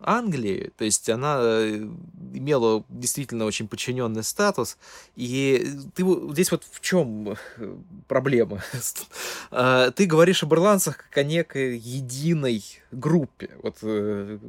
Англии, 0.05 0.71
то 0.77 0.85
есть 0.85 1.09
она 1.09 1.37
э, 1.41 1.87
имела 2.33 2.83
действительно 2.89 3.45
очень 3.45 3.67
подчиненный 3.67 4.23
статус. 4.23 4.77
И 5.15 5.65
ты 5.95 6.03
вот- 6.03 6.31
здесь 6.33 6.51
вот 6.51 6.63
в 6.69 6.79
чем 6.81 7.35
проблема? 8.07 8.61
А, 9.51 9.91
Ты 9.91 10.05
говоришь 10.05 10.43
об 10.43 10.53
ирландцах 10.53 10.97
как 10.97 11.17
о 11.17 11.23
некой 11.23 11.77
единой 11.77 12.63
группе. 12.91 13.49
Вот 13.61 13.77
э, 13.83 14.39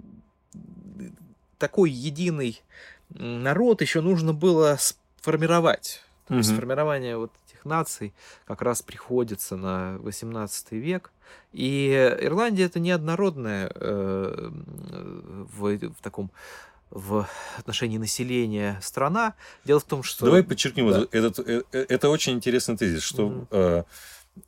такой 1.59 1.91
единый 1.91 2.63
народ 3.11 3.81
еще 3.83 4.01
нужно 4.01 4.33
было 4.33 4.77
сформировать. 5.21 6.03
То 6.29 6.35
есть 6.37 6.51
Мгм. 6.51 6.57
формирование 6.61 7.17
вот 7.19 7.31
этих 7.65 7.71
наций 7.71 8.13
как 8.47 8.63
раз 8.63 8.83
приходится 8.83 9.57
на 9.57 9.97
18 9.99 10.73
век. 10.73 11.11
И 11.53 11.91
Ирландия 12.21 12.65
это 12.65 12.81
неоднородная 12.81 13.71
э, 13.75 14.51
в, 15.53 15.79
в 15.79 16.03
таком 16.03 16.31
в 16.91 17.27
отношении 17.59 17.99
населения 17.99 18.79
страна. 18.81 19.35
Дело 19.65 19.81
в 19.81 19.85
том, 19.85 20.05
что... 20.05 20.27
Давай 20.27 20.45
подчеркнем, 20.45 20.91
Да. 20.91 21.07
этот, 21.11 21.41
э, 21.41 21.63
э, 21.73 21.87
это 21.89 22.09
очень 22.09 22.35
интересный 22.35 22.77
тезис, 22.77 23.03
что 23.03 23.29
Мгм. 23.29 23.85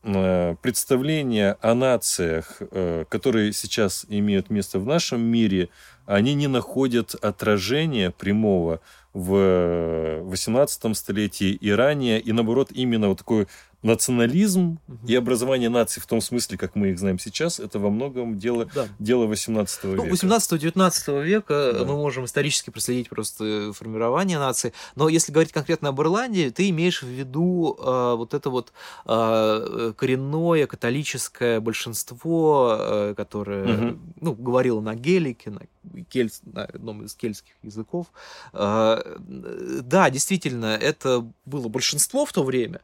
Э, 0.02 0.56
представления 0.62 1.56
о 1.60 1.74
нациях, 1.74 2.56
э, 2.60 3.04
которые 3.08 3.52
сейчас 3.52 4.06
имеют 4.08 4.50
место 4.50 4.78
в 4.78 4.86
нашем 4.86 5.20
мире, 5.20 5.68
они 6.06 6.34
не 6.34 6.46
находят 6.46 7.14
отражения 7.14 8.10
прямого 8.10 8.80
в 9.12 10.20
18 10.22 10.96
столетии 10.96 11.50
и 11.50 11.70
ранее, 11.70 12.20
и 12.20 12.32
наоборот 12.32 12.70
именно 12.70 13.08
вот 13.08 13.18
такой 13.18 13.48
национализм 13.86 14.78
и 15.06 15.14
образование 15.14 15.68
наций 15.68 16.02
в 16.02 16.06
том 16.06 16.20
смысле, 16.20 16.58
как 16.58 16.74
мы 16.74 16.90
их 16.90 16.98
знаем 16.98 17.18
сейчас, 17.18 17.60
это 17.60 17.78
во 17.78 17.90
многом 17.90 18.38
дело, 18.38 18.68
Да. 18.74 18.86
дело 18.98 19.26
18 19.26 19.84
Ну, 19.84 20.04
века. 20.04 20.14
18-19 20.14 21.22
века 21.22 21.72
Да. 21.72 21.84
мы 21.84 21.96
можем 21.96 22.24
исторически 22.24 22.70
проследить 22.70 23.08
просто 23.08 23.72
формирование 23.72 24.38
нации. 24.38 24.72
Но 24.96 25.08
если 25.08 25.32
говорить 25.32 25.52
конкретно 25.52 25.88
об 25.90 26.00
Ирландии, 26.00 26.50
ты 26.50 26.68
имеешь 26.70 27.02
в 27.02 27.06
виду 27.08 27.76
э, 27.78 28.14
вот 28.16 28.34
это 28.34 28.50
вот 28.50 28.72
э, 29.06 29.92
коренное 29.96 30.66
католическое 30.66 31.60
большинство, 31.60 32.76
э, 32.78 33.14
которое 33.16 33.66
Мгм. 33.66 34.14
ну, 34.20 34.34
говорило 34.34 34.80
на 34.80 34.94
гелике, 34.94 35.50
на, 35.50 35.62
кель- 36.08 36.30
на 36.44 36.64
одном 36.64 37.04
из 37.04 37.14
кельтских 37.14 37.54
языков. 37.62 38.06
Э, 38.52 39.16
да, 39.18 40.10
действительно, 40.10 40.76
это 40.76 41.26
было 41.44 41.68
большинство 41.68 42.24
в 42.24 42.32
то 42.32 42.42
время, 42.42 42.80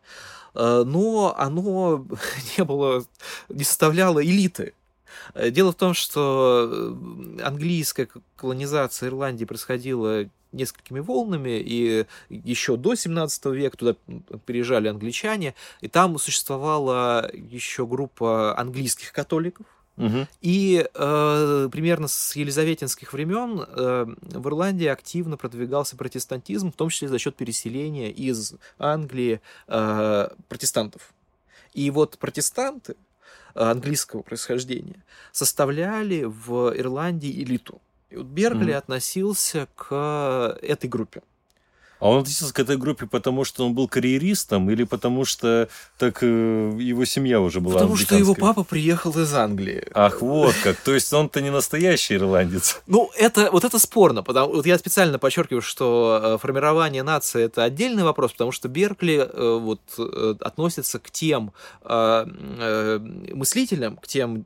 э, 0.55 0.83
но 0.87 1.35
оно 1.37 2.07
не 2.59 2.65
было, 2.65 3.05
не 3.49 3.65
составляло 3.65 4.25
элиты. 4.25 4.75
Дело 5.35 5.73
в 5.73 5.77
том, 5.77 5.95
что 5.95 6.69
э, 6.71 7.43
английская 7.43 8.09
колонизация 8.37 9.09
Ирландии 9.09 9.45
происходила 9.45 10.27
несколькими 10.53 11.01
волнами, 11.01 11.61
и 11.61 12.07
еще 12.29 12.77
до 12.77 12.95
17 12.95 13.47
века 13.47 13.77
туда 13.77 13.97
переезжали 14.47 14.89
англичане, 14.89 15.55
и 15.81 15.89
там 15.89 16.19
существовала 16.19 17.31
еще 17.33 17.87
группа 17.87 18.59
английских 18.59 19.13
католиков, 19.13 19.67
Мгм. 20.03 20.27
и 20.41 20.87
э, 20.93 21.69
примерно 21.71 22.09
с 22.09 22.37
елизаветинских 22.37 23.13
времен 23.13 23.65
э, 23.67 24.07
в 24.21 24.49
Ирландии 24.49 24.87
активно 24.87 25.37
продвигался 25.37 25.97
протестантизм, 25.97 26.73
в 26.73 26.77
том 26.77 26.89
числе 26.89 27.09
за 27.09 27.19
счет 27.19 27.37
переселения 27.37 28.11
из 28.11 28.55
Англии 28.79 29.41
э, 29.69 30.29
протестантов. 30.49 31.13
И 31.73 31.91
вот 31.91 32.19
протестанты 32.19 32.97
э, 33.55 33.61
английского 33.63 34.23
происхождения 34.23 35.03
составляли 35.33 36.25
в 36.25 36.73
Ирландии 36.77 37.31
элиту. 37.43 37.81
И 38.11 38.17
вот 38.17 38.27
Беркли 38.27 38.73
Мгм. 38.73 38.79
относился 38.79 39.69
к 39.77 40.59
этой 40.61 40.89
группе. 40.91 41.23
А 42.03 42.09
он 42.09 42.23
относился 42.23 42.53
к 42.53 42.59
этой 42.59 42.77
группе 42.77 43.07
потому, 43.07 43.45
что 43.45 43.65
он 43.65 43.75
был 43.75 43.87
карьеристом, 43.87 44.69
или 44.71 44.83
потому 44.83 45.25
что 45.25 45.69
так 45.99 46.19
э, 46.23 46.27
его 46.27 47.05
семья 47.05 47.41
уже 47.41 47.61
была 47.61 47.75
потому 47.75 47.97
что 47.97 48.17
его 48.17 48.35
папа 48.35 48.65
приехал 48.65 49.17
из 49.17 49.33
Англии. 49.33 49.87
Ах, 49.95 50.21
вот 50.21 50.53
как. 50.65 50.79
То 50.79 50.95
есть 50.95 51.13
он-то 51.13 51.41
не 51.41 51.51
настоящий 51.51 52.17
ирландец. 52.17 52.83
Ну, 52.93 53.11
это, 53.17 53.51
вот 53.53 53.65
это 53.65 53.79
спорно, 53.79 54.23
потому 54.23 54.55
вот 54.55 54.67
я 54.67 54.77
специально 54.77 55.19
подчеркиваю, 55.19 55.63
что 55.63 56.21
э, 56.23 56.39
формирование 56.39 57.05
нации 57.05 57.45
это 57.45 57.63
отдельный 57.63 58.03
вопрос, 58.03 58.33
потому 58.33 58.51
что 58.51 58.69
Беркли 58.69 59.19
э, 59.19 59.59
вот 59.61 59.81
относится 60.41 60.99
к 60.99 61.11
тем 61.11 61.53
мыслителям, 63.33 63.97
к 63.97 64.09
тем 64.09 64.45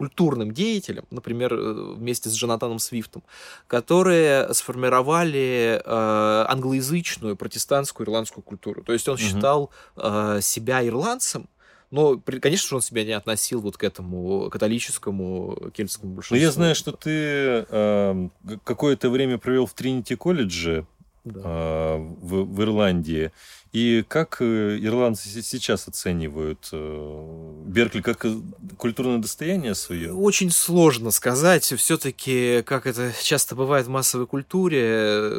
культурным 0.00 0.54
деятелям, 0.54 1.04
например, 1.10 1.52
э, 1.52 1.94
вместе 1.94 2.30
с 2.30 2.34
Джонатаном 2.34 2.78
Свифтом, 2.78 3.22
которые 3.66 4.54
сформировали 4.54 5.78
э, 5.84 6.44
англоязычную 6.48 7.36
протестантскую 7.36 8.06
ирландскую 8.06 8.42
культуру. 8.42 8.82
То 8.82 8.94
есть 8.94 9.06
он 9.08 9.18
считал 9.18 9.68
э, 9.96 10.38
себя 10.40 10.86
ирландцем, 10.86 11.50
но, 11.90 12.18
конечно 12.18 12.66
же, 12.66 12.76
он 12.76 12.80
себя 12.80 13.04
не 13.04 13.12
относил 13.12 13.60
вот 13.60 13.76
к 13.76 13.84
этому 13.84 14.48
католическому 14.48 15.70
кельтскому 15.74 16.12
Но 16.12 16.16
большинству. 16.16 16.46
я 16.46 16.50
знаю, 16.50 16.74
что 16.74 16.92
ты 16.92 17.66
э, 17.68 18.28
какое-то 18.64 19.10
время 19.10 19.36
провел 19.36 19.66
в 19.66 19.74
Тринити 19.74 20.14
колледже. 20.16 20.86
Да. 21.22 21.42
а, 21.44 21.98
в, 21.98 22.44
в 22.44 22.62
Ирландии. 22.62 23.30
И 23.72 24.04
как 24.08 24.38
э, 24.40 24.78
ирландцы 24.80 25.28
се- 25.28 25.42
сейчас 25.42 25.86
оценивают 25.86 26.68
э, 26.72 27.62
Беркли 27.66 28.00
как 28.00 28.24
э, 28.24 28.34
культурное 28.76 29.18
достояние 29.18 29.76
свое? 29.76 30.12
Очень 30.12 30.50
сложно 30.50 31.12
сказать. 31.12 31.62
Все-таки, 31.64 32.62
как 32.62 32.86
это 32.86 33.12
часто 33.22 33.54
бывает 33.54 33.86
в 33.86 33.90
массовой 33.90 34.26
культуре, 34.26 35.30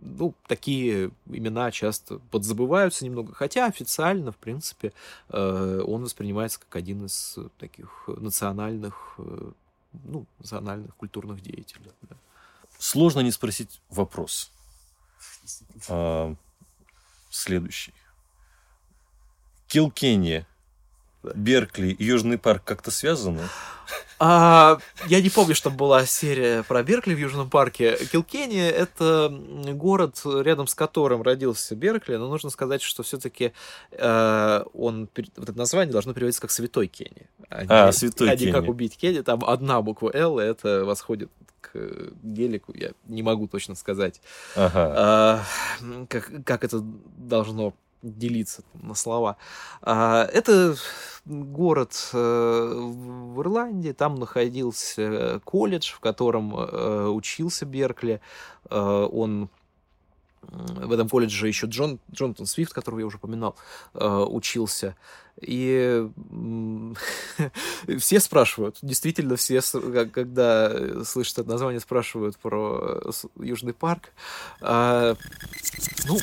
ну, 0.00 0.34
такие 0.46 1.10
имена 1.26 1.70
часто 1.72 2.20
подзабываются 2.30 3.04
немного. 3.04 3.34
Хотя 3.34 3.66
официально, 3.66 4.32
в 4.32 4.36
принципе, 4.38 4.94
он 5.28 6.02
воспринимается 6.04 6.58
как 6.60 6.76
один 6.76 7.04
из 7.04 7.36
таких 7.58 8.04
национальных, 8.06 9.18
ну, 10.04 10.24
национальных 10.38 10.96
культурных 10.96 11.42
деятелей. 11.42 11.90
Сложно 12.78 13.20
не 13.20 13.30
спросить 13.30 13.78
вопрос. 13.90 14.50
А, 15.88 16.34
следующий. 17.36 17.94
Килкенни. 19.68 20.46
Беркли 21.34 21.88
и 21.88 22.04
Южный 22.04 22.38
парк 22.38 22.62
как-то 22.64 22.90
связаны? 22.90 23.42
А, 24.18 24.78
я 25.06 25.20
не 25.20 25.28
помню, 25.28 25.54
что 25.54 25.70
была 25.70 26.06
серия 26.06 26.62
про 26.62 26.82
Беркли 26.82 27.14
в 27.14 27.18
Южном 27.18 27.50
парке. 27.50 27.96
Килкенни— 28.10 28.66
это 28.66 29.28
город, 29.74 30.22
рядом 30.24 30.66
с 30.66 30.74
которым 30.74 31.22
родился 31.22 31.76
Беркли, 31.76 32.16
но 32.16 32.28
нужно 32.28 32.50
сказать, 32.50 32.80
что 32.82 33.02
все-таки 33.02 33.52
он, 33.92 35.08
пер- 35.14 35.30
вот 35.36 35.48
это 35.50 35.58
название 35.58 35.92
должно 35.92 36.14
переводиться 36.14 36.40
как 36.40 36.50
«Святой 36.50 36.86
Кенни». 36.86 37.28
не- 37.50 37.66
А, 37.68 37.92
«Святой 37.92 38.30
а 38.30 38.36
не 38.36 38.46
как 38.46 38.62
Кенни». 38.62 38.70
«Убить 38.70 38.96
Кенни». 38.96 39.20
Там 39.20 39.44
одна 39.44 39.82
буква 39.82 40.10
«Л», 40.14 40.40
и 40.40 40.44
это 40.44 40.84
восходит 40.84 41.30
к 41.60 41.72
гелику, 42.22 42.72
я 42.74 42.92
не 43.06 43.22
могу 43.22 43.48
точно 43.48 43.74
сказать. 43.74 44.20
Ага. 44.54 44.94
А, 44.96 45.44
как, 46.08 46.30
как 46.44 46.64
это 46.64 46.80
должно 46.80 47.74
делиться 48.12 48.62
на 48.74 48.94
слова. 48.94 49.36
А, 49.82 50.24
это 50.24 50.76
город 51.24 52.10
э, 52.12 52.16
в 52.16 53.40
Ирландии, 53.40 53.92
там 53.92 54.14
находился 54.16 55.40
колледж, 55.44 55.92
в 55.92 56.00
котором 56.00 56.54
э, 56.56 57.08
учился 57.08 57.66
Беркли. 57.66 58.20
Э, 58.70 59.08
он 59.10 59.48
в 60.42 60.92
этом 60.92 61.08
колледже 61.08 61.48
еще 61.48 61.66
Джон, 61.66 61.98
Джонатан 62.12 62.46
Свифт, 62.46 62.72
которого 62.72 63.00
я 63.00 63.06
уже 63.06 63.16
упоминал, 63.16 63.56
учился. 63.94 64.94
И 65.40 66.06
все 67.98 68.20
спрашивают, 68.20 68.78
действительно 68.82 69.36
все, 69.36 69.60
когда 70.12 71.04
слышат 71.04 71.38
это 71.40 71.50
название, 71.50 71.80
спрашивают 71.80 72.38
про 72.38 73.00
э, 73.04 73.10
Южный 73.44 73.74
парк. 73.74 74.12
А, 74.60 75.14
ну, 76.06 76.18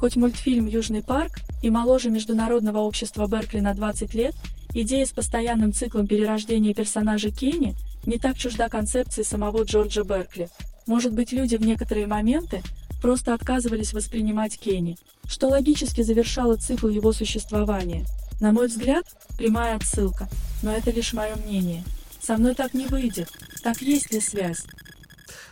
Хоть 0.00 0.16
мультфильм 0.16 0.66
«Южный 0.66 1.02
парк» 1.02 1.32
и 1.62 1.68
моложе 1.68 2.08
Международного 2.08 2.78
общества 2.78 3.26
Беркли 3.26 3.60
на 3.60 3.74
20 3.74 4.14
лет, 4.14 4.34
идея 4.72 5.04
с 5.04 5.10
постоянным 5.10 5.74
циклом 5.74 6.06
перерождения 6.06 6.72
персонажа 6.72 7.30
Кенни 7.30 7.76
не 8.06 8.18
так 8.18 8.38
чужда 8.38 8.70
концепции 8.70 9.22
самого 9.22 9.62
Джорджа 9.64 10.02
Беркли. 10.02 10.48
Может 10.86 11.12
быть, 11.12 11.32
люди 11.32 11.56
в 11.56 11.60
некоторые 11.60 12.06
моменты 12.06 12.62
просто 13.02 13.34
отказывались 13.34 13.92
воспринимать 13.92 14.58
Кенни, 14.58 14.96
что 15.26 15.48
логически 15.48 16.00
завершало 16.00 16.56
цикл 16.56 16.88
его 16.88 17.12
существования. 17.12 18.06
На 18.40 18.52
мой 18.52 18.68
взгляд, 18.68 19.04
прямая 19.36 19.76
отсылка, 19.76 20.28
но 20.62 20.74
это 20.74 20.90
лишь 20.90 21.12
мое 21.12 21.36
мнение. 21.36 21.84
Со 22.22 22.36
мной 22.36 22.54
так 22.54 22.74
не 22.74 22.86
выйдет. 22.86 23.28
Так 23.62 23.80
есть 23.82 24.10
ли 24.12 24.20
связь? 24.20 24.64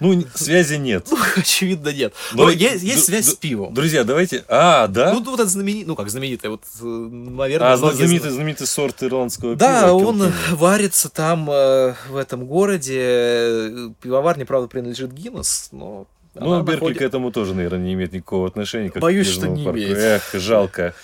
Ну, 0.00 0.22
связи 0.34 0.74
нет. 0.76 1.08
очевидно, 1.36 1.88
нет. 1.92 2.14
Но 2.32 2.44
Но 2.44 2.50
есть, 2.50 2.82
д- 2.82 2.86
есть 2.86 3.04
связь 3.06 3.26
с 3.26 3.34
пивом. 3.34 3.74
Друзья, 3.74 4.04
давайте... 4.04 4.44
А, 4.48 4.86
да? 4.86 5.12
Ну, 5.12 5.22
вот 5.24 5.40
это 5.40 5.48
знаменитый, 5.48 5.86
ну, 5.88 5.96
как 5.96 6.08
знаменитый, 6.08 6.50
вот, 6.50 6.62
э, 6.80 6.84
наверное, 6.84 7.72
а, 7.72 7.76
знаменитый, 7.76 8.30
знаменитый 8.30 8.66
сорт 8.66 9.02
ирландского 9.02 9.56
Да, 9.56 9.82
пива. 9.86 9.92
он 9.94 10.16
Килкенни. 10.18 10.32
варится 10.54 11.08
там, 11.08 11.50
э, 11.50 11.94
в 12.08 12.16
этом 12.16 12.46
городе. 12.46 12.96
Э, 13.00 13.88
Пивоварня, 14.00 14.46
правда, 14.46 14.68
принадлежит 14.68 15.12
Гиннес, 15.12 15.68
но... 15.72 16.06
Ну, 16.34 16.52
она 16.52 16.62
Беркли 16.62 16.74
находит- 16.74 16.98
к 16.98 17.02
этому 17.02 17.32
тоже, 17.32 17.54
наверное, 17.54 17.80
не 17.80 17.94
имеет 17.94 18.12
никакого 18.12 18.46
отношения. 18.46 18.90
Как 18.90 19.02
Боюсь, 19.02 19.28
к 19.28 19.32
что 19.32 19.48
не 19.48 19.64
парку. 19.64 19.78
имеет. 19.78 19.98
Эх, 19.98 20.30
жалко. 20.34 20.94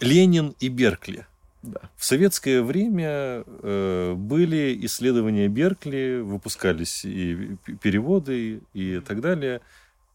Ленин 0.00 0.54
и 0.60 0.68
Беркли. 0.68 1.26
Да. 1.62 1.80
В 1.96 2.04
советское 2.04 2.62
время 2.62 3.44
э, 3.46 4.14
были 4.16 4.78
исследования 4.86 5.48
Беркли, 5.48 6.20
выпускались 6.20 7.04
и 7.04 7.56
переводы 7.82 8.62
и 8.72 9.00
так 9.00 9.20
далее. 9.20 9.60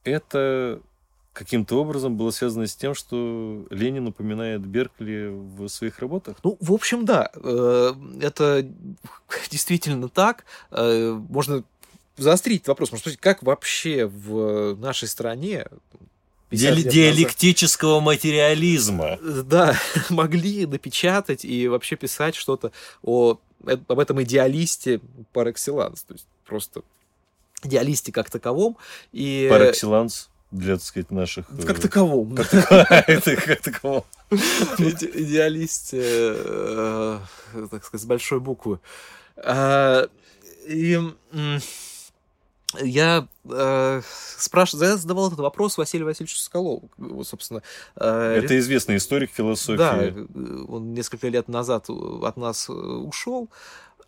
Это 0.03 0.81
каким-то 1.33 1.79
образом 1.79 2.15
было 2.17 2.31
связано 2.31 2.65
с 2.65 2.75
тем, 2.75 2.95
что 2.95 3.67
Ленин 3.69 4.07
упоминает 4.07 4.65
Беркли 4.65 5.27
в 5.29 5.67
своих 5.67 5.99
работах? 5.99 6.37
Ну, 6.43 6.57
в 6.59 6.73
общем, 6.73 7.05
да, 7.05 7.29
э, 7.35 7.93
это 8.21 8.67
действительно 9.51 10.09
так. 10.09 10.45
Э, 10.71 11.11
Можно 11.29 11.63
заострить 12.17 12.67
вопрос, 12.67 12.91
можно 12.91 13.01
спросить, 13.01 13.19
как 13.19 13.43
вообще 13.43 14.05
в 14.05 14.75
нашей 14.77 15.07
стране 15.07 15.67
50 16.57 16.75
лет 16.75 16.85
назад- 16.85 16.93
диалектического 16.93 17.99
материализма. 17.99 19.17
Э, 19.21 19.43
Да, 19.45 19.75
могли 20.09 20.65
напечатать 20.65 21.45
и 21.45 21.67
вообще 21.67 21.95
писать 21.95 22.35
что-то 22.35 22.71
о, 23.03 23.37
э- 23.65 23.77
об 23.87 23.99
этом 23.99 24.21
идеалисте 24.23 24.99
par 25.33 25.47
excellence, 25.51 26.03
то 26.07 26.13
есть 26.13 26.25
просто 26.45 26.81
идеалисте 27.63 28.11
как 28.11 28.29
таковом. 28.29 28.77
И 29.11 29.47
Par 29.51 29.71
excellence 29.71 30.27
для, 30.51 30.75
так 30.75 30.83
сказать, 30.83 31.11
наших... 31.11 31.45
э, 31.51 31.63
как 31.63 31.79
э, 31.79 31.81
таковом. 31.81 32.35
Как 32.35 32.49
таковом. 33.63 34.03
Иде- 34.29 35.11
идеалисте, 35.13 36.01
э, 36.01 37.19
так 37.71 37.83
сказать, 37.83 38.01
с 38.03 38.05
большой 38.05 38.39
буквы. 38.39 38.79
А, 39.37 40.07
И 40.67 40.97
я 42.81 43.27
э, 43.45 44.01
спрашивал, 44.37 44.83
я 44.83 44.97
задавал 44.97 45.27
этот 45.27 45.39
вопрос 45.39 45.77
Василию 45.77 46.07
Васильевичу 46.07 46.37
Соколову. 46.37 46.89
Собственно, 47.23 47.61
э, 47.95 48.41
Это 48.43 48.57
известный 48.59 48.97
историк 48.97 49.31
философии. 49.31 49.77
Да, 49.77 49.97
э, 50.03 50.65
он 50.67 50.93
несколько 50.93 51.27
лет 51.27 51.47
назад 51.47 51.89
от 51.89 52.37
нас 52.37 52.69
э, 52.69 52.73
ушел. 52.73 53.49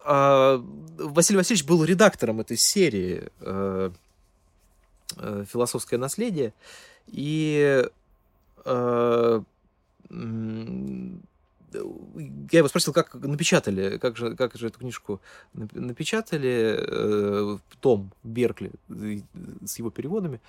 А, 0.10 0.64
Василий 0.98 1.38
Васильевич 1.38 1.66
был 1.66 1.84
редактором 1.84 2.40
этой 2.40 2.56
серии 2.56 3.30
э, 3.42 3.92
э, 5.18 5.46
«Философское 5.52 5.98
наследие». 5.98 6.54
И 7.08 7.84
э, 8.64 9.42
я 11.74 12.60
его 12.60 12.68
спросил, 12.68 12.94
как 12.94 13.14
напечатали, 13.14 13.98
как 13.98 14.18
же, 14.18 14.36
как 14.36 14.56
же 14.56 14.68
эту 14.68 14.80
книжку 14.80 15.22
нап- 15.54 15.78
напечатали, 15.78 16.76
э, 16.78 17.58
том 17.82 18.12
Беркли 18.24 18.72
э, 18.90 19.20
с 19.66 19.78
его 19.78 19.90
переводами. 19.90 20.40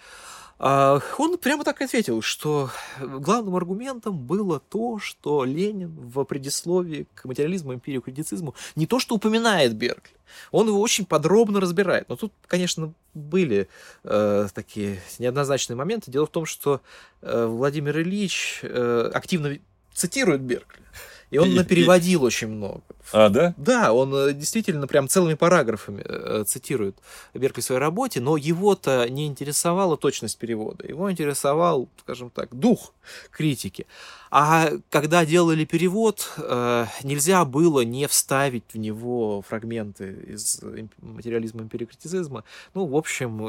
А 0.60 1.00
он 1.18 1.38
прямо 1.38 1.64
так 1.64 1.80
и 1.80 1.84
ответил, 1.84 2.20
что 2.20 2.70
главным 3.00 3.54
аргументом 3.54 4.18
было 4.18 4.58
то, 4.60 4.98
что 4.98 5.44
Ленин 5.44 5.90
в 5.90 6.24
предисловии 6.24 7.06
к 7.14 7.24
материализму, 7.26 7.74
империю, 7.74 8.02
критицизму 8.02 8.54
не 8.74 8.86
то, 8.86 8.98
что 8.98 9.14
упоминает 9.14 9.74
Беркли, 9.76 10.16
он 10.50 10.66
его 10.66 10.80
очень 10.80 11.06
подробно 11.06 11.60
разбирает. 11.60 12.08
Но 12.08 12.16
тут, 12.16 12.32
конечно, 12.46 12.92
были 13.14 13.68
э, 14.04 14.48
такие 14.52 15.00
неоднозначные 15.18 15.76
моменты. 15.76 16.10
Дело 16.10 16.26
в 16.26 16.30
том, 16.30 16.44
что 16.44 16.80
э, 17.22 17.46
Владимир 17.46 17.98
Ильич 18.00 18.60
э, 18.62 19.10
активно 19.14 19.58
цитирует 19.98 20.40
Беркли, 20.40 20.82
и 21.30 21.38
он 21.38 21.48
И- 21.48 21.52
и- 21.52 21.56
напереводил 21.56 22.22
очень 22.24 22.48
много. 22.48 22.82
А, 23.10 23.30
да? 23.30 23.54
Да, 23.56 23.94
он 23.94 24.14
э, 24.14 24.32
действительно 24.34 24.86
прям 24.86 25.08
целыми 25.08 25.32
параграфами 25.34 26.02
э, 26.04 26.44
цитирует 26.46 26.96
Беркли 27.32 27.62
в 27.62 27.64
своей 27.64 27.80
работе, 27.80 28.20
но 28.20 28.36
его-то 28.36 29.08
не 29.08 29.26
интересовала 29.26 29.96
точность 29.96 30.36
перевода, 30.38 30.86
его 30.86 31.10
интересовал, 31.10 31.88
скажем 32.02 32.28
так, 32.28 32.54
дух 32.54 32.92
критики. 33.30 33.86
А 34.30 34.70
когда 34.90 35.24
делали 35.24 35.64
перевод, 35.64 36.28
э, 36.36 36.84
нельзя 37.02 37.46
было 37.46 37.80
не 37.80 38.06
вставить 38.08 38.64
в 38.74 38.76
него 38.78 39.40
фрагменты 39.40 40.12
из 40.26 40.60
материализма 41.00 41.62
и 41.62 41.64
империокритицизма. 41.64 42.44
Ну, 42.74 42.84
в 42.84 42.94
общем, 42.94 43.40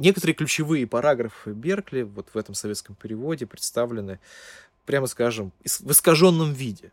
некоторые 0.00 0.34
ключевые 0.34 0.88
параграфы 0.88 1.52
Беркли 1.52 2.02
вот 2.02 2.26
в 2.34 2.36
этом 2.36 2.56
советском 2.56 2.96
переводе 2.96 3.46
представлены, 3.46 4.18
прямо 4.86 5.06
скажем, 5.06 5.52
в 5.64 5.90
искаженном 5.90 6.52
виде. 6.52 6.90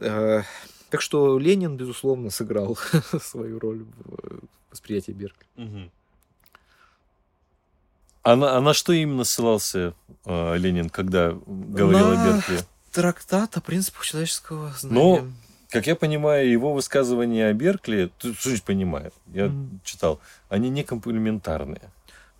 Э, 0.00 0.42
Так 0.90 1.00
что 1.02 1.38
Ленин, 1.38 1.76
безусловно, 1.76 2.30
сыграл 2.30 2.76
свою 3.22 3.58
роль 3.58 3.84
в 3.84 4.14
э, 4.34 4.38
восприятии 4.70 5.12
Беркли. 5.12 5.46
А 8.24 8.36
на, 8.36 8.56
а 8.56 8.60
на 8.60 8.72
что 8.72 8.92
именно 8.92 9.24
ссылался 9.24 9.94
э, 10.26 10.56
Ленин, 10.56 10.90
когда 10.90 11.32
говорил 11.46 12.12
о 12.12 12.14
На- 12.14 12.24
Беркли? 12.36 12.60
Трактат 12.92 13.56
о 13.56 13.60
принципах 13.60 14.04
человеческого 14.04 14.72
Но- 14.84 15.16
знания. 15.16 15.32
Как 15.70 15.86
я 15.86 15.96
понимаю, 15.96 16.50
его 16.50 16.74
высказывания 16.74 17.46
о 17.48 17.52
Беркли, 17.54 18.12
ты 18.18 18.34
что 18.34 18.54
ж 18.54 18.62
понимаю, 18.62 19.10
я 19.32 19.46
Мгм. 19.46 19.80
читал, 19.84 20.20
они 20.50 20.68
не 20.68 20.84
комплементарные. 20.84 21.90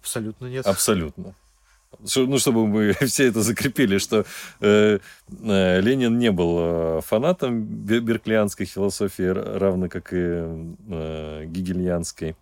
Абсолютно 0.03 0.47
нет. 0.47 0.67
Абсолютно. 0.67 1.35
Ну, 2.01 2.39
чтобы 2.39 2.67
мы 2.67 2.93
все 3.07 3.29
это 3.29 3.43
закрепили, 3.43 3.99
что 3.99 4.25
э, 4.61 4.99
э, 5.29 5.81
Ленин 5.81 6.19
не 6.19 6.31
был 6.31 6.59
э, 6.59 7.01
фанатом 7.03 7.63
берклианской 7.65 8.67
философии, 8.67 9.25
равно 9.25 9.89
как 9.89 10.13
и 10.13 10.17
э, 10.17 11.45
гегельянской. 11.47 12.37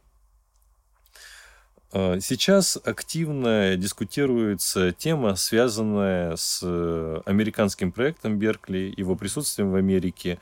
Э, 1.93 2.19
сейчас 2.21 2.79
активно 2.83 3.77
дискутируется 3.77 4.93
тема, 4.93 5.37
связанная 5.37 6.37
с 6.37 6.61
э, 6.63 7.21
американским 7.27 7.93
проектом 7.93 8.39
Беркли, 8.39 8.95
его 8.97 9.17
присутствием 9.17 9.73
в 9.73 9.75
Америке 9.75 10.39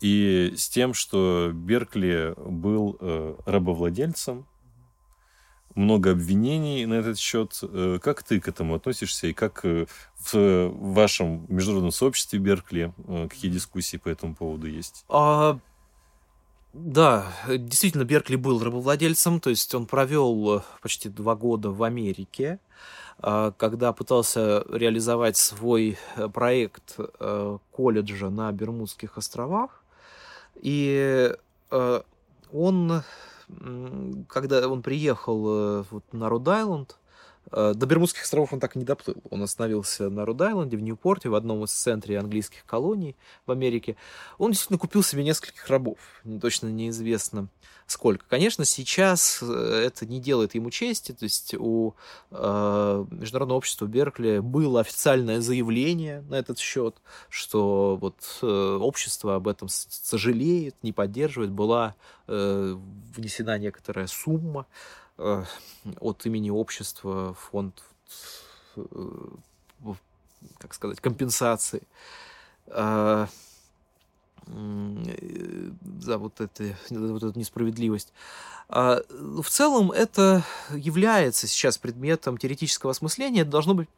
и 0.00 0.54
с 0.56 0.68
тем, 0.68 0.94
что 0.94 1.52
Беркли 1.54 2.34
был 2.36 2.98
рабовладельцем. 3.46 4.46
Много 5.74 6.12
обвинений 6.12 6.84
на 6.86 6.94
этот 6.94 7.18
счет. 7.18 7.60
Как 8.02 8.22
ты 8.22 8.40
к 8.40 8.48
этому 8.48 8.74
относишься 8.74 9.26
и 9.26 9.32
как 9.32 9.64
в 9.64 10.68
вашем 10.68 11.46
международном 11.48 11.92
сообществе 11.92 12.38
Беркли 12.38 12.92
какие 13.28 13.50
дискуссии 13.50 13.96
по 13.96 14.08
этому 14.08 14.34
поводу 14.34 14.66
есть? 14.66 15.04
А, 15.08 15.58
да, 16.72 17.26
действительно, 17.46 18.04
Беркли 18.04 18.36
был 18.36 18.62
рабовладельцем, 18.62 19.40
то 19.40 19.50
есть 19.50 19.74
он 19.74 19.84
провел 19.84 20.56
э, 20.56 20.60
почти 20.80 21.10
два 21.10 21.34
года 21.34 21.70
в 21.70 21.82
Америке, 21.82 22.60
э, 23.22 23.52
когда 23.58 23.92
пытался 23.92 24.64
реализовать 24.70 25.36
свой 25.36 25.98
э, 26.16 26.28
проект 26.28 26.96
колледжа 27.72 28.30
на 28.30 28.50
Бермудских 28.52 29.18
островах. 29.18 29.82
И 30.60 31.34
он, 31.70 33.02
когда 34.28 34.68
он 34.68 34.82
приехал 34.82 35.84
вот 35.90 36.12
на 36.12 36.28
Род-Айленд, 36.28 36.96
Э, 36.96 37.01
до 37.50 37.86
Бермудских 37.86 38.22
островов 38.22 38.52
он 38.52 38.60
так 38.60 38.76
и 38.76 38.78
не 38.78 38.84
доплыл. 38.84 39.16
Он 39.30 39.42
остановился 39.42 40.08
на 40.08 40.24
Род-Айленде, 40.24 40.76
в 40.76 40.82
Ньюпорте, 40.82 41.28
в 41.28 41.34
одном 41.34 41.64
из 41.64 41.72
центров 41.72 42.18
английских 42.18 42.64
колоний 42.64 43.16
в 43.46 43.52
Америке. 43.52 43.96
Он 44.38 44.50
действительно 44.50 44.78
купил 44.78 45.02
себе 45.02 45.24
нескольких 45.24 45.68
рабов. 45.68 45.98
Точно 46.40 46.68
неизвестно 46.68 47.48
сколько. 47.92 48.24
Конечно, 48.28 48.64
сейчас 48.64 49.40
э, 49.42 49.84
это 49.86 50.06
не 50.06 50.20
делает 50.20 50.54
ему 50.54 50.70
чести. 50.70 51.12
То 51.12 51.24
есть 51.24 51.54
у 51.58 51.94
э, 52.30 53.04
Международного 53.10 53.58
общества 53.58 53.86
Беркли 53.86 54.38
было 54.40 54.80
официальное 54.80 55.40
заявление 55.40 56.22
на 56.22 56.36
этот 56.36 56.58
счет, 56.58 56.96
что 57.28 57.96
вот 58.00 58.16
э, 58.42 58.46
общество 58.46 59.36
об 59.36 59.46
этом 59.46 59.68
сожалеет, 59.68 60.74
не 60.82 60.92
поддерживает. 60.92 61.50
Была 61.52 61.94
э, 62.26 62.76
внесена 63.14 63.58
некоторая 63.58 64.06
сумма 64.06 64.66
Э, 64.66 65.01
от 65.16 66.26
имени 66.26 66.50
общества 66.50 67.34
фонд, 67.34 67.82
э, 68.76 68.84
как 70.58 70.74
сказать, 70.74 71.00
компенсации 71.00 71.82
э, 72.66 73.26
за 74.46 76.18
вот, 76.18 76.40
это, 76.40 76.76
вот 76.90 77.22
эту 77.22 77.38
несправедливость. 77.38 78.12
А, 78.68 79.02
в 79.10 79.48
целом 79.48 79.92
это 79.92 80.44
является 80.74 81.46
сейчас 81.46 81.78
предметом 81.78 82.36
теоретического 82.38 82.90
осмысления, 82.90 83.42
это 83.42 83.50
должно 83.52 83.74
быть 83.74 83.88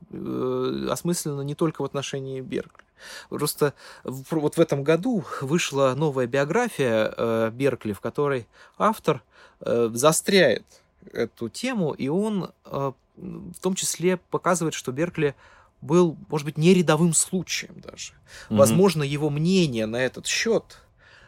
осмысленно 0.91 1.41
не 1.41 1.55
только 1.55 1.81
в 1.81 1.87
отношении 1.87 2.43
Беркли. 2.43 2.85
Просто 3.31 3.73
вот 4.05 4.59
в 4.59 4.61
этом 4.61 4.85
году 4.85 5.25
вышла 5.41 5.95
новая 5.97 6.27
биография 6.27 7.51
Беркли, 7.51 7.95
в 7.95 8.01
которой 8.01 8.47
автор 8.77 9.23
застряет 9.61 10.65
эту 11.13 11.49
тему, 11.49 11.93
и 11.93 12.09
он 12.09 12.53
э, 12.65 12.93
в 13.17 13.61
том 13.61 13.75
числе 13.75 14.17
показывает, 14.17 14.75
что 14.75 14.93
Беркли 14.93 15.35
был, 15.81 16.17
может 16.29 16.47
быть, 16.47 16.59
не 16.59 16.75
рядовым 16.75 17.13
случаем 17.15 17.81
даже. 17.81 18.13
Mm-hmm. 18.13 18.57
Возможно, 18.57 19.03
его 19.03 19.31
мнение 19.31 19.87
на 19.87 19.97
этот 19.97 20.27
счет 20.27 20.79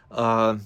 э, 0.09 0.59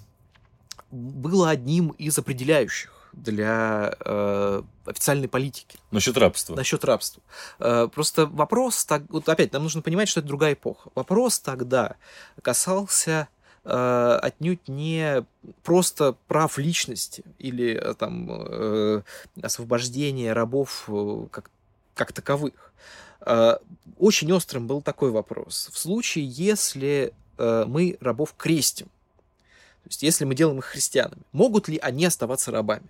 было 0.92 1.50
одним 1.50 1.90
из 1.90 2.18
определяющих 2.18 2.92
для 3.14 3.94
э, 4.00 4.62
официальной 4.86 5.28
политики. 5.28 5.78
Насчет 5.92 6.18
рабства. 6.18 6.56
Насчет 6.56 6.86
рабства. 6.86 7.22
Э, 7.60 7.90
просто 7.94 8.26
вопрос, 8.26 8.86
так, 8.86 9.04
вот 9.10 9.28
опять, 9.28 9.52
нам 9.54 9.64
нужно 9.64 9.82
понимать, 9.82 10.08
что 10.10 10.22
это 10.22 10.28
другая 10.28 10.54
эпоха. 10.54 10.90
Вопрос 10.96 11.40
тогда 11.40 11.96
касался 12.42 13.28
э, 13.64 14.20
отнюдь 14.22 14.68
не 14.68 15.26
просто 15.64 16.16
прав 16.28 16.58
личности 16.58 17.24
или 17.40 17.74
э, 17.74 17.94
там 17.94 18.28
э, 18.30 19.02
освобождения 19.42 20.34
рабов 20.34 20.90
как, 21.32 21.50
как 21.94 22.14
таковых. 22.14 22.74
Очень 24.00 24.32
острым 24.34 24.66
был 24.66 24.82
такой 24.82 25.12
вопрос. 25.12 25.70
В 25.72 25.78
случае, 25.78 26.26
если 26.26 27.14
мы 27.38 27.98
рабов 28.02 28.34
крестим, 28.36 28.88
то 28.88 29.90
есть 29.90 30.02
если 30.02 30.26
мы 30.26 30.34
делаем 30.34 30.58
их 30.58 30.66
христианами, 30.66 31.22
могут 31.32 31.68
ли 31.68 31.78
они 31.78 32.06
оставаться 32.06 32.50
рабами? 32.50 32.88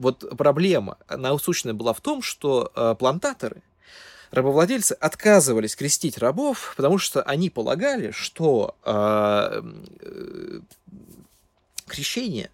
Вот 0.00 0.36
проблема 0.36 0.98
насущная 1.08 1.74
была 1.74 1.92
в 1.92 2.00
том, 2.00 2.22
что 2.22 2.96
плантаторы 2.98 3.62
рабовладельцы 4.30 4.92
отказывались 4.92 5.76
крестить 5.76 6.18
рабов, 6.18 6.74
потому 6.76 6.98
что 6.98 7.22
они 7.22 7.50
полагали, 7.50 8.10
что 8.10 8.74
э, 8.84 9.62
э, 10.00 10.60
крещение 11.86 12.50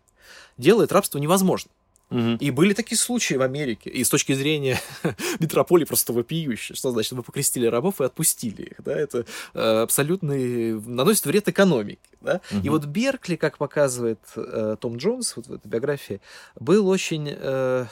делает 0.56 0.92
рабство 0.92 1.18
невозможным. 1.18 1.72
Угу. 2.10 2.36
И 2.40 2.50
были 2.50 2.74
такие 2.74 2.98
случаи 2.98 3.34
в 3.34 3.42
Америке, 3.42 3.90
и 3.90 4.04
с 4.04 4.08
точки 4.08 4.34
зрения 4.34 4.80
метрополии 5.40 5.84
просто 5.84 6.12
вопиющие. 6.12 6.76
Что 6.76 6.90
значит, 6.92 7.12
вы 7.12 7.22
покрестили 7.22 7.66
рабов 7.66 8.00
и 8.00 8.04
отпустили 8.04 8.62
их, 8.62 8.76
да, 8.84 8.96
это 8.96 9.26
э, 9.54 9.82
абсолютный, 9.82 10.80
наносит 10.80 11.26
вред 11.26 11.48
экономике, 11.48 11.98
да. 12.20 12.40
Угу. 12.50 12.60
И 12.62 12.68
вот 12.68 12.84
Беркли, 12.84 13.36
как 13.36 13.58
показывает 13.58 14.20
э, 14.36 14.76
Том 14.80 14.96
Джонс 14.96 15.34
вот 15.36 15.46
в 15.46 15.52
этой 15.54 15.68
биографии, 15.68 16.20
был 16.58 16.88
очень... 16.88 17.28
Э, 17.30 17.86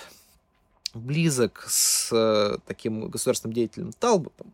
близок 0.94 1.64
с 1.68 2.10
э, 2.12 2.58
таким 2.66 3.08
государственным 3.08 3.54
деятелем 3.54 3.92
Талботом, 3.92 4.52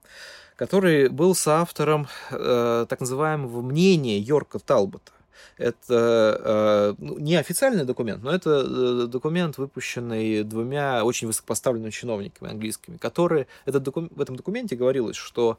который 0.57 1.09
был 1.09 1.35
соавтором 1.35 2.09
э, 2.31 2.87
так 2.89 3.01
называемого 3.01 3.63
мнения 3.63 4.19
Йорка 4.19 4.59
Талбота. 4.59 5.13
Это 5.59 6.41
э, 6.45 6.95
ну, 6.99 7.19
не 7.19 7.35
официальный 7.35 7.85
документ, 7.85 8.23
но 8.23 8.31
это 8.31 8.65
э, 8.65 9.07
документ, 9.09 9.59
выпущенный 9.59 10.45
двумя 10.45 11.05
очень 11.05 11.27
высокопоставленными 11.27 11.91
чиновниками 11.91 12.53
английскими, 12.53 12.97
которые 12.97 13.49
этот 13.65 13.83
докум, 13.83 14.09
в 14.15 14.21
этом 14.21 14.37
документе 14.37 14.77
говорилось, 14.77 15.17
что 15.17 15.59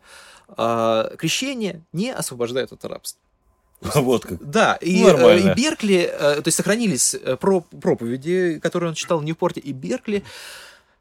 э, 0.57 1.15
крещение 1.17 1.83
не 1.91 2.11
освобождает 2.13 2.71
от 2.71 2.83
рабства. 2.85 3.21
Вот 3.95 4.25
как. 4.25 4.41
Да, 4.41 4.75
и, 4.75 5.03
э, 5.03 5.39
и 5.39 5.53
Беркли, 5.53 6.13
то 6.17 6.43
есть 6.45 6.57
сохранились 6.57 7.15
про, 7.39 7.61
проповеди, 7.61 8.59
которые 8.61 8.89
он 8.89 8.95
читал 8.95 9.19
в 9.19 9.25
Ньюпорте, 9.25 9.59
и 9.59 9.73
Беркли 9.73 10.23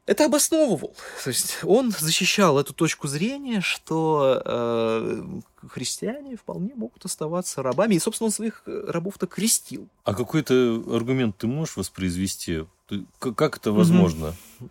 это 0.05 0.25
обосновывал. 0.25 0.95
То 1.23 1.29
есть 1.29 1.59
он 1.63 1.91
защищал 1.91 2.59
эту 2.59 2.73
точку 2.73 3.07
зрения, 3.07 3.61
что 3.61 4.41
э, 4.43 5.23
христиане 5.67 6.35
вполне 6.35 6.73
могут 6.75 7.05
оставаться 7.05 7.61
рабами. 7.61 7.95
И, 7.95 7.99
собственно, 7.99 8.27
он 8.27 8.31
своих 8.31 8.63
э, 8.65 8.85
рабов-то 8.87 9.27
крестил. 9.27 9.87
А 10.03 10.13
какой-то 10.13 10.83
аргумент 10.91 11.37
ты 11.37 11.47
можешь 11.47 11.77
воспроизвести? 11.77 12.65
Ты, 12.87 13.05
как 13.19 13.57
это 13.57 13.71
возможно? 13.71 14.35
Mm-hmm. 14.59 14.69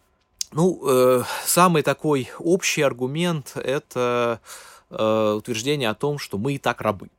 Ну, 0.53 0.81
э, 0.89 1.23
самый 1.45 1.83
такой 1.83 2.31
общий 2.39 2.83
аргумент– 2.83 3.53
это 3.55 4.41
э, 4.91 5.33
утверждение 5.37 5.91
о 5.91 5.95
том, 5.95 6.19
что 6.19 6.39
мы 6.39 6.55
и 6.55 6.59
так 6.59 6.81
рабы. 6.81 7.11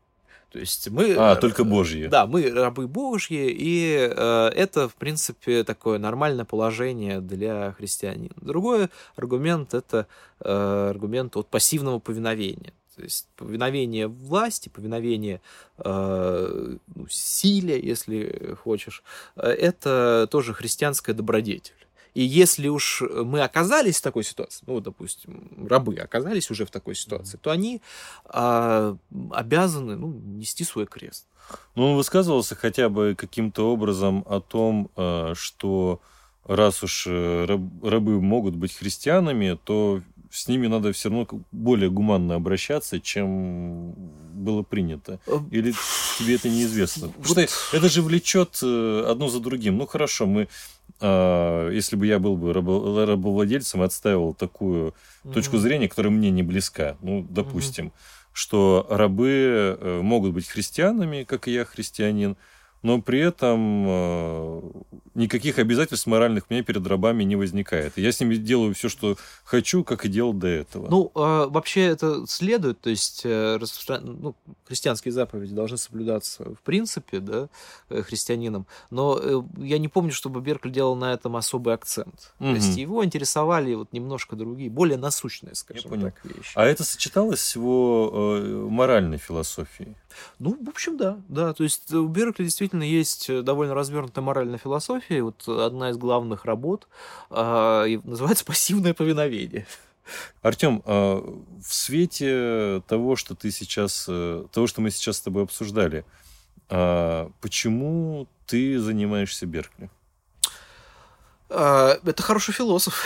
То 0.52 0.60
есть 0.60 0.90
мы... 0.90 1.14
А, 1.16 1.36
только 1.36 1.64
Божьи. 1.64 2.08
Да, 2.08 2.26
мы 2.26 2.50
рабы 2.52 2.88
Божьи, 2.88 3.50
и 3.52 3.96
э, 3.98 4.48
это, 4.56 4.90
в 4.90 4.96
принципе, 4.96 5.64
такое 5.64 6.00
нормальное 6.00 6.46
положение 6.46 7.22
для 7.22 7.74
христианина. 7.74 8.34
Другой 8.42 8.90
аргумент– 9.16 9.74
это 9.76 10.08
э, 10.40 10.90
аргумент 10.90 11.38
от 11.38 11.48
пассивного 11.48 12.00
повиновения. 12.00 12.74
То 12.96 13.04
есть 13.04 13.28
повиновение 13.38 14.08
власти, 14.08 14.70
повиновение 14.70 15.40
э, 15.78 16.78
ну, 16.96 17.08
силе, 17.10 17.80
если 17.80 18.58
хочешь, 18.62 19.04
э, 19.36 19.48
это 19.48 20.28
тоже 20.32 20.54
христианская 20.54 21.14
добродетель. 21.14 21.76
И 22.14 22.22
если 22.22 22.68
уж 22.68 23.02
мы 23.02 23.42
оказались 23.42 23.98
в 23.98 24.02
такой 24.02 24.24
ситуации, 24.24 24.64
ну, 24.68 24.80
допустим, 24.80 25.68
рабы 25.70 25.96
оказались 25.96 26.50
уже 26.50 26.66
в 26.66 26.72
такой 26.72 26.96
ситуации, 26.96 27.38
то 27.38 27.52
они 27.52 27.82
а, 28.26 28.98
обязаны 29.32 29.96
ну, 29.96 30.08
нести 30.08 30.64
свой 30.64 30.86
крест. 30.86 31.26
Ну, 31.76 31.92
он 31.92 31.98
высказывался 31.98 32.56
хотя 32.56 32.90
бы 32.90 33.16
каким-то 33.18 33.72
образом 33.72 34.24
о 34.28 34.40
том, 34.40 34.90
а, 34.96 35.34
что 35.36 36.02
раз 36.46 36.82
уж 36.82 37.06
э, 37.08 37.46
рабы 37.46 38.20
могут 38.20 38.56
быть 38.56 38.76
христианами, 38.76 39.58
то 39.64 40.02
с 40.32 40.48
ними 40.48 40.68
надо 40.68 40.92
все 40.94 41.10
равно 41.10 41.28
более 41.52 41.90
гуманно 41.90 42.36
обращаться, 42.36 43.00
чем 43.00 43.94
было 44.34 44.64
принято? 44.64 45.20
Э, 45.26 45.40
Или 45.52 45.74
тебе 46.18 46.36
это 46.36 46.50
неизвестно? 46.50 47.08
Потому 47.10 47.26
что 47.26 47.48
это 47.76 47.90
же 47.90 48.02
влечет 48.02 48.60
э, 48.62 49.06
одно 49.08 49.30
за 49.30 49.40
другим. 49.40 49.78
Ну 49.78 49.88
хорошо, 49.88 50.28
мы, 50.28 50.48
а, 51.00 51.70
если 51.70 51.96
бы 51.96 52.06
я 52.06 52.20
был 52.20 52.38
бы 52.38 52.54
рабовладельцем, 52.54 53.82
отстаивал 53.82 54.34
такую 54.34 54.94
mm-hmm. 55.24 55.34
точку 55.34 55.58
зрения, 55.58 55.90
которая 55.90 56.12
мне 56.12 56.30
не 56.30 56.44
близка. 56.44 56.98
Ну, 57.02 57.26
допустим, 57.30 57.88
mm-hmm. 57.88 58.30
что 58.34 58.88
рабы 58.90 59.78
э, 59.80 60.02
могут 60.02 60.34
быть 60.34 60.48
христианами, 60.48 61.24
как 61.24 61.48
и 61.48 61.54
я 61.54 61.66
христианин, 61.66 62.38
но 62.82 63.02
при 63.02 63.20
этом 63.20 63.86
э, 63.88 64.62
никаких 65.16 65.60
обязательств 65.60 66.08
моральных 66.08 66.46
у 66.50 66.54
меня 66.54 66.64
перед 66.64 66.86
рабами 66.88 67.24
не 67.24 67.36
возникает. 67.36 67.98
Я 67.98 68.12
с 68.12 68.20
ними 68.20 68.36
делаю 68.36 68.74
все, 68.74 68.90
что 68.90 69.18
хочу, 69.44 69.84
как 69.84 70.06
и 70.06 70.10
делал 70.10 70.34
до 70.34 70.48
этого. 70.48 70.88
Ну, 70.90 71.12
э, 71.14 71.48
вообще 71.50 71.88
это 71.88 72.26
следует, 72.28 72.80
то 72.80 72.90
есть 72.90 73.22
э, 73.26 73.58
распростран... 73.58 74.18
ну, 74.22 74.36
христианские 74.66 75.12
заповеди 75.12 75.54
должны 75.54 75.78
соблюдаться 75.78 76.56
в 76.56 76.62
принципе, 76.62 77.20
да, 77.20 77.50
э, 77.90 78.02
христианином, 78.02 78.66
но 78.90 79.46
я 79.58 79.78
не 79.78 79.88
помню, 79.88 80.12
чтобы 80.12 80.42
Беркель 80.42 80.72
делал 80.72 80.96
на 80.96 81.14
этом 81.14 81.36
особый 81.36 81.74
акцент. 81.74 82.34
Угу. 82.40 82.50
То 82.50 82.56
есть 82.56 82.78
его 82.78 83.04
интересовали 83.04 83.74
вот 83.74 83.92
немножко 83.92 84.36
другие, 84.36 84.70
более 84.70 84.98
насущные, 84.98 85.56
скажем 85.56 86.00
так, 86.00 86.24
вещи. 86.24 86.52
А 86.56 86.66
это 86.66 86.84
сочеталось 86.84 87.42
с 87.42 87.56
его 87.56 88.68
моральной 88.70 89.18
философией? 89.18 89.96
Ну, 90.40 90.58
в 90.64 90.70
общем, 90.70 90.98
да, 90.98 91.18
да. 91.28 91.54
То 91.54 91.64
есть 91.64 91.92
у 91.94 92.08
Беркли 92.08 92.44
действительно 92.44 92.69
есть 92.74 93.30
э, 93.30 93.42
довольно 93.42 93.74
развернутая 93.74 94.24
моральная 94.24 94.58
философия. 94.58 95.22
Вот 95.22 95.48
одна 95.48 95.92
из 95.92 95.98
главных 95.98 96.46
работ 96.46 96.88
э, 97.30 98.00
называется 98.04 98.46
«Пассивное 98.46 98.94
повиновение». 98.94 99.66
Артем, 100.42 100.82
а 100.86 101.18
в 101.18 101.74
свете 101.74 102.82
того, 102.88 103.16
что 103.16 103.36
ты 103.36 103.52
сейчас, 103.52 104.06
э, 104.08 104.46
того, 104.52 104.68
что 104.68 104.82
мы 104.82 104.90
сейчас 104.90 105.18
с 105.18 105.22
тобой 105.22 105.44
обсуждали, 105.44 106.04
а 106.70 107.30
почему 107.42 108.28
ты 108.46 108.80
занимаешься 108.80 109.46
Беркли? 109.46 109.90
А, 111.50 111.98
это 112.04 112.24
хороший 112.24 112.54
философ. 112.54 113.04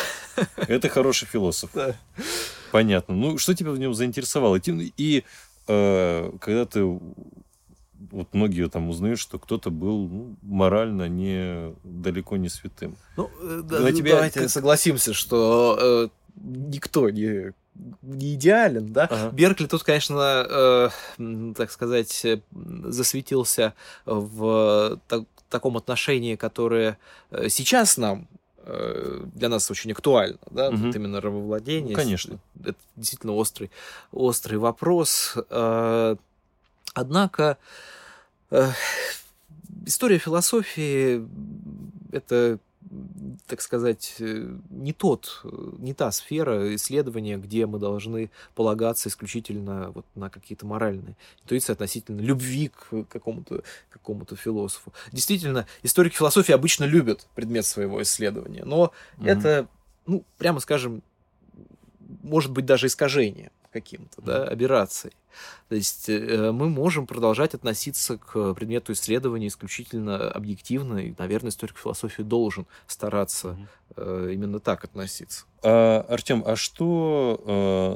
Это 0.56 0.90
хороший 0.90 1.28
философ. 1.28 1.70
Да. 1.74 1.96
Понятно. 2.72 3.14
Ну, 3.14 3.38
что 3.38 3.54
тебя 3.54 3.72
в 3.72 3.78
нем 3.78 3.94
заинтересовало? 3.94 4.58
И 4.58 5.24
Э, 5.68 6.32
когда 6.42 6.66
ты 6.66 7.00
вот 8.12 8.34
многие 8.34 8.70
там 8.70 8.90
узнают, 8.90 9.20
что 9.20 9.40
кто-то 9.40 9.70
был 9.70 10.08
ну, 10.08 10.36
морально 10.42 11.08
не 11.08 11.74
далеко 11.84 12.38
не 12.38 12.50
святым. 12.50 12.96
Ну, 13.18 13.30
э, 13.42 13.62
да, 13.64 13.78
Когда 13.78 13.92
тебе... 13.92 14.12
давайте 14.12 14.50
согласимся, 14.50 15.14
что 15.14 15.78
э, 15.80 16.10
никто 16.36 17.10
не 17.10 17.54
не 18.04 18.36
идеален, 18.36 18.94
да. 18.94 19.06
Ага. 19.06 19.32
Беркли 19.32 19.66
тут, 19.66 19.84
конечно, 19.84 20.92
э, 21.18 21.54
так 21.56 21.72
сказать, 21.72 22.24
засветился 22.52 23.74
в 24.06 25.00
так, 25.08 25.24
таком 25.50 25.78
отношении, 25.78 26.36
которое 26.36 27.00
э, 27.32 27.50
сейчас 27.50 27.98
нам 27.98 28.28
Э, 28.66 29.24
для 29.36 29.50
нас 29.50 29.70
очень 29.70 29.92
актуально, 29.92 30.38
да, 30.50 30.70
угу. 30.70 30.78
вот 30.78 30.96
именно 30.96 31.20
рабовладение. 31.20 31.98
Ну, 31.98 32.02
конечно. 32.02 32.40
Это 32.64 32.78
действительно 32.96 33.34
острый, 33.34 33.72
острый 34.14 34.56
вопрос. 34.56 35.36
Э, 35.50 36.16
однако 36.94 37.44
э, 37.44 37.56
история 39.86 40.18
философии 40.18 41.28
это 42.12 42.60
так 43.48 43.62
сказать, 43.62 44.16
э, 44.20 44.56
не 44.70 44.94
тот, 44.94 45.42
э, 45.44 45.50
не 45.80 45.94
та 45.94 46.12
сфера 46.12 46.76
исследования, 46.76 47.38
где 47.38 47.66
мы 47.66 47.80
должны 47.80 48.30
полагаться 48.56 49.10
исключительно 49.10 49.92
вот 49.92 50.06
на 50.16 50.30
какие-то 50.30 50.66
моральные 50.66 51.16
интуиции 51.44 51.74
относительно 51.74 52.22
любви 52.22 52.70
к 52.70 53.06
какому-то 53.06 53.64
какому 53.90 54.26
философу. 54.26 54.94
Действительно, 55.12 55.66
историки 55.82 56.16
философии 56.16 56.54
обычно 56.54 56.86
любят 56.86 57.28
предмет 57.36 57.66
своего 57.66 58.02
исследования, 58.02 58.64
но 58.66 58.92
mm-hmm. 59.18 59.28
это, 59.28 59.68
ну, 60.06 60.24
прямо 60.38 60.60
скажем, 60.60 61.02
может 62.22 62.52
быть 62.52 62.66
даже 62.66 62.88
искажение 62.88 63.52
каким-то, 63.74 64.22
да, 64.22 64.48
аберрацией. 64.48 65.14
То 65.68 65.76
есть 65.76 66.08
э, 66.08 66.52
мы 66.52 66.70
можем 66.70 67.08
продолжать 67.08 67.56
относиться 67.56 68.18
к 68.18 68.54
предмету 68.54 68.94
исследования 68.94 69.48
исключительно 69.48 70.30
объективно, 70.30 71.00
и, 71.00 71.14
наверное, 71.18 71.50
историк 71.50 71.78
философии 71.78 72.22
должен 72.22 72.68
стараться 72.88 73.58
mm-hmm. 73.96 74.34
именно 74.34 74.60
так 74.60 74.84
относиться. 74.84 75.46
А, 75.64 76.06
Артем, 76.08 76.44
а 76.46 76.56
что, 76.56 77.42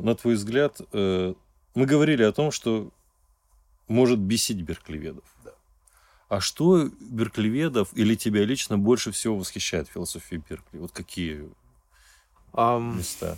э, 0.01 0.05
на 0.05 0.15
твой 0.15 0.35
взгляд, 0.35 0.81
мы 0.91 1.85
говорили 1.85 2.23
о 2.23 2.31
том, 2.31 2.51
что 2.51 2.91
может 3.87 4.19
бесить 4.19 4.61
берклеведов. 4.61 5.23
Да. 5.43 5.51
А 6.29 6.41
что 6.41 6.89
берклеведов 6.99 7.89
или 7.93 8.15
тебя 8.15 8.43
лично 8.43 8.77
больше 8.77 9.11
всего 9.11 9.37
восхищает 9.37 9.87
в 9.87 9.91
философии 9.91 10.41
Беркли? 10.49 10.79
Вот 10.79 10.91
какие 10.91 11.49
um, 12.53 12.97
места? 12.97 13.37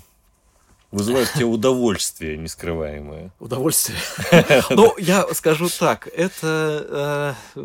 Вызывают 0.92 1.32
тебе 1.34 1.46
удовольствие 1.46 2.38
нескрываемое. 2.38 3.32
Удовольствие. 3.40 3.98
Ну, 4.70 4.96
я 4.98 5.26
скажу 5.34 5.68
так, 5.70 6.08
это 6.08 7.36
э, 7.56 7.64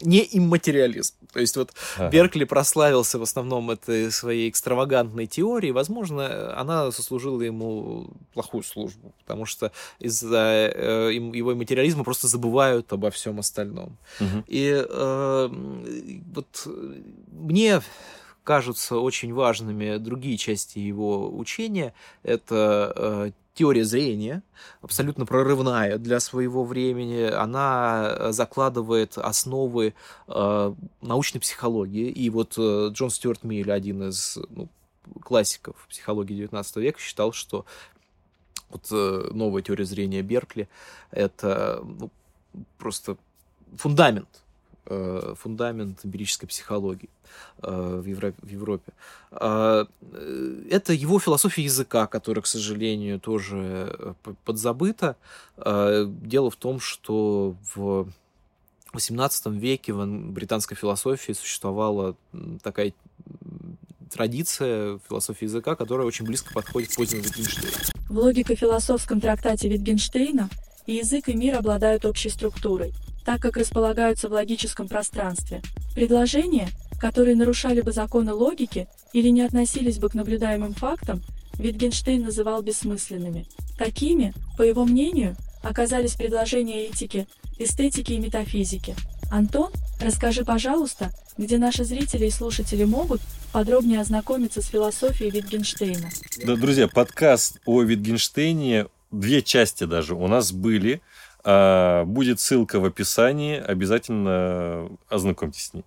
не 0.00 0.26
имматериализм. 0.32 1.14
То 1.32 1.40
есть 1.40 1.56
вот 1.56 1.72
Беркли 2.10 2.44
прославился 2.44 3.18
в 3.18 3.22
основном 3.22 3.70
этой 3.70 4.10
своей 4.10 4.48
экстравагантной 4.48 5.26
теорией. 5.26 5.72
Возможно, 5.72 6.56
она 6.58 6.90
сослужила 6.92 7.42
ему 7.42 8.08
плохую 8.32 8.62
службу, 8.62 9.12
потому 9.18 9.46
что 9.46 9.72
из-за 9.98 10.70
э, 10.72 11.10
его 11.12 11.54
материализма 11.54 12.04
просто 12.04 12.28
забывают 12.28 12.92
обо 12.92 13.10
всем 13.10 13.38
остальном. 13.40 13.96
И 14.46 14.84
э, 14.88 15.48
вот 16.32 16.68
мне 17.32 17.82
кажутся 18.44 18.98
очень 18.98 19.32
важными 19.32 19.96
другие 19.96 20.36
части 20.36 20.78
его 20.78 21.34
учения. 21.34 21.94
Это 22.22 22.92
э, 22.94 23.30
теория 23.54 23.84
зрения, 23.84 24.42
абсолютно 24.82 25.24
прорывная 25.26 25.98
для 25.98 26.20
своего 26.20 26.64
времени. 26.64 27.22
Она 27.22 28.32
закладывает 28.32 29.16
основы 29.16 29.94
э, 30.28 30.74
научной 31.00 31.40
психологии. 31.40 32.08
И 32.10 32.28
вот 32.30 32.54
э, 32.58 32.90
Джон 32.92 33.10
Стюарт 33.10 33.42
Миль, 33.42 33.72
один 33.72 34.08
из 34.08 34.38
ну, 34.50 34.68
классиков 35.22 35.74
психологии 35.88 36.46
XIX 36.46 36.80
века, 36.80 37.00
считал, 37.00 37.32
что 37.32 37.64
вот 38.68 38.86
э, 38.90 39.30
новая 39.32 39.62
теория 39.62 39.86
зрения 39.86 40.22
Беркли 40.22 40.68
это 41.10 41.80
ну, 41.82 42.10
просто 42.76 43.16
фундамент 43.76 44.28
Э, 44.34 44.43
фундамент 44.86 46.04
эмпирической 46.04 46.48
психологии 46.48 47.08
э, 47.62 48.02
в 48.02 48.06
Европе. 48.48 48.92
А, 49.30 49.86
э, 50.12 50.62
это 50.70 50.92
его 50.92 51.18
философия 51.18 51.64
языка, 51.64 52.06
которая, 52.06 52.42
к 52.42 52.46
сожалению, 52.46 53.18
тоже 53.20 54.14
подзабыта. 54.44 55.16
А, 55.56 56.04
дело 56.04 56.50
в 56.50 56.56
том, 56.56 56.80
что 56.80 57.56
в 57.74 58.08
XVIII 58.92 59.56
веке 59.58 59.92
в 59.92 60.06
британской 60.06 60.76
философии 60.76 61.32
существовала 61.32 62.16
такая 62.62 62.92
традиция 64.12 65.00
философии 65.08 65.44
языка, 65.44 65.74
которая 65.74 66.06
очень 66.06 66.24
близко 66.24 66.52
подходит 66.52 66.92
к 66.92 66.96
позднему 66.96 67.24
Wittgensteinu. 67.24 67.92
В 68.08 68.18
логико-философском 68.18 69.20
трактате 69.20 69.68
и 70.86 70.94
язык, 70.94 71.28
и 71.28 71.34
мир 71.34 71.56
обладают 71.56 72.04
общей 72.04 72.28
структурой 72.28 72.92
так 73.24 73.40
как 73.40 73.56
располагаются 73.56 74.28
в 74.28 74.32
логическом 74.32 74.88
пространстве. 74.88 75.62
Предложения, 75.94 76.68
которые 77.00 77.36
нарушали 77.36 77.80
бы 77.80 77.92
законы 77.92 78.32
логики 78.32 78.86
или 79.12 79.28
не 79.28 79.42
относились 79.42 79.98
бы 79.98 80.08
к 80.08 80.14
наблюдаемым 80.14 80.74
фактам, 80.74 81.22
Wittgenstein 81.54 82.24
называл 82.24 82.62
бессмысленными. 82.62 83.46
Такими, 83.78 84.34
по 84.58 84.62
его 84.62 84.84
мнению, 84.84 85.36
оказались 85.62 86.14
предложения 86.14 86.86
этики, 86.86 87.26
эстетики 87.58 88.12
и 88.12 88.18
метафизики. 88.18 88.94
Антон, 89.30 89.70
расскажи, 90.00 90.44
пожалуйста, 90.44 91.10
где 91.38 91.58
наши 91.58 91.84
зрители 91.84 92.26
и 92.26 92.30
слушатели 92.30 92.84
могут 92.84 93.20
подробнее 93.52 94.00
ознакомиться 94.00 94.60
с 94.60 94.66
философией 94.66 95.30
Wittgensteina. 95.30 96.08
Да, 96.44 96.56
друзья, 96.56 96.88
подкаст 96.88 97.60
о 97.64 97.82
Wittgensteiне, 97.82 98.88
две 99.10 99.42
части 99.42 99.84
даже 99.84 100.14
у 100.14 100.26
нас 100.26 100.52
были– 100.52 101.00
будет 101.44 102.40
ссылка 102.40 102.80
в 102.80 102.84
описании, 102.84 103.58
обязательно 103.58 104.88
ознакомьтесь 105.08 105.66
с 105.66 105.74
ней. 105.74 105.84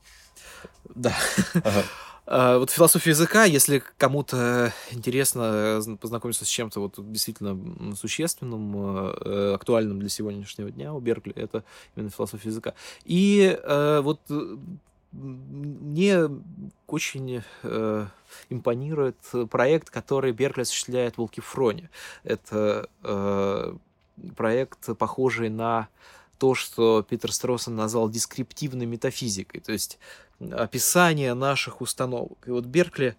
Да. 0.96 1.14
Ага. 1.56 1.84
А, 2.30 2.58
вот 2.58 2.72
философия 2.72 3.12
языка, 3.12 3.46
если 3.46 3.82
кому-то 3.98 4.74
интересно 4.92 5.80
познакомиться 6.02 6.44
с 6.44 6.50
чем-то 6.50 6.82
вот 6.82 7.12
действительно 7.12 7.96
существенным, 7.96 9.14
э, 9.24 9.54
актуальным 9.56 10.00
для 10.00 10.10
сегодняшнего 10.10 10.70
дня 10.70 10.94
у 10.94 11.00
Беркли, 11.00 11.34
это 11.34 11.64
именно 11.96 12.10
философия 12.10 12.50
языка. 12.50 12.74
И 13.06 13.58
э, 13.64 14.02
вот 14.04 14.20
мне 15.14 16.30
очень 16.86 17.44
э, 17.64 18.06
импонирует 18.50 19.18
проект, 19.50 19.90
который 19.90 20.34
Беркли 20.34 20.64
осуществляет 20.64 21.16
в 21.16 21.20
Волкифроне. 21.20 21.90
Это 22.26 22.90
э, 23.04 23.74
проект, 24.36 24.98
похожий 24.98 25.50
на 25.50 25.88
то, 26.38 26.56
что 26.56 27.04
Питер 27.04 27.32
Строссон 27.32 27.76
назвал 27.76 28.10
дескриптивной 28.10 28.86
метафизикой, 28.86 29.62
то 29.62 29.72
есть 29.72 29.98
описание 30.40 31.34
наших 31.34 31.82
установок. 31.82 32.38
И 32.46 32.52
вот 32.52 32.66
Беркли 32.66 33.16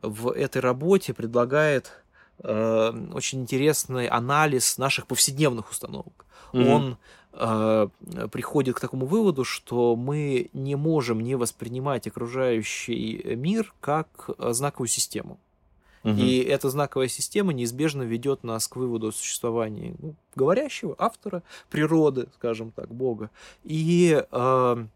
в 0.00 0.30
этой 0.30 0.62
работе 0.62 1.12
предлагает 1.12 1.92
э, 2.38 3.08
очень 3.12 3.42
интересный 3.42 4.06
анализ 4.06 4.78
наших 4.78 5.06
повседневных 5.06 5.70
установок. 5.70 6.24
Mm-hmm. 6.52 6.74
Он 6.74 6.98
э, 7.32 7.88
приходит 8.30 8.76
к 8.76 8.80
такому 8.80 9.06
выводу, 9.06 9.44
что 9.44 9.96
мы 9.96 10.48
не 10.54 10.76
можем 10.76 11.20
не 11.20 11.34
воспринимать 11.34 12.06
окружающий 12.06 13.36
мир 13.36 13.74
как 13.80 14.30
знаковую 14.38 14.88
систему. 14.88 15.38
И 16.04 16.40
эта 16.40 16.68
знаковая 16.68 17.08
система 17.08 17.52
неизбежно 17.52 18.02
ведет 18.02 18.42
нас 18.42 18.66
к 18.66 18.76
выводу 18.76 19.08
о 19.08 19.12
существовании 19.12 19.94
ну, 19.98 20.14
говорящего, 20.34 20.94
автора, 20.98 21.42
природы, 21.70 22.28
скажем 22.34 22.72
так, 22.72 22.92
Бога. 22.92 23.30
И 23.64 24.24
э, 24.30 24.86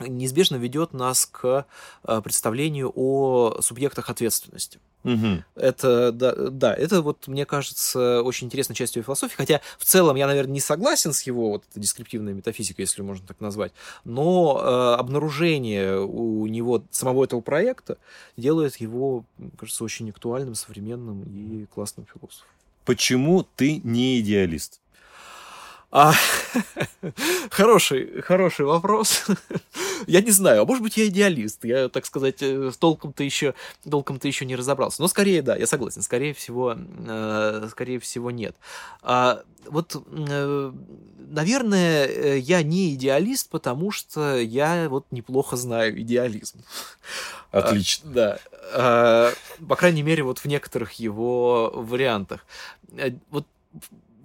неизбежно 0.00 0.56
ведет 0.56 0.92
нас 0.92 1.26
к 1.26 1.66
э, 2.04 2.20
представлению 2.22 2.92
о 2.94 3.60
субъектах 3.60 4.10
ответственности. 4.10 4.78
Угу. 5.04 5.44
Это, 5.54 6.12
да, 6.12 6.34
да, 6.34 6.74
это 6.74 7.02
вот, 7.02 7.28
мне 7.28 7.46
кажется, 7.46 8.22
очень 8.22 8.48
интересной 8.48 8.74
частью 8.74 9.02
философии, 9.02 9.36
хотя 9.36 9.60
в 9.78 9.84
целом 9.84 10.16
я, 10.16 10.26
наверное, 10.26 10.54
не 10.54 10.60
согласен 10.60 11.12
с 11.12 11.22
его 11.22 11.50
вот 11.50 11.64
этой 11.70 11.80
дескриптивной 11.80 12.34
метафизикой, 12.34 12.82
если 12.82 13.02
можно 13.02 13.26
так 13.26 13.40
назвать, 13.40 13.72
но 14.04 14.60
э, 14.60 15.00
обнаружение 15.00 16.00
у 16.00 16.46
него 16.46 16.82
самого 16.90 17.24
этого 17.24 17.40
проекта 17.40 17.96
делает 18.36 18.76
его, 18.76 19.24
кажется, 19.56 19.84
очень 19.84 20.10
актуальным, 20.10 20.54
современным 20.54 21.22
и 21.22 21.66
классным 21.66 22.06
философом. 22.06 22.48
Почему 22.84 23.46
ты 23.56 23.80
не 23.84 24.20
идеалист? 24.20 24.80
А, 25.90 26.12
хороший, 27.50 28.20
хороший 28.20 28.66
вопрос. 28.66 29.24
я 30.06 30.20
не 30.20 30.30
знаю, 30.30 30.62
а 30.62 30.64
может 30.66 30.82
быть, 30.82 30.98
я 30.98 31.06
идеалист. 31.06 31.64
Я, 31.64 31.88
так 31.88 32.04
сказать, 32.04 32.42
э, 32.42 32.70
толком-то 32.78 33.24
еще, 33.24 33.54
толком-то 33.88 34.28
еще 34.28 34.44
не 34.44 34.54
разобрался. 34.54 35.00
Но 35.00 35.08
скорее, 35.08 35.40
да, 35.40 35.56
я 35.56 35.66
согласен. 35.66 36.02
Скорее 36.02 36.34
всего, 36.34 36.76
э, 36.76 37.68
скорее 37.70 38.00
всего, 38.00 38.30
нет. 38.30 38.54
А, 39.02 39.42
вот, 39.64 39.96
э, 39.96 40.72
наверное, 41.30 42.06
э, 42.06 42.38
я 42.38 42.62
не 42.62 42.94
идеалист, 42.94 43.48
потому 43.48 43.90
что 43.90 44.36
я 44.36 44.90
вот 44.90 45.06
неплохо 45.10 45.56
знаю 45.56 45.98
идеализм. 46.02 46.62
Отлично. 47.50 48.10
А, 48.10 48.12
да. 48.12 48.38
А, 48.74 49.32
по 49.66 49.76
крайней 49.76 50.02
мере, 50.02 50.22
вот 50.22 50.40
в 50.40 50.44
некоторых 50.44 50.92
его 50.92 51.72
вариантах. 51.74 52.44
Э, 52.92 53.12
вот 53.30 53.46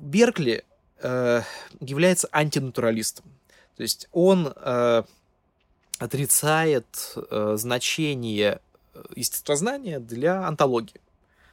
Беркли 0.02 0.66
Э, 1.04 1.42
является 1.82 2.30
антинатуралистом. 2.32 3.26
То 3.76 3.84
есть 3.84 4.08
он 4.14 4.54
э, 4.56 5.04
отрицает 6.00 6.86
э, 7.30 7.56
значение 7.58 8.62
естествознания 9.14 10.00
для 10.00 10.48
антологии. 10.48 11.02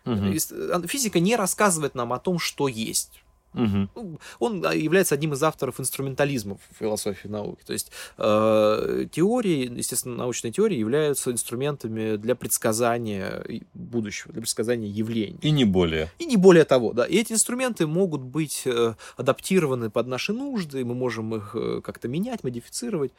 Угу. 0.07 0.87
Физика 0.87 1.19
не 1.19 1.35
рассказывает 1.35 1.97
нам 1.97 2.13
о 2.13 2.21
том, 2.21 2.39
что 2.39 2.69
есть. 2.69 3.23
Угу. 3.55 4.21
Он 4.39 4.65
а, 4.65 4.75
является 4.75 5.15
одним 5.15 5.33
из 5.33 5.43
авторов 5.43 5.81
инструментализма 5.81 6.57
в 6.57 6.79
философии 6.79 7.29
науки. 7.29 7.63
То 7.65 7.73
есть 7.73 7.91
э, 8.17 9.07
теории, 9.11 9.71
естественно, 9.77 10.17
научные 10.17 10.53
теории 10.53 10.79
являются 10.79 11.33
инструментами 11.33 12.17
для 12.17 12.35
предсказания 12.35 13.45
будущего, 13.75 14.33
для 14.33 14.43
предсказания 14.43 14.89
явлений. 14.89 15.39
И 15.43 15.51
не 15.51 15.65
более. 15.65 16.11
И 16.19 16.27
не 16.27 16.37
более 16.37 16.65
того, 16.65 16.93
да. 16.93 17.05
И 17.05 17.17
эти 17.17 17.33
инструменты 17.33 17.87
могут 17.87 18.23
быть 18.23 18.63
э, 18.67 18.95
адаптированы 19.17 19.91
под 19.91 20.07
наши 20.07 20.33
нужды, 20.33 20.85
мы 20.85 20.95
можем 20.95 21.35
их 21.35 21.55
э, 21.55 21.81
как-то 21.83 22.09
менять, 22.09 22.45
модифицировать. 22.45 23.13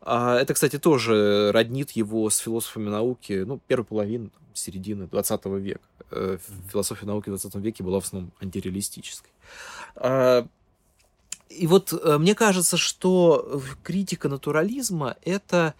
А 0.00 0.38
это, 0.38 0.54
кстати, 0.54 0.78
тоже 0.78 1.50
роднит 1.52 1.90
его 1.92 2.30
с 2.30 2.38
философами 2.38 2.88
науки, 2.88 3.44
ну, 3.46 3.60
первой 3.66 3.84
половины, 3.84 4.30
середины 4.54 5.06
20 5.06 5.44
века. 5.46 5.80
Э, 6.10 6.38
философия 6.70 7.06
науки 7.06 7.28
в 7.28 7.32
20 7.32 7.54
веке 7.56 7.82
была 7.82 8.00
в 8.00 8.04
основном 8.04 8.32
антиреалистической. 8.40 9.30
А, 9.96 10.46
и 11.48 11.66
вот 11.66 11.92
э, 11.92 12.18
мне 12.18 12.34
кажется, 12.34 12.76
что 12.76 13.62
критика 13.82 14.28
натурализма 14.28 15.16
это, 15.24 15.74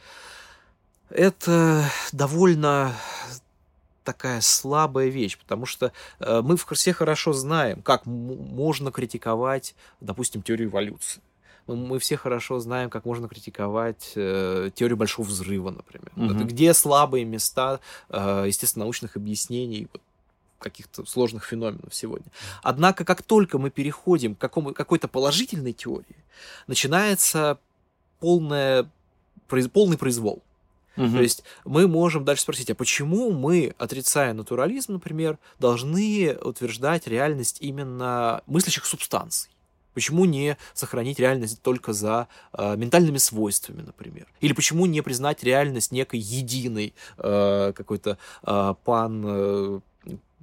это 1.11 1.85
довольно 2.13 2.95
такая 4.05 4.41
слабая 4.41 5.09
вещь, 5.09 5.39
потому 5.39 5.67
что 5.67 5.93
э, 6.19 6.41
мы 6.43 6.57
все 6.57 6.93
хорошо 6.93 7.33
знаем, 7.33 7.83
как 7.83 8.07
можно 8.07 8.91
критиковать, 8.91 9.75
допустим, 10.01 10.43
теорию 10.43 10.69
эволюции. 10.69 11.23
Мы 11.67 11.99
все 11.99 12.17
хорошо 12.17 12.59
знаем, 12.59 12.91
как 12.91 13.05
можно 13.05 13.29
критиковать 13.29 14.13
э, 14.17 14.71
теорию 14.75 14.97
большого 14.97 15.27
взрыва, 15.27 15.71
например. 15.71 16.11
Mm-hmm. 16.17 16.45
Где 16.45 16.75
слабые 16.75 17.25
места, 17.25 17.81
э, 18.09 18.45
естественно, 18.47 18.85
научных 18.85 19.17
объяснений 19.17 19.89
каких-то 20.59 21.05
сложных 21.05 21.45
феноменов 21.45 21.95
сегодня. 21.95 22.27
Однако, 22.63 23.05
как 23.05 23.23
только 23.23 23.59
мы 23.59 23.71
переходим 23.71 24.35
к 24.35 24.39
какому, 24.39 24.73
какой-то 24.73 25.09
положительной 25.09 25.73
теории, 25.73 26.17
начинается 26.67 27.59
полное, 28.21 28.89
полный 29.73 29.99
произвол. 29.99 30.43
Угу. 30.97 31.11
То 31.11 31.23
есть 31.23 31.43
мы 31.65 31.89
можем 31.89 32.25
дальше 32.25 32.43
спросить, 32.43 32.71
а 32.71 32.75
почему 32.75 33.33
мы, 33.33 33.75
отрицая 33.79 34.33
натурализм, 34.35 34.95
например, 34.95 35.39
должны 35.59 36.37
утверждать 36.43 37.07
реальность 37.07 37.59
именно 37.61 38.43
мыслящих 38.47 38.85
субстанций? 38.87 39.51
Почему 39.95 40.25
не 40.25 40.57
сохранить 40.75 41.19
реальность 41.19 41.63
только 41.63 41.93
за 41.93 42.29
э, 42.53 42.77
ментальными 42.77 43.19
свойствами, 43.19 43.83
например? 43.83 44.27
Или 44.41 44.53
почему 44.53 44.87
не 44.87 45.03
признать 45.03 45.43
реальность 45.43 45.93
некой 45.93 46.21
единой 46.21 46.95
э, 47.19 47.73
какой-то 47.75 48.19
э, 48.43 48.75
пан 48.85 49.25
э, 49.27 49.81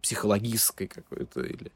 психологической 0.01 0.87
какой-то 0.87 1.41
или 1.41 1.71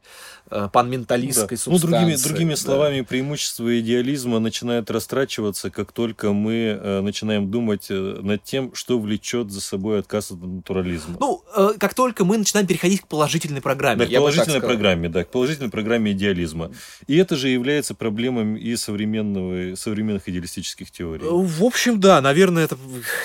э, 0.50 0.68
панменталистской 0.72 1.56
да. 1.56 1.62
субстанции. 1.62 1.86
Ну, 1.86 2.00
другими, 2.00 2.22
другими 2.22 2.50
да. 2.50 2.56
словами, 2.56 3.00
преимущество 3.02 3.80
идеализма 3.80 4.38
начинает 4.38 4.90
растрачиваться, 4.90 5.70
как 5.70 5.92
только 5.92 6.32
мы 6.32 6.78
э, 6.80 7.00
начинаем 7.00 7.50
думать 7.50 7.86
э, 7.90 7.94
над 7.94 8.42
тем, 8.44 8.74
что 8.74 8.98
влечет 8.98 9.50
за 9.50 9.60
собой 9.60 10.00
отказ 10.00 10.30
от 10.30 10.42
натурализма. 10.42 11.16
Ну, 11.20 11.42
э, 11.56 11.74
как 11.78 11.94
только 11.94 12.24
мы 12.24 12.38
начинаем 12.38 12.66
переходить 12.66 13.02
к 13.02 13.06
положительной 13.06 13.60
программе. 13.60 14.04
Да, 14.04 14.06
к 14.06 14.14
положительной 14.14 14.60
программе, 14.60 15.08
да, 15.08 15.24
к 15.24 15.30
положительной 15.30 15.70
программе 15.70 16.12
идеализма. 16.12 16.70
И 17.06 17.16
это 17.16 17.36
же 17.36 17.48
является 17.48 17.94
проблемой 17.94 18.60
и 18.60 18.76
современного, 18.76 19.74
современных 19.76 20.28
идеалистических 20.28 20.90
теорий. 20.90 21.24
В 21.24 21.64
общем, 21.64 22.00
да, 22.00 22.20
наверное, 22.20 22.64
это 22.64 22.76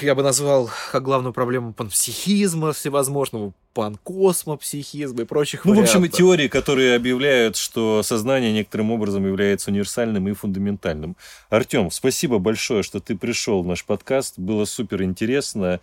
я 0.01 0.15
бы 0.15 0.23
назвал 0.23 0.69
как 0.91 1.03
главную 1.03 1.33
проблему 1.33 1.73
панпсихизма 1.73 2.73
всевозможного, 2.73 3.53
панкосмопсихизма 3.79 5.21
и 5.21 5.25
прочих 5.25 5.65
Ну, 5.65 5.71
вариантов. 5.71 5.95
в 5.95 5.97
общем, 5.97 6.11
теории, 6.11 6.47
которые 6.47 6.95
объявляют, 6.95 7.55
что 7.55 8.03
сознание 8.03 8.51
некоторым 8.51 8.91
образом 8.91 9.25
является 9.25 9.71
универсальным 9.71 10.27
и 10.27 10.33
фундаментальным. 10.33 11.15
Артем, 11.49 11.89
спасибо 11.91 12.39
большое, 12.39 12.83
что 12.83 12.99
ты 12.99 13.15
пришел 13.15 13.63
в 13.63 13.67
наш 13.67 13.85
подкаст. 13.85 14.37
Было 14.37 14.65
супер 14.65 15.03
интересно. 15.03 15.79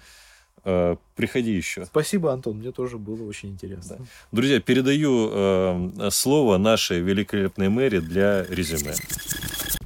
Э, 0.65 0.97
приходи 1.15 1.53
еще. 1.53 1.87
Спасибо, 1.87 2.33
Антон, 2.33 2.59
мне 2.59 2.73
тоже 2.73 2.99
было 2.99 3.23
очень 3.27 3.51
интересно. 3.51 3.97
Да. 3.99 4.05
Друзья, 4.33 4.61
передаю 4.61 5.31
э, 5.33 6.11
слово 6.11 6.59
нашей 6.59 7.01
великолепной 7.01 7.69
мэри 7.69 8.01
для 8.01 8.45
резюме. 8.45 8.95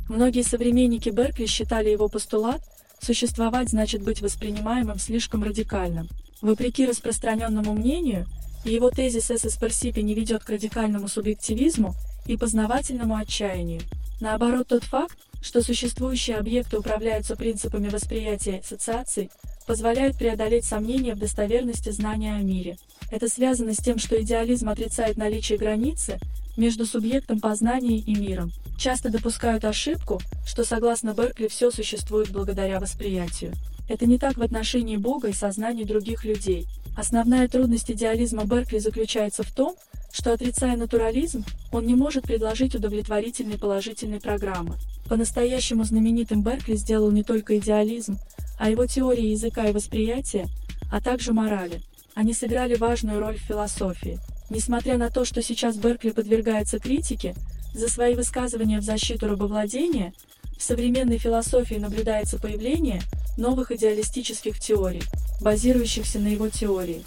Многие 0.09 0.43
современники 0.43 1.11
Беркли 1.11 1.47
считали 1.47 1.91
его 1.91 2.09
постулат 2.09 2.63
«существовать 3.01 3.69
значит 3.69 4.03
быть 4.03 4.21
воспринимаемым 4.23 4.99
слишком 4.99 5.45
радикальным». 5.45 6.09
Вопреки 6.43 6.86
распространенному 6.86 7.72
мнению, 7.72 8.26
его 8.64 8.91
тезис 8.91 9.28
ССПРСИПи 9.28 10.01
не 10.01 10.14
ведет 10.14 10.45
к 10.45 10.51
радикальному 10.51 11.09
субъективизму 11.09 11.95
и 12.26 12.36
познавательному 12.36 13.16
отчаянию. 13.16 13.82
Наоборот, 14.20 14.68
тот 14.68 14.84
факт, 14.84 15.16
что 15.43 15.62
существующие 15.62 16.36
объекты 16.36 16.78
управляются 16.78 17.36
принципами 17.36 17.88
восприятия 17.88 18.61
ассоциаций, 18.62 19.30
позволяет 19.66 20.18
преодолеть 20.18 20.64
сомнения 20.64 21.14
в 21.14 21.18
достоверности 21.18 21.91
знания 21.91 22.34
о 22.34 22.43
мире. 22.43 22.76
Это 23.11 23.28
связано 23.28 23.72
с 23.72 23.78
тем, 23.78 23.99
что 23.99 24.20
идеализм 24.20 24.68
отрицает 24.68 25.16
наличие 25.16 25.59
границы 25.59 26.18
между 26.57 26.84
субъектом 26.84 27.41
познания 27.41 27.99
и 27.99 28.14
миром. 28.14 28.53
Часто 28.78 29.11
допускают 29.11 29.64
ошибку, 29.64 30.20
что 30.47 30.64
согласно 30.64 31.14
Беркли 31.14 31.49
все 31.49 31.70
существует 31.70 32.30
благодаря 32.30 32.80
восприятию. 32.80 33.53
Это 33.91 34.07
не 34.07 34.18
так 34.18 34.36
в 34.36 34.43
отношении 34.43 34.97
Бога 34.97 35.26
и 35.26 35.32
сознания 35.32 35.84
других 35.84 36.24
людей. 36.24 36.68
Основная 36.97 37.49
трудность 37.49 37.91
идеализма 37.91 38.45
Беркли 38.45 38.78
заключается 38.78 39.43
в 39.43 39.51
том, 39.51 39.74
что 40.12 40.32
отрицая 40.32 40.76
натурализм, 40.76 41.45
он 41.72 41.86
не 41.86 41.97
может 41.97 42.22
предложить 42.22 42.76
удовлетворительной 42.76 43.59
положительной 43.59 44.20
программы. 44.20 44.76
По-настоящему 45.09 45.82
знаменитым 45.82 46.45
Беркли 46.45 46.76
сделал 46.76 47.11
не 47.11 47.24
только 47.24 47.59
идеализм, 47.59 48.16
о 48.61 48.70
его 48.70 48.86
теории 48.86 49.26
языка 49.26 49.66
и 49.66 49.72
восприятия, 49.72 50.47
а 50.93 51.01
также 51.01 51.32
морали. 51.32 51.82
Они 52.14 52.32
сыграли 52.32 52.76
важную 52.76 53.18
роль 53.18 53.38
в 53.38 53.43
философии. 53.43 54.20
Несмотря 54.51 54.99
на 54.99 55.11
то, 55.11 55.24
что 55.24 55.43
сейчас 55.43 55.76
Беркли 55.76 56.11
подвергается 56.11 56.78
критике 56.78 57.34
за 57.74 57.88
свои 57.88 58.14
высказывания 58.14 58.78
в 58.78 58.84
защиту 58.84 59.26
рабовладения, 59.26 60.12
в 60.57 60.62
современной 60.62 61.18
философии 61.18 61.74
наблюдается 61.74 62.38
появление 62.38 63.03
новых 63.41 63.72
идеалистических 63.72 64.61
теорий, 64.61 65.03
базирующихся 65.41 66.20
на 66.20 66.28
его 66.28 66.49
теории. 66.49 67.03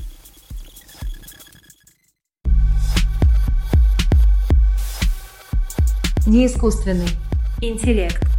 Неискусственный 6.25 7.09
интеллект. 7.61 8.32